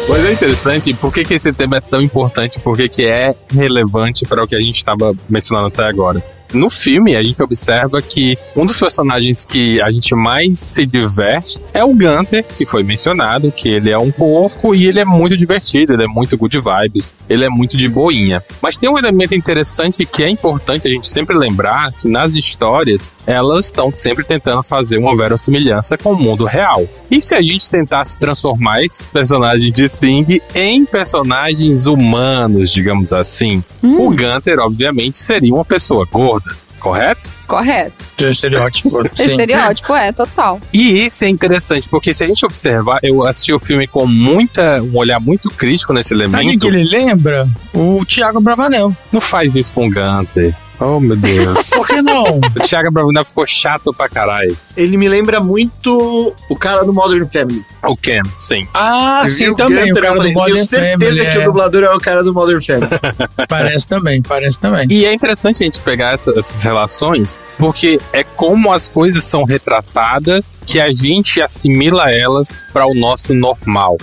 [0.09, 3.35] Mas é interessante, por que, que esse tema é tão importante, por que, que é
[3.51, 6.23] relevante para o que a gente estava mencionando até agora.
[6.57, 11.61] No filme, a gente observa que um dos personagens que a gente mais se diverte
[11.75, 15.37] é o Gunter, que foi mencionado, que ele é um porco e ele é muito
[15.37, 18.43] divertido, ele é muito good vibes, ele é muito de boinha.
[18.63, 23.13] Mas tem um elemento interessante que é importante a gente sempre lembrar, que nas histórias,
[23.27, 26.89] elas estão sempre tentando fazer uma verossimilhança com o mundo real.
[27.11, 33.63] E se a gente tentasse transformar esses personagens de Sing em personagens humanos, digamos assim,
[33.83, 36.46] o Gunter, obviamente, seria uma pessoa gorda,
[36.87, 37.31] correto?
[37.47, 38.05] Correto.
[38.19, 39.03] Seu estereótipo.
[39.15, 39.25] Sim.
[39.25, 40.61] Estereótipo é, total.
[40.73, 44.83] E isso é interessante, porque se a gente observar, eu assisti o filme com muita,
[44.83, 46.61] um olhar muito crítico nesse Sabe o elemento.
[46.61, 47.49] que ele lembra?
[47.75, 48.95] O Thiago Bravanel.
[49.13, 50.55] Não faz isso com o Gunter.
[50.79, 51.71] Oh, meu Deus.
[51.71, 52.25] Por que não?
[52.39, 54.57] o Thiago Bravanel ficou chato pra caralho.
[54.77, 57.65] Ele me lembra muito o cara do Modern Family.
[57.83, 58.69] O Ken, sim.
[58.75, 59.87] Ah, Eu sim, o também.
[59.89, 61.21] Gunter, o cara eu do falei, Modern Tenho certeza Family.
[61.33, 61.45] que o é.
[61.45, 62.89] dublador é o cara do Modern Family.
[63.49, 64.87] Parece também, parece também.
[64.91, 69.45] E é interessante a gente pegar essa- essas relações, porque é como as coisas são
[69.45, 73.97] retratadas que a gente assimila elas para o nosso normal.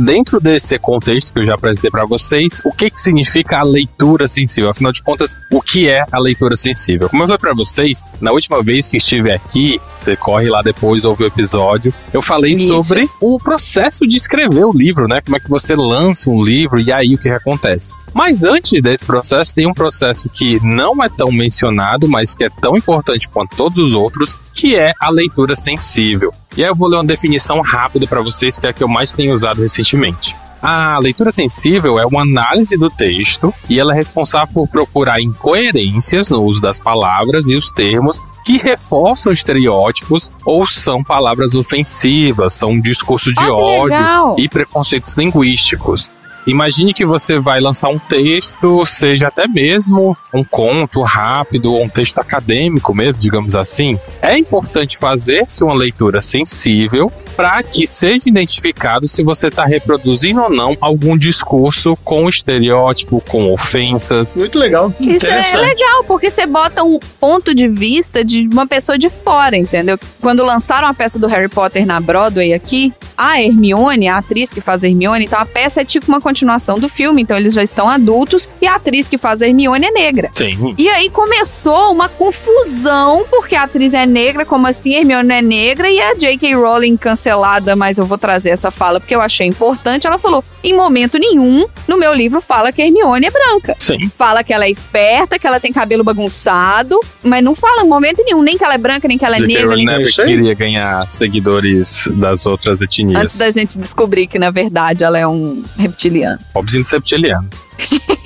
[0.00, 4.28] Dentro desse contexto que eu já apresentei para vocês, o que, que significa a leitura
[4.28, 4.70] sensível?
[4.70, 7.08] Afinal de contas, o que é a leitura sensível?
[7.08, 11.04] Como eu falei para vocês, na última vez que estive aqui, você corre lá depois,
[11.04, 12.68] ouve o episódio, eu falei Isso.
[12.68, 15.20] sobre o processo de escrever o livro, né?
[15.20, 17.92] Como é que você lança um livro e aí o que acontece.
[18.14, 22.48] Mas antes desse processo, tem um processo que não é tão mencionado, mas que é
[22.48, 26.32] tão importante quanto todos os outros, que é a leitura sensível.
[26.56, 28.88] E aí eu vou ler uma definição rápida para vocês, que é a que eu
[28.88, 30.34] mais tenho usado recentemente.
[30.60, 36.28] A leitura sensível é uma análise do texto e ela é responsável por procurar incoerências
[36.30, 42.70] no uso das palavras e os termos que reforçam estereótipos ou são palavras ofensivas, são
[42.72, 44.34] um discurso de Ah, ódio legal.
[44.36, 46.10] e preconceitos linguísticos.
[46.46, 51.88] Imagine que você vai lançar um texto, seja até mesmo um conto rápido ou um
[51.88, 53.98] texto acadêmico mesmo, digamos assim.
[54.22, 60.50] É importante fazer-se uma leitura sensível para que seja identificado se você está reproduzindo ou
[60.50, 64.34] não algum discurso com estereótipo, com ofensas.
[64.34, 64.92] Muito legal.
[64.98, 69.56] Isso é legal, porque você bota um ponto de vista de uma pessoa de fora,
[69.56, 69.96] entendeu?
[70.20, 74.60] Quando lançaram a peça do Harry Potter na Broadway aqui, a Hermione, a atriz que
[74.60, 77.62] faz a Hermione, então a peça é tipo uma continuação do filme, então eles já
[77.62, 80.28] estão adultos e a atriz que faz a Hermione é negra.
[80.34, 80.74] Sim.
[80.76, 85.34] E aí começou uma confusão, porque a atriz é negra, como assim a Hermione não
[85.36, 85.88] é negra?
[85.88, 86.54] E a J.K.
[86.56, 86.96] Rowling
[87.28, 90.06] cancelada, mas eu vou trazer essa fala porque eu achei importante.
[90.06, 93.76] Ela falou: em momento nenhum, no meu livro fala que a Hermione é branca.
[93.78, 94.10] Sim.
[94.16, 98.22] Fala que ela é esperta, que ela tem cabelo bagunçado, mas não fala em momento
[98.24, 99.54] nenhum, nem que ela é branca, nem que ela é J.K.
[99.54, 99.68] negra.
[99.68, 99.98] Rowling Nem...
[99.98, 103.22] never queria ganhar seguidores das outras etnias.
[103.22, 106.38] Antes da gente descobrir que, na verdade, ela é um reptiliano.
[106.54, 107.66] Óbvios reptilianos.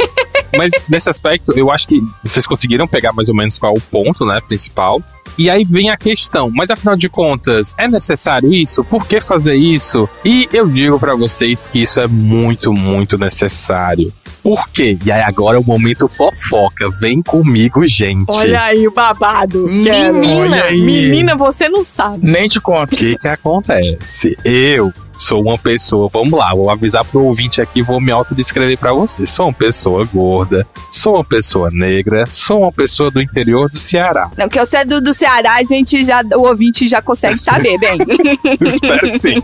[0.57, 3.81] Mas nesse aspecto, eu acho que vocês conseguiram pegar mais ou menos qual é o
[3.81, 5.03] ponto, né, principal.
[5.39, 8.85] E aí vem a questão, mas afinal de contas, é necessário isso?
[8.85, 10.09] Por que fazer isso?
[10.25, 14.13] E eu digo pra vocês que isso é muito, muito necessário.
[14.43, 14.99] Por quê?
[15.05, 16.91] E aí agora é o momento fofoca.
[16.99, 18.35] Vem comigo, gente.
[18.35, 19.69] Olha aí o babado.
[19.69, 20.71] Menina!
[20.73, 22.19] Menina, você não sabe.
[22.21, 22.93] Nem te conto.
[22.93, 24.37] O que que acontece?
[24.45, 24.93] Eu
[25.23, 29.27] sou uma pessoa, vamos lá, vou avisar pro ouvinte aqui, vou me autodescrever pra você.
[29.27, 34.31] Sou uma pessoa gorda, sou uma pessoa negra, sou uma pessoa do interior do Ceará.
[34.37, 37.79] Não, que você é do, do Ceará, a gente já, o ouvinte já consegue saber,
[37.79, 37.99] bem.
[38.61, 39.43] Espero que sim.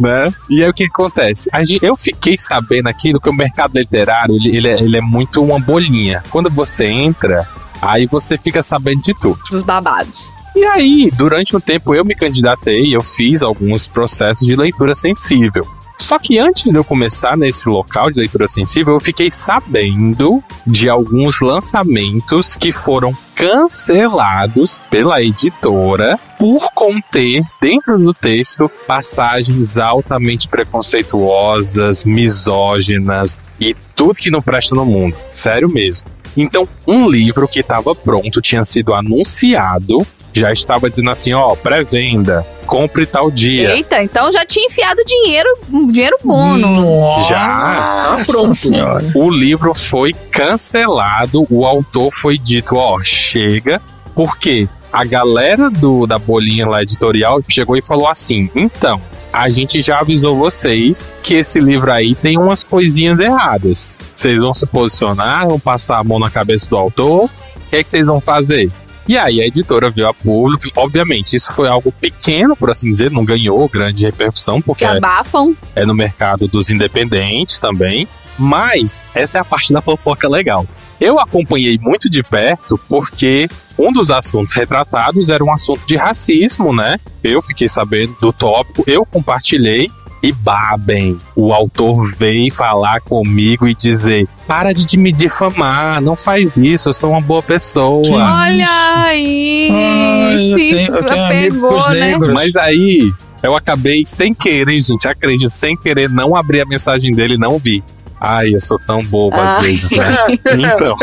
[0.00, 0.32] né?
[0.48, 1.50] E aí o que acontece?
[1.82, 5.60] Eu fiquei sabendo aqui que o mercado literário ele, ele é, ele é muito uma
[5.60, 6.22] bolinha.
[6.30, 7.46] Quando você entra,
[7.82, 9.38] aí você fica sabendo de tudo.
[9.50, 10.32] Dos babados.
[10.56, 15.68] E aí, durante um tempo eu me candidatei, eu fiz alguns processos de leitura sensível.
[15.98, 20.88] Só que antes de eu começar nesse local de leitura sensível, eu fiquei sabendo de
[20.88, 32.02] alguns lançamentos que foram cancelados pela editora por conter dentro do texto passagens altamente preconceituosas,
[32.02, 35.14] misóginas e tudo que não presta no mundo.
[35.30, 36.08] Sério mesmo.
[36.34, 40.06] Então, um livro que estava pronto, tinha sido anunciado,
[40.40, 43.74] já estava dizendo assim, ó, pré-venda, compre tal dia.
[43.74, 45.48] Eita, então já tinha enfiado dinheiro,
[45.92, 46.56] dinheiro bom.
[46.56, 48.16] no- Já.
[48.18, 48.54] Tá pronto.
[48.54, 49.04] Senhora.
[49.14, 53.80] O livro foi cancelado, o autor foi dito, ó, chega,
[54.14, 59.00] porque a galera do da bolinha lá editorial chegou e falou assim: "Então,
[59.32, 63.92] a gente já avisou vocês que esse livro aí tem umas coisinhas erradas.
[64.14, 67.24] Vocês vão se posicionar, vão passar a mão na cabeça do autor.
[67.24, 67.30] O
[67.68, 68.70] que é que vocês vão fazer?"
[69.08, 70.68] E aí a editora veio a público.
[70.76, 75.54] Obviamente, isso foi algo pequeno, por assim dizer, não ganhou grande repercussão, porque Que abafam.
[75.74, 78.08] é no mercado dos independentes também.
[78.38, 80.66] Mas essa é a parte da fofoca legal.
[81.00, 86.74] Eu acompanhei muito de perto porque um dos assuntos retratados era um assunto de racismo,
[86.74, 86.98] né?
[87.22, 89.90] Eu fiquei sabendo do tópico, eu compartilhei
[90.22, 91.18] e babem.
[91.34, 96.94] O autor veio falar comigo e dizer: para de me difamar, não faz isso, eu
[96.94, 98.02] sou uma boa pessoa.
[98.08, 98.66] Olha
[99.04, 99.68] aí.
[99.70, 102.00] Ai, eu tenho- eu tenho pegou, amigos né?
[102.10, 102.32] negros.
[102.32, 103.12] Mas aí
[103.42, 107.58] eu acabei sem querer, gente, acredito, sem querer não abrir a mensagem dele e não
[107.58, 107.82] vi.
[108.18, 109.62] Ai, eu sou tão bobo às Ai.
[109.72, 110.16] vezes, né?
[110.74, 110.96] Então.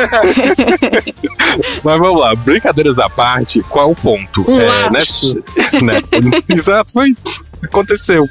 [1.84, 4.44] Mas vamos lá, brincadeiras à parte, qual o ponto?
[4.50, 5.00] Um é, né,
[5.82, 6.02] né,
[6.50, 7.16] Exato, foi.
[7.64, 8.26] Aconteceu.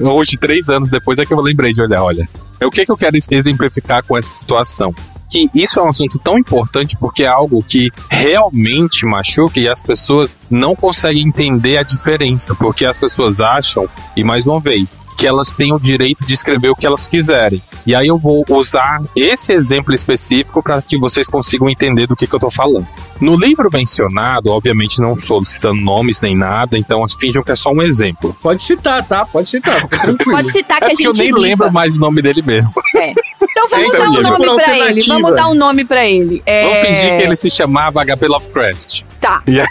[0.00, 2.28] Hoje, três anos depois, é que eu lembrei de olhar, olha.
[2.60, 4.92] É o que, que eu quero exemplificar com essa situação?
[5.30, 9.82] Que isso é um assunto tão importante porque é algo que realmente machuca e as
[9.82, 15.26] pessoas não conseguem entender a diferença, porque as pessoas acham, e mais uma vez, que
[15.26, 17.62] elas têm o direito de escrever o que elas quiserem.
[17.86, 22.26] E aí eu vou usar esse exemplo específico para que vocês consigam entender do que,
[22.26, 22.86] que eu tô falando.
[23.20, 27.82] No livro mencionado, obviamente não solicitando nomes nem nada, então finjam que é só um
[27.82, 28.36] exemplo.
[28.42, 29.24] Pode citar, tá?
[29.26, 30.30] Pode citar, fica tranquilo.
[30.32, 31.40] Pode citar que É a porque gente eu nem limpa.
[31.40, 32.70] lembro mais o nome dele mesmo.
[32.96, 33.10] É.
[33.42, 35.02] Então vamos É, dar um nome pra ele.
[35.02, 36.42] Vamos dar um nome pra ele.
[36.46, 36.64] É...
[36.64, 39.02] Vamos fingir que ele se chamava HP Lovecraft.
[39.20, 39.42] Tá.
[39.46, 39.66] E aí,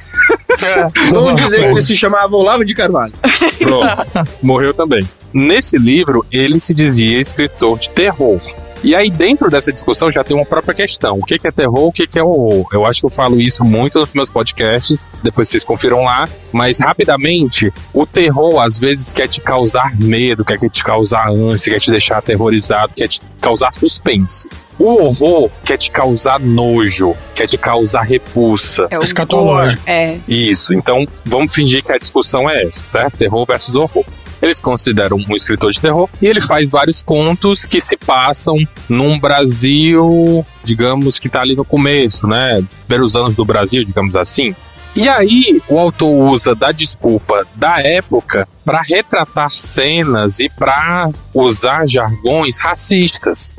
[1.11, 3.13] Vamos dizer que ele se chamava Olavo de Carvalho.
[3.59, 5.07] pronto, morreu também.
[5.33, 8.39] Nesse livro, ele se dizia escritor de terror.
[8.87, 11.19] E aí, dentro dessa discussão, já tem uma própria questão.
[11.19, 12.69] O que que é terror, o que que é horror?
[12.71, 16.29] Eu acho que eu falo isso muito nos meus podcasts, depois vocês confiram lá.
[16.53, 21.81] Mas, rapidamente, o terror, às vezes, quer te causar medo, quer te causar ânsia, quer
[21.81, 24.47] te deixar aterrorizado, quer te causar suspense.
[24.79, 28.87] O horror quer te causar nojo, quer te causar repulsa.
[28.89, 29.83] É o Escatológico.
[29.85, 30.17] É.
[30.25, 33.17] Isso, então vamos fingir que a discussão é essa, certo?
[33.17, 34.05] Terror versus horror.
[34.41, 38.55] Eles consideram um escritor de terror e ele faz vários contos que se passam
[38.87, 42.63] num Brasil, digamos que tá ali no começo, né?
[42.87, 44.55] Primeiros anos do Brasil, digamos assim.
[44.95, 51.87] E aí, o autor usa da desculpa da época para retratar cenas e para usar
[51.87, 53.53] jargões racistas.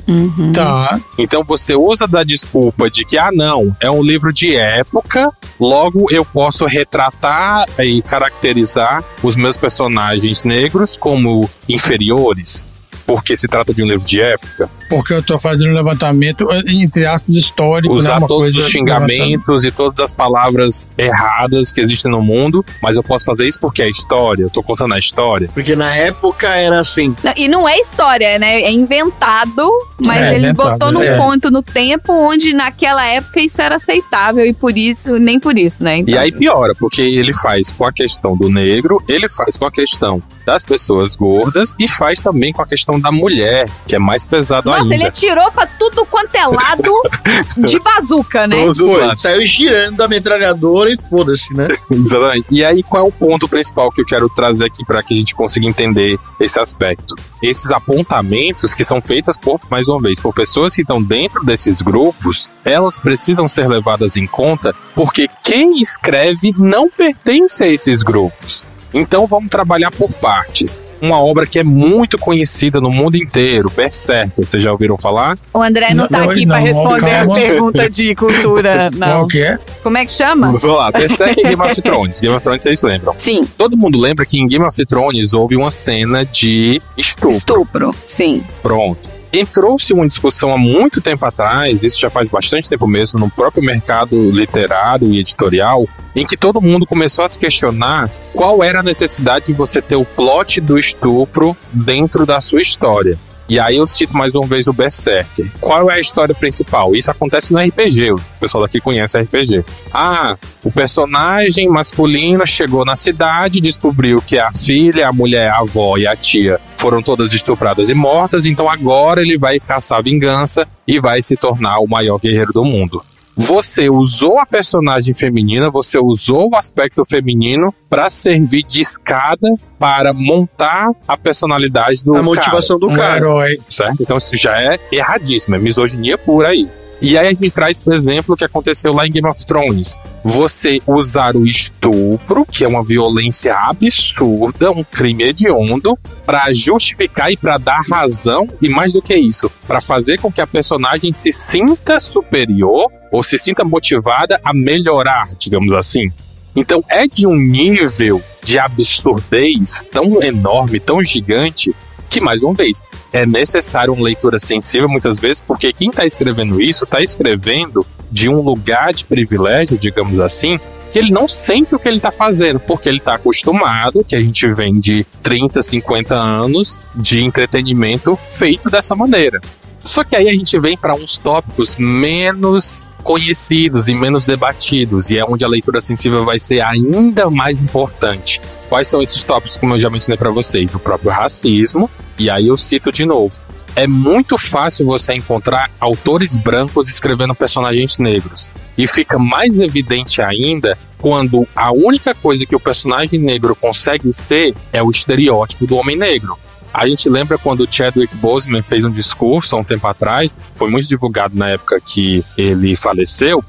[0.53, 1.01] Tá.
[1.17, 6.07] Então você usa da desculpa de que, ah, não, é um livro de época, logo
[6.11, 12.67] eu posso retratar e caracterizar os meus personagens negros como inferiores,
[13.07, 14.71] porque se trata de um livro de época.
[14.89, 17.95] Porque eu tô fazendo um levantamento, eh, entre aspas, histórico.
[17.95, 18.01] né?
[18.01, 22.65] Usar Uma todos coisa os xingamentos e todas as palavras erradas que existem no mundo,
[22.83, 25.49] mas eu posso fazer isso porque é história, eu tô contando a história.
[25.53, 27.15] Porque na época era assim.
[27.23, 28.61] Não, E não é história, né?
[28.63, 29.69] É inventado,
[30.01, 31.17] mas É, ele inventado, botou num é.
[31.17, 35.85] ponto no tempo onde naquela época isso era aceitável e por isso, nem por isso,
[35.85, 35.99] né?
[35.99, 39.65] Então, E aí piora, porque ele faz com a questão do negro, ele faz com
[39.67, 43.99] a questão das pessoas gordas e faz também com a questão da mulher, que é
[43.99, 44.95] mais pesado Nossa, ainda.
[44.95, 46.93] ele atirou pra tudo quanto é lado
[47.67, 48.57] de bazuca, né?
[48.63, 49.21] Todos os Foi, lados.
[49.21, 51.69] saiu girando a metralhadora e foda-se, né?
[51.91, 52.47] Exatamente.
[52.51, 55.17] E aí, qual é o ponto principal que eu quero trazer aqui para que a
[55.17, 57.15] gente consiga entender esse aspecto?
[57.43, 61.81] Esses apontamentos que são feitos por, mais uma vez, por pessoas que estão dentro desses
[61.83, 68.67] grupos, elas precisam ser levadas em conta porque quem escreve não pertence a esses grupos.
[68.93, 70.81] Então vamos trabalhar por partes.
[71.01, 75.39] Uma obra que é muito conhecida no mundo inteiro, Berserk, vocês já ouviram falar?
[75.53, 79.09] O André não, tá Não, aqui não, pra responder as perguntas de cultura, não.
[79.09, 79.59] Qual que é?
[79.83, 80.53] Como é que chama?
[80.53, 82.21] Vamos lá, Berserk e Game of Thrones.
[82.21, 83.15] Game of Thrones vocês lembram?
[83.17, 83.43] Sim.
[83.57, 87.37] Todo mundo lembra que em Game of Thrones houve uma cena de estupro.
[87.37, 88.43] Estupro, sim.
[88.63, 89.18] Pronto.
[89.33, 93.63] Entrou-se uma discussão há muito tempo atrás, isso já faz bastante tempo mesmo, no próprio
[93.63, 95.87] mercado literário e editorial,
[96.17, 99.97] em que todo mundo começou a se questionar qual era a necessidade de você ter
[99.97, 103.19] o plot do estupro dentro da sua história.
[103.49, 105.51] E aí eu cito mais uma vez o Berserker.
[105.59, 106.95] Qual é a história principal?
[106.95, 109.65] Isso acontece no RPG, o pessoal daqui conhece RPG.
[109.91, 115.97] Ah, o personagem masculino chegou na cidade, descobriu que a filha, a mulher, a avó
[115.97, 121.01] e a tia foram todas estupradas e mortas, então agora ele vai caçar vingança e
[121.01, 123.03] vai se tornar o maior guerreiro do mundo.
[123.41, 129.49] Você usou a personagem feminina, você usou o aspecto feminino para servir de escada
[129.79, 132.93] para montar a personalidade do A motivação cara.
[132.93, 133.17] do cara.
[133.17, 133.61] herói.
[133.69, 134.03] Certo?
[134.03, 136.69] Então isso já é erradíssimo, é misoginia pura aí.
[137.01, 140.01] E aí a gente traz, por exemplo, o que aconteceu lá em Game of Thrones.
[140.25, 145.97] Você usar o estupro, que é uma violência absurda, um crime hediondo,
[146.27, 150.41] para justificar e para dar razão, e mais do que isso, para fazer com que
[150.41, 156.11] a personagem se sinta superior ou se sinta motivada a melhorar, digamos assim.
[156.57, 161.73] Então é de um nível de absurdez tão enorme, tão gigante,
[162.09, 162.83] que mais uma vez
[163.13, 168.29] é necessário uma leitura sensível muitas vezes, porque quem está escrevendo isso está escrevendo de
[168.29, 170.59] um lugar de privilégio, digamos assim,
[170.93, 174.21] que ele não sente o que ele está fazendo, porque ele está acostumado, que a
[174.21, 179.41] gente vem de 30, 50 anos de entretenimento feito dessa maneira.
[179.85, 185.19] Só que aí a gente vem para uns tópicos menos conhecidos e menos debatidos, e
[185.19, 188.41] é onde a leitura sensível vai ser ainda mais importante.
[188.69, 190.75] Quais são esses tópicos, como eu já mencionei para vocês?
[190.75, 193.35] O próprio racismo, e aí eu cito de novo.
[193.75, 198.51] É muito fácil você encontrar autores brancos escrevendo personagens negros.
[198.77, 204.55] E fica mais evidente ainda quando a única coisa que o personagem negro consegue ser
[204.73, 206.37] é o estereótipo do homem negro.
[206.73, 210.87] A gente lembra quando Chadwick Boseman fez um discurso há um tempo atrás, foi muito
[210.87, 213.43] divulgado na época que ele faleceu,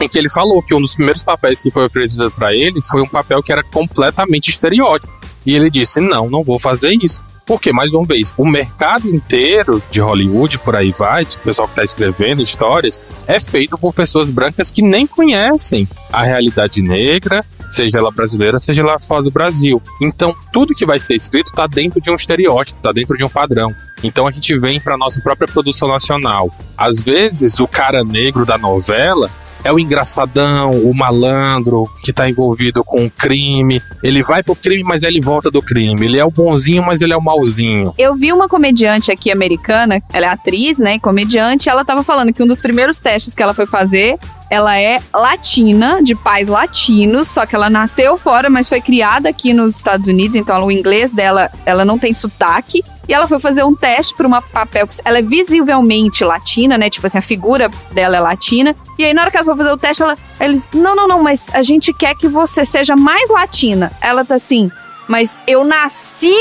[0.00, 3.02] em que ele falou que um dos primeiros papéis que foi oferecido para ele foi
[3.02, 5.12] um papel que era completamente estereótipo.
[5.44, 7.22] E ele disse: Não, não vou fazer isso.
[7.44, 11.72] Porque, mais uma vez, o mercado inteiro de Hollywood, por aí vai, de pessoal que
[11.72, 17.98] está escrevendo histórias, é feito por pessoas brancas que nem conhecem a realidade negra, seja
[17.98, 19.82] ela brasileira, seja ela fora do Brasil.
[20.00, 23.28] Então, tudo que vai ser escrito está dentro de um estereótipo, está dentro de um
[23.28, 23.74] padrão.
[24.04, 26.50] Então, a gente vem para nossa própria produção nacional.
[26.76, 29.28] Às vezes, o cara negro da novela
[29.64, 33.80] é o engraçadão, o malandro que tá envolvido com o crime.
[34.02, 36.06] Ele vai pro crime, mas ele volta do crime.
[36.06, 37.94] Ele é o bonzinho, mas ele é o malzinho.
[37.96, 42.42] Eu vi uma comediante aqui americana, ela é atriz, né, comediante, ela tava falando que
[42.42, 44.18] um dos primeiros testes que ela foi fazer,
[44.52, 49.54] ela é latina, de pais latinos, só que ela nasceu fora, mas foi criada aqui
[49.54, 52.84] nos Estados Unidos, então o inglês dela, ela não tem sotaque.
[53.08, 56.90] E ela foi fazer um teste para uma papel que ela é visivelmente latina, né?
[56.90, 58.76] Tipo assim, a figura dela é latina.
[58.98, 61.22] E aí, na hora que ela foi fazer o teste, ela, eles, não, não, não,
[61.22, 63.90] mas a gente quer que você seja mais latina.
[64.02, 64.70] Ela tá assim,
[65.08, 66.36] mas eu nasci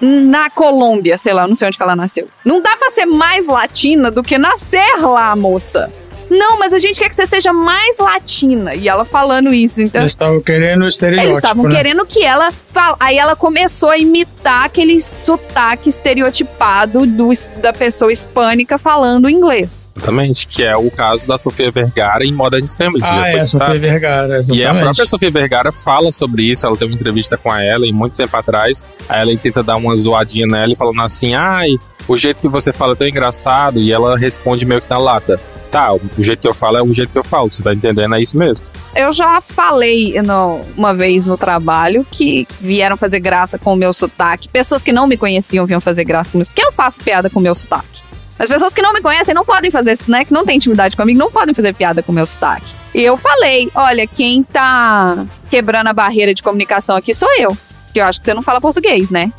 [0.00, 2.28] na Colômbia, sei lá, não sei onde que ela nasceu.
[2.44, 5.90] Não dá pra ser mais latina do que nascer lá, moça.
[6.38, 8.74] Não, mas a gente quer que você seja mais latina.
[8.74, 10.00] E ela falando isso, então.
[10.00, 11.26] Eles estavam querendo estereótipo.
[11.28, 11.70] Eles estavam né?
[11.74, 12.96] querendo que ela fala.
[13.00, 17.30] Aí ela começou a imitar aquele sotaque estereotipado do,
[17.60, 19.90] da pessoa hispânica falando inglês.
[19.96, 23.00] Exatamente, que é o caso da Sofia Vergara em Modern Family.
[23.00, 23.40] que já Ah, é.
[23.42, 24.82] Sofia Vergara, E a exatamente.
[24.84, 26.66] própria Sofia Vergara fala sobre isso.
[26.66, 28.84] Ela teve uma entrevista com a Ellen muito tempo atrás.
[29.08, 31.76] A Ellen tenta dar uma zoadinha nela e falando assim: ai,
[32.08, 33.78] o jeito que você fala é tão engraçado.
[33.80, 35.40] E ela responde meio que na lata:
[35.70, 37.50] tá, o jeito que eu falo é o jeito que eu falo.
[37.52, 38.14] Você tá entendendo?
[38.14, 38.64] É isso mesmo.
[38.94, 43.92] Eu já falei no- uma vez no trabalho que vieram fazer graça com o meu
[43.92, 44.48] sotaque.
[44.48, 46.54] Pessoas que não me conheciam vinham fazer graça com isso.
[46.54, 48.02] Que eu faço piada com o meu sotaque.
[48.38, 50.24] As pessoas que não me conhecem não podem fazer, né?
[50.24, 52.66] Que não tem intimidade comigo, não podem fazer piada com o meu sotaque.
[52.94, 57.56] E eu falei: olha, quem tá quebrando a barreira de comunicação aqui sou eu.
[57.92, 59.32] Que eu acho que você não fala português, né?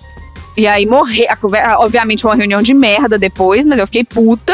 [0.57, 1.27] E aí morrer.
[1.27, 4.53] a conver- Obviamente, uma reunião de merda depois, mas eu fiquei puta.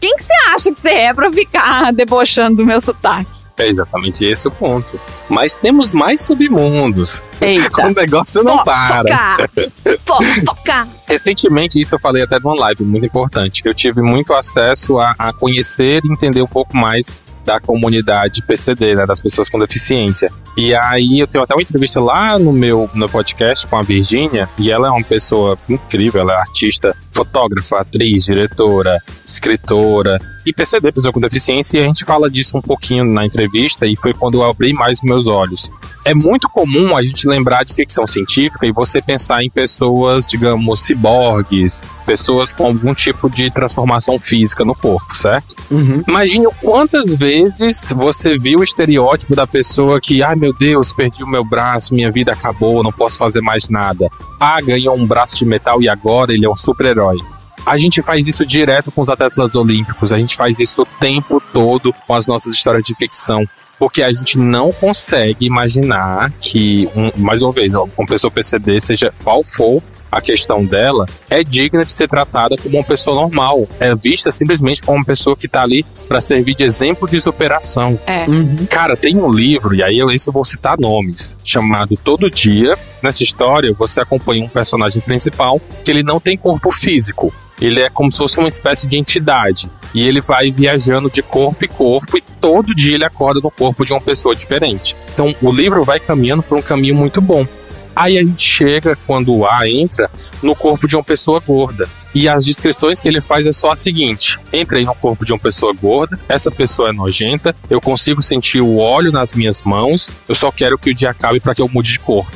[0.00, 3.42] Quem que você acha que você é pra ficar debochando do meu sotaque?
[3.58, 4.98] É exatamente esse o ponto.
[5.28, 7.20] Mas temos mais submundos.
[7.40, 7.86] Eita.
[7.86, 9.36] o negócio não para.
[10.06, 10.88] Fofoca!
[11.06, 13.62] Recentemente, isso eu falei até numa live muito importante.
[13.64, 18.94] Eu tive muito acesso a, a conhecer e entender um pouco mais da comunidade PCD,
[18.94, 20.30] né, das pessoas com deficiência.
[20.56, 24.48] E aí eu tenho até uma entrevista lá no meu no podcast com a Virgínia,
[24.58, 30.92] e ela é uma pessoa incrível, ela é artista, fotógrafa, atriz, diretora, escritora e PCD,
[30.92, 34.34] pessoa com deficiência, e a gente fala disso um pouquinho na entrevista e foi quando
[34.34, 35.70] eu abri mais os meus olhos.
[36.04, 40.80] É muito comum a gente lembrar de ficção científica e você pensar em pessoas, digamos,
[40.80, 45.54] ciborgues, pessoas com algum tipo de transformação física no corpo, certo?
[46.08, 51.22] Imagine o quantas vezes você viu o estereótipo da pessoa que, ai meu Deus, perdi
[51.22, 54.08] o meu braço, minha vida acabou, não posso fazer mais nada.
[54.40, 57.18] Ah, ganhou um braço de metal e agora ele é um super-herói.
[57.64, 61.40] A gente faz isso direto com os atletas olímpicos, a gente faz isso o tempo
[61.52, 63.44] todo com as nossas histórias de ficção.
[63.78, 69.12] Porque a gente não consegue imaginar que, um- mais uma vez, uma pessoa PCD, seja
[69.24, 69.82] qual for
[70.12, 73.66] a questão dela, é digna de ser tratada como uma pessoa normal.
[73.80, 77.98] É vista simplesmente como uma pessoa que tá ali para servir de exemplo de superação.
[78.06, 78.26] É.
[78.68, 82.76] Cara, tem um livro, e aí eu, esse eu vou citar nomes, chamado Todo Dia.
[83.02, 87.32] Nessa história, você acompanha um personagem principal que ele não tem corpo físico.
[87.58, 89.70] Ele é como se fosse uma espécie de entidade.
[89.94, 93.84] E ele vai viajando de corpo em corpo e todo dia ele acorda no corpo
[93.84, 94.96] de uma pessoa diferente.
[95.12, 97.46] Então o livro vai caminhando por um caminho muito bom.
[97.94, 100.10] Aí a gente chega, quando o A entra,
[100.42, 101.88] no corpo de uma pessoa gorda.
[102.14, 105.38] E as descrições que ele faz é só a seguinte: entrei no corpo de uma
[105.38, 110.34] pessoa gorda, essa pessoa é nojenta, eu consigo sentir o óleo nas minhas mãos, eu
[110.34, 112.30] só quero que o dia acabe para que eu mude de corpo.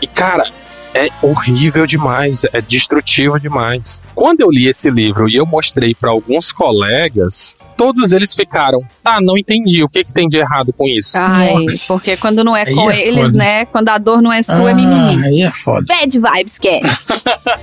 [0.00, 0.48] E cara,
[0.94, 4.02] é horrível demais, é destrutivo demais.
[4.14, 9.20] Quando eu li esse livro e eu mostrei para alguns colegas, todos eles ficaram: "Ah,
[9.20, 12.62] não entendi, o que que tem de errado com isso?" Ai, porque quando não é
[12.66, 13.38] Aí com é eles, foda.
[13.38, 13.66] né?
[13.66, 15.24] Quando a dor não é sua, é Ah, mimimi.
[15.26, 15.84] Aí é foda.
[15.86, 17.12] Bad vibes, Cast.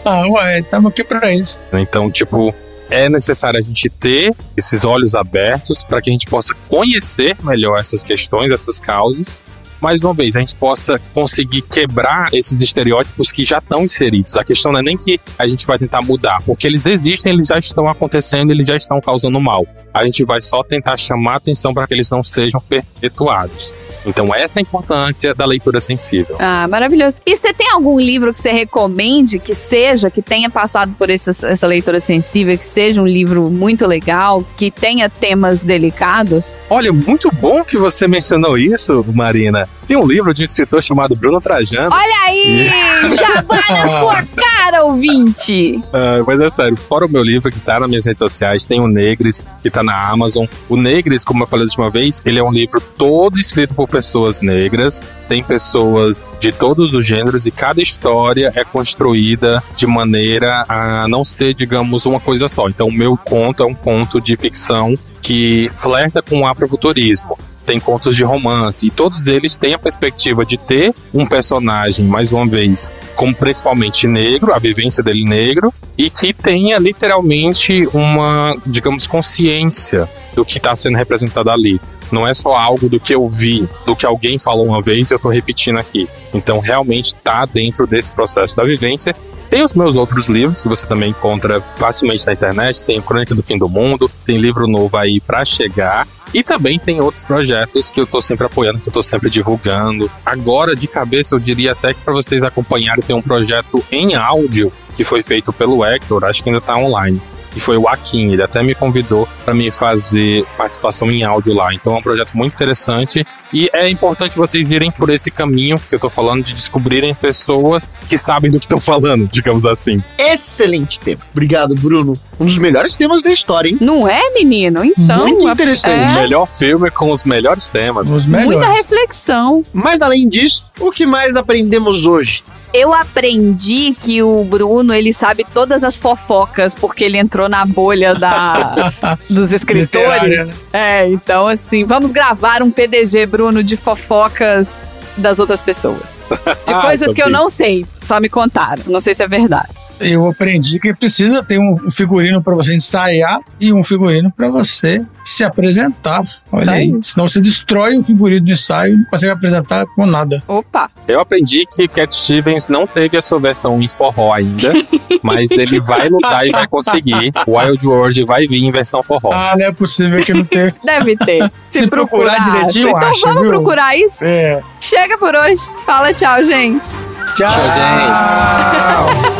[0.06, 1.60] Ah, ué, estamos aqui pra isso.
[1.74, 2.54] Então, tipo,
[2.90, 7.80] é necessário a gente ter esses olhos abertos para que a gente possa conhecer melhor
[7.80, 9.40] essas questões, essas causas.
[9.82, 14.38] Mais uma vez, a gente possa conseguir quebrar esses estereótipos que já estão inseridos.
[14.38, 17.48] A questão não é nem que a gente vai tentar mudar, porque eles existem, eles
[17.48, 19.66] já estão acontecendo, eles já estão causando mal.
[19.92, 23.74] A gente vai só tentar chamar atenção para que eles não sejam perpetuados.
[24.06, 26.36] Então, essa é a importância da leitura sensível.
[26.40, 27.18] Ah, maravilhoso.
[27.26, 31.32] E você tem algum livro que você recomende que seja, que tenha passado por essa,
[31.48, 36.58] essa leitura sensível, que seja um livro muito legal, que tenha temas delicados?
[36.70, 39.68] Olha, muito bom que você mencionou isso, Marina.
[39.88, 41.94] Tem um livro de um escritor chamado Bruno Trajano.
[41.94, 42.70] Olha aí!
[43.16, 45.82] Jabá na sua cara, ouvinte!
[45.92, 48.80] Ah, mas é sério, fora o meu livro que tá nas minhas redes sociais, tem
[48.80, 50.46] o Negres, que tá na Amazon.
[50.70, 53.88] O Negres, como eu falei da última vez, ele é um livro todo escrito por
[53.88, 55.04] pessoas negras.
[55.28, 61.26] Tem pessoas de todos os gêneros e cada história é construída de maneira a não
[61.26, 62.70] ser, digamos, uma coisa só.
[62.70, 67.80] Então, o meu conto é um conto de ficção que flerta com o afrofuturismo tem
[67.80, 72.46] contos de romance, e todos eles têm a perspectiva de ter um personagem, mais uma
[72.46, 80.10] vez, como principalmente negro, a vivência dele negro, e que tenha literalmente uma, digamos, consciência
[80.36, 81.80] do que está sendo representado ali.
[82.12, 85.14] Não é só algo do que eu vi, do que alguém falou uma vez e
[85.14, 86.10] eu tô repetindo aqui.
[86.34, 89.16] Então, realmente está dentro desse processo da vivência.
[89.52, 92.86] Tem os meus outros livros que você também encontra facilmente na internet.
[92.86, 96.08] Tem Crônica do Fim do Mundo, tem livro novo aí para chegar.
[96.34, 100.10] E também tem outros projetos que eu tô sempre apoiando, que eu tô sempre divulgando.
[100.26, 104.72] Agora, de cabeça, eu diria até que para vocês acompanharem, tem um projeto em áudio
[104.96, 107.22] que foi feito pelo Hector, acho que ainda tá online.
[107.56, 108.32] E foi o Akin.
[108.32, 111.74] Ele até me convidou para me fazer participação em áudio lá.
[111.74, 115.94] Então é um projeto muito interessante e é importante vocês irem por esse caminho que
[115.96, 120.02] eu tô falando de descobrirem pessoas que sabem do que estão falando, digamos assim.
[120.18, 121.22] Excelente tema.
[121.32, 122.14] Obrigado, Bruno.
[122.40, 123.78] Um dos melhores temas da história, hein?
[123.82, 124.84] Não é, menino?
[124.84, 125.28] Então.
[125.28, 126.16] Muito é- interessante.
[126.16, 128.10] O É, melhor filme com os melhores temas.
[128.10, 128.78] Os muita melhores.
[128.78, 129.64] reflexão.
[129.74, 132.44] Mas além disso, o que mais aprendemos hoje?
[132.74, 138.16] Eu aprendi que o Bruno, ele sabe todas as fofocas, porque ele entrou na bolha
[138.16, 138.94] da,
[139.30, 140.48] dos Literária, escritores.
[140.48, 140.56] né?
[140.74, 144.80] É, então assim, vamos gravar um PDG, Bruno, de fofocas
[145.18, 146.20] das outras pessoas.
[146.68, 148.84] De Ah, coisas então que eu não sei, só me contaram.
[148.88, 149.68] Não sei se é verdade.
[150.00, 155.06] Eu aprendi que precisa ter um figurino para você ensaiar e um figurino para você
[155.26, 156.22] se apresentar.
[156.52, 156.92] Olha Tá aí.
[156.94, 157.04] aí.
[157.04, 160.42] Senão você destrói o figurino do ensaio e não consegue apresentar com nada.
[160.48, 160.90] Opa!
[161.08, 164.74] Eu aprendi que Cat Stevens não teve a sua versão em forró ainda,
[165.22, 167.32] mas ele vai lutar e vai conseguir.
[167.48, 169.32] Wild World vai vir em versão forró.
[169.34, 170.74] Ah, não é possível que não tenha.
[170.84, 171.52] Deve ter.
[171.72, 172.98] Se procurar direitinho, acha.
[172.98, 173.52] Então acha, vamos viu?
[173.52, 174.26] procurar isso?
[174.26, 174.62] É.
[174.80, 175.62] Chega por hoje.
[175.86, 176.88] Fala tchau, gente.
[177.36, 179.32] Tchau, gente.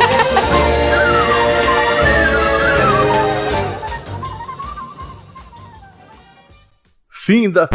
[7.10, 7.68] Fim da.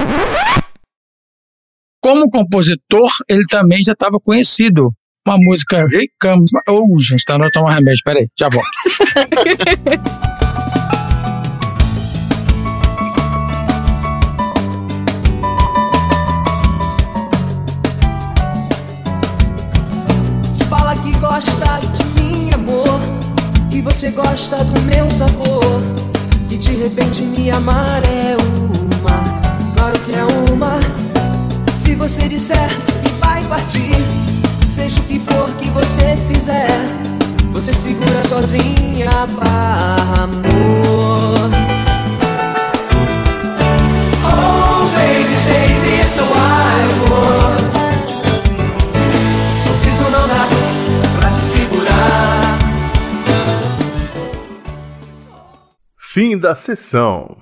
[2.03, 4.91] Como compositor, ele também já estava conhecido.
[5.27, 6.51] Uma música Here Comes.
[6.69, 8.01] Oh, gente, tá na hora de tomar remédio.
[8.05, 8.67] Peraí, já volto.
[21.21, 23.01] gosta de mim, amor.
[23.71, 25.83] Que você gosta do meu sabor.
[26.49, 29.75] Que de repente me amar é uma.
[29.75, 30.81] Claro que é uma.
[31.75, 32.69] Se você disser
[33.03, 33.97] que vai partir,
[34.67, 36.69] seja o que for que você fizer,
[37.53, 39.11] você segura sozinha
[39.41, 41.36] a amor.
[56.17, 57.37] Fim da sessão.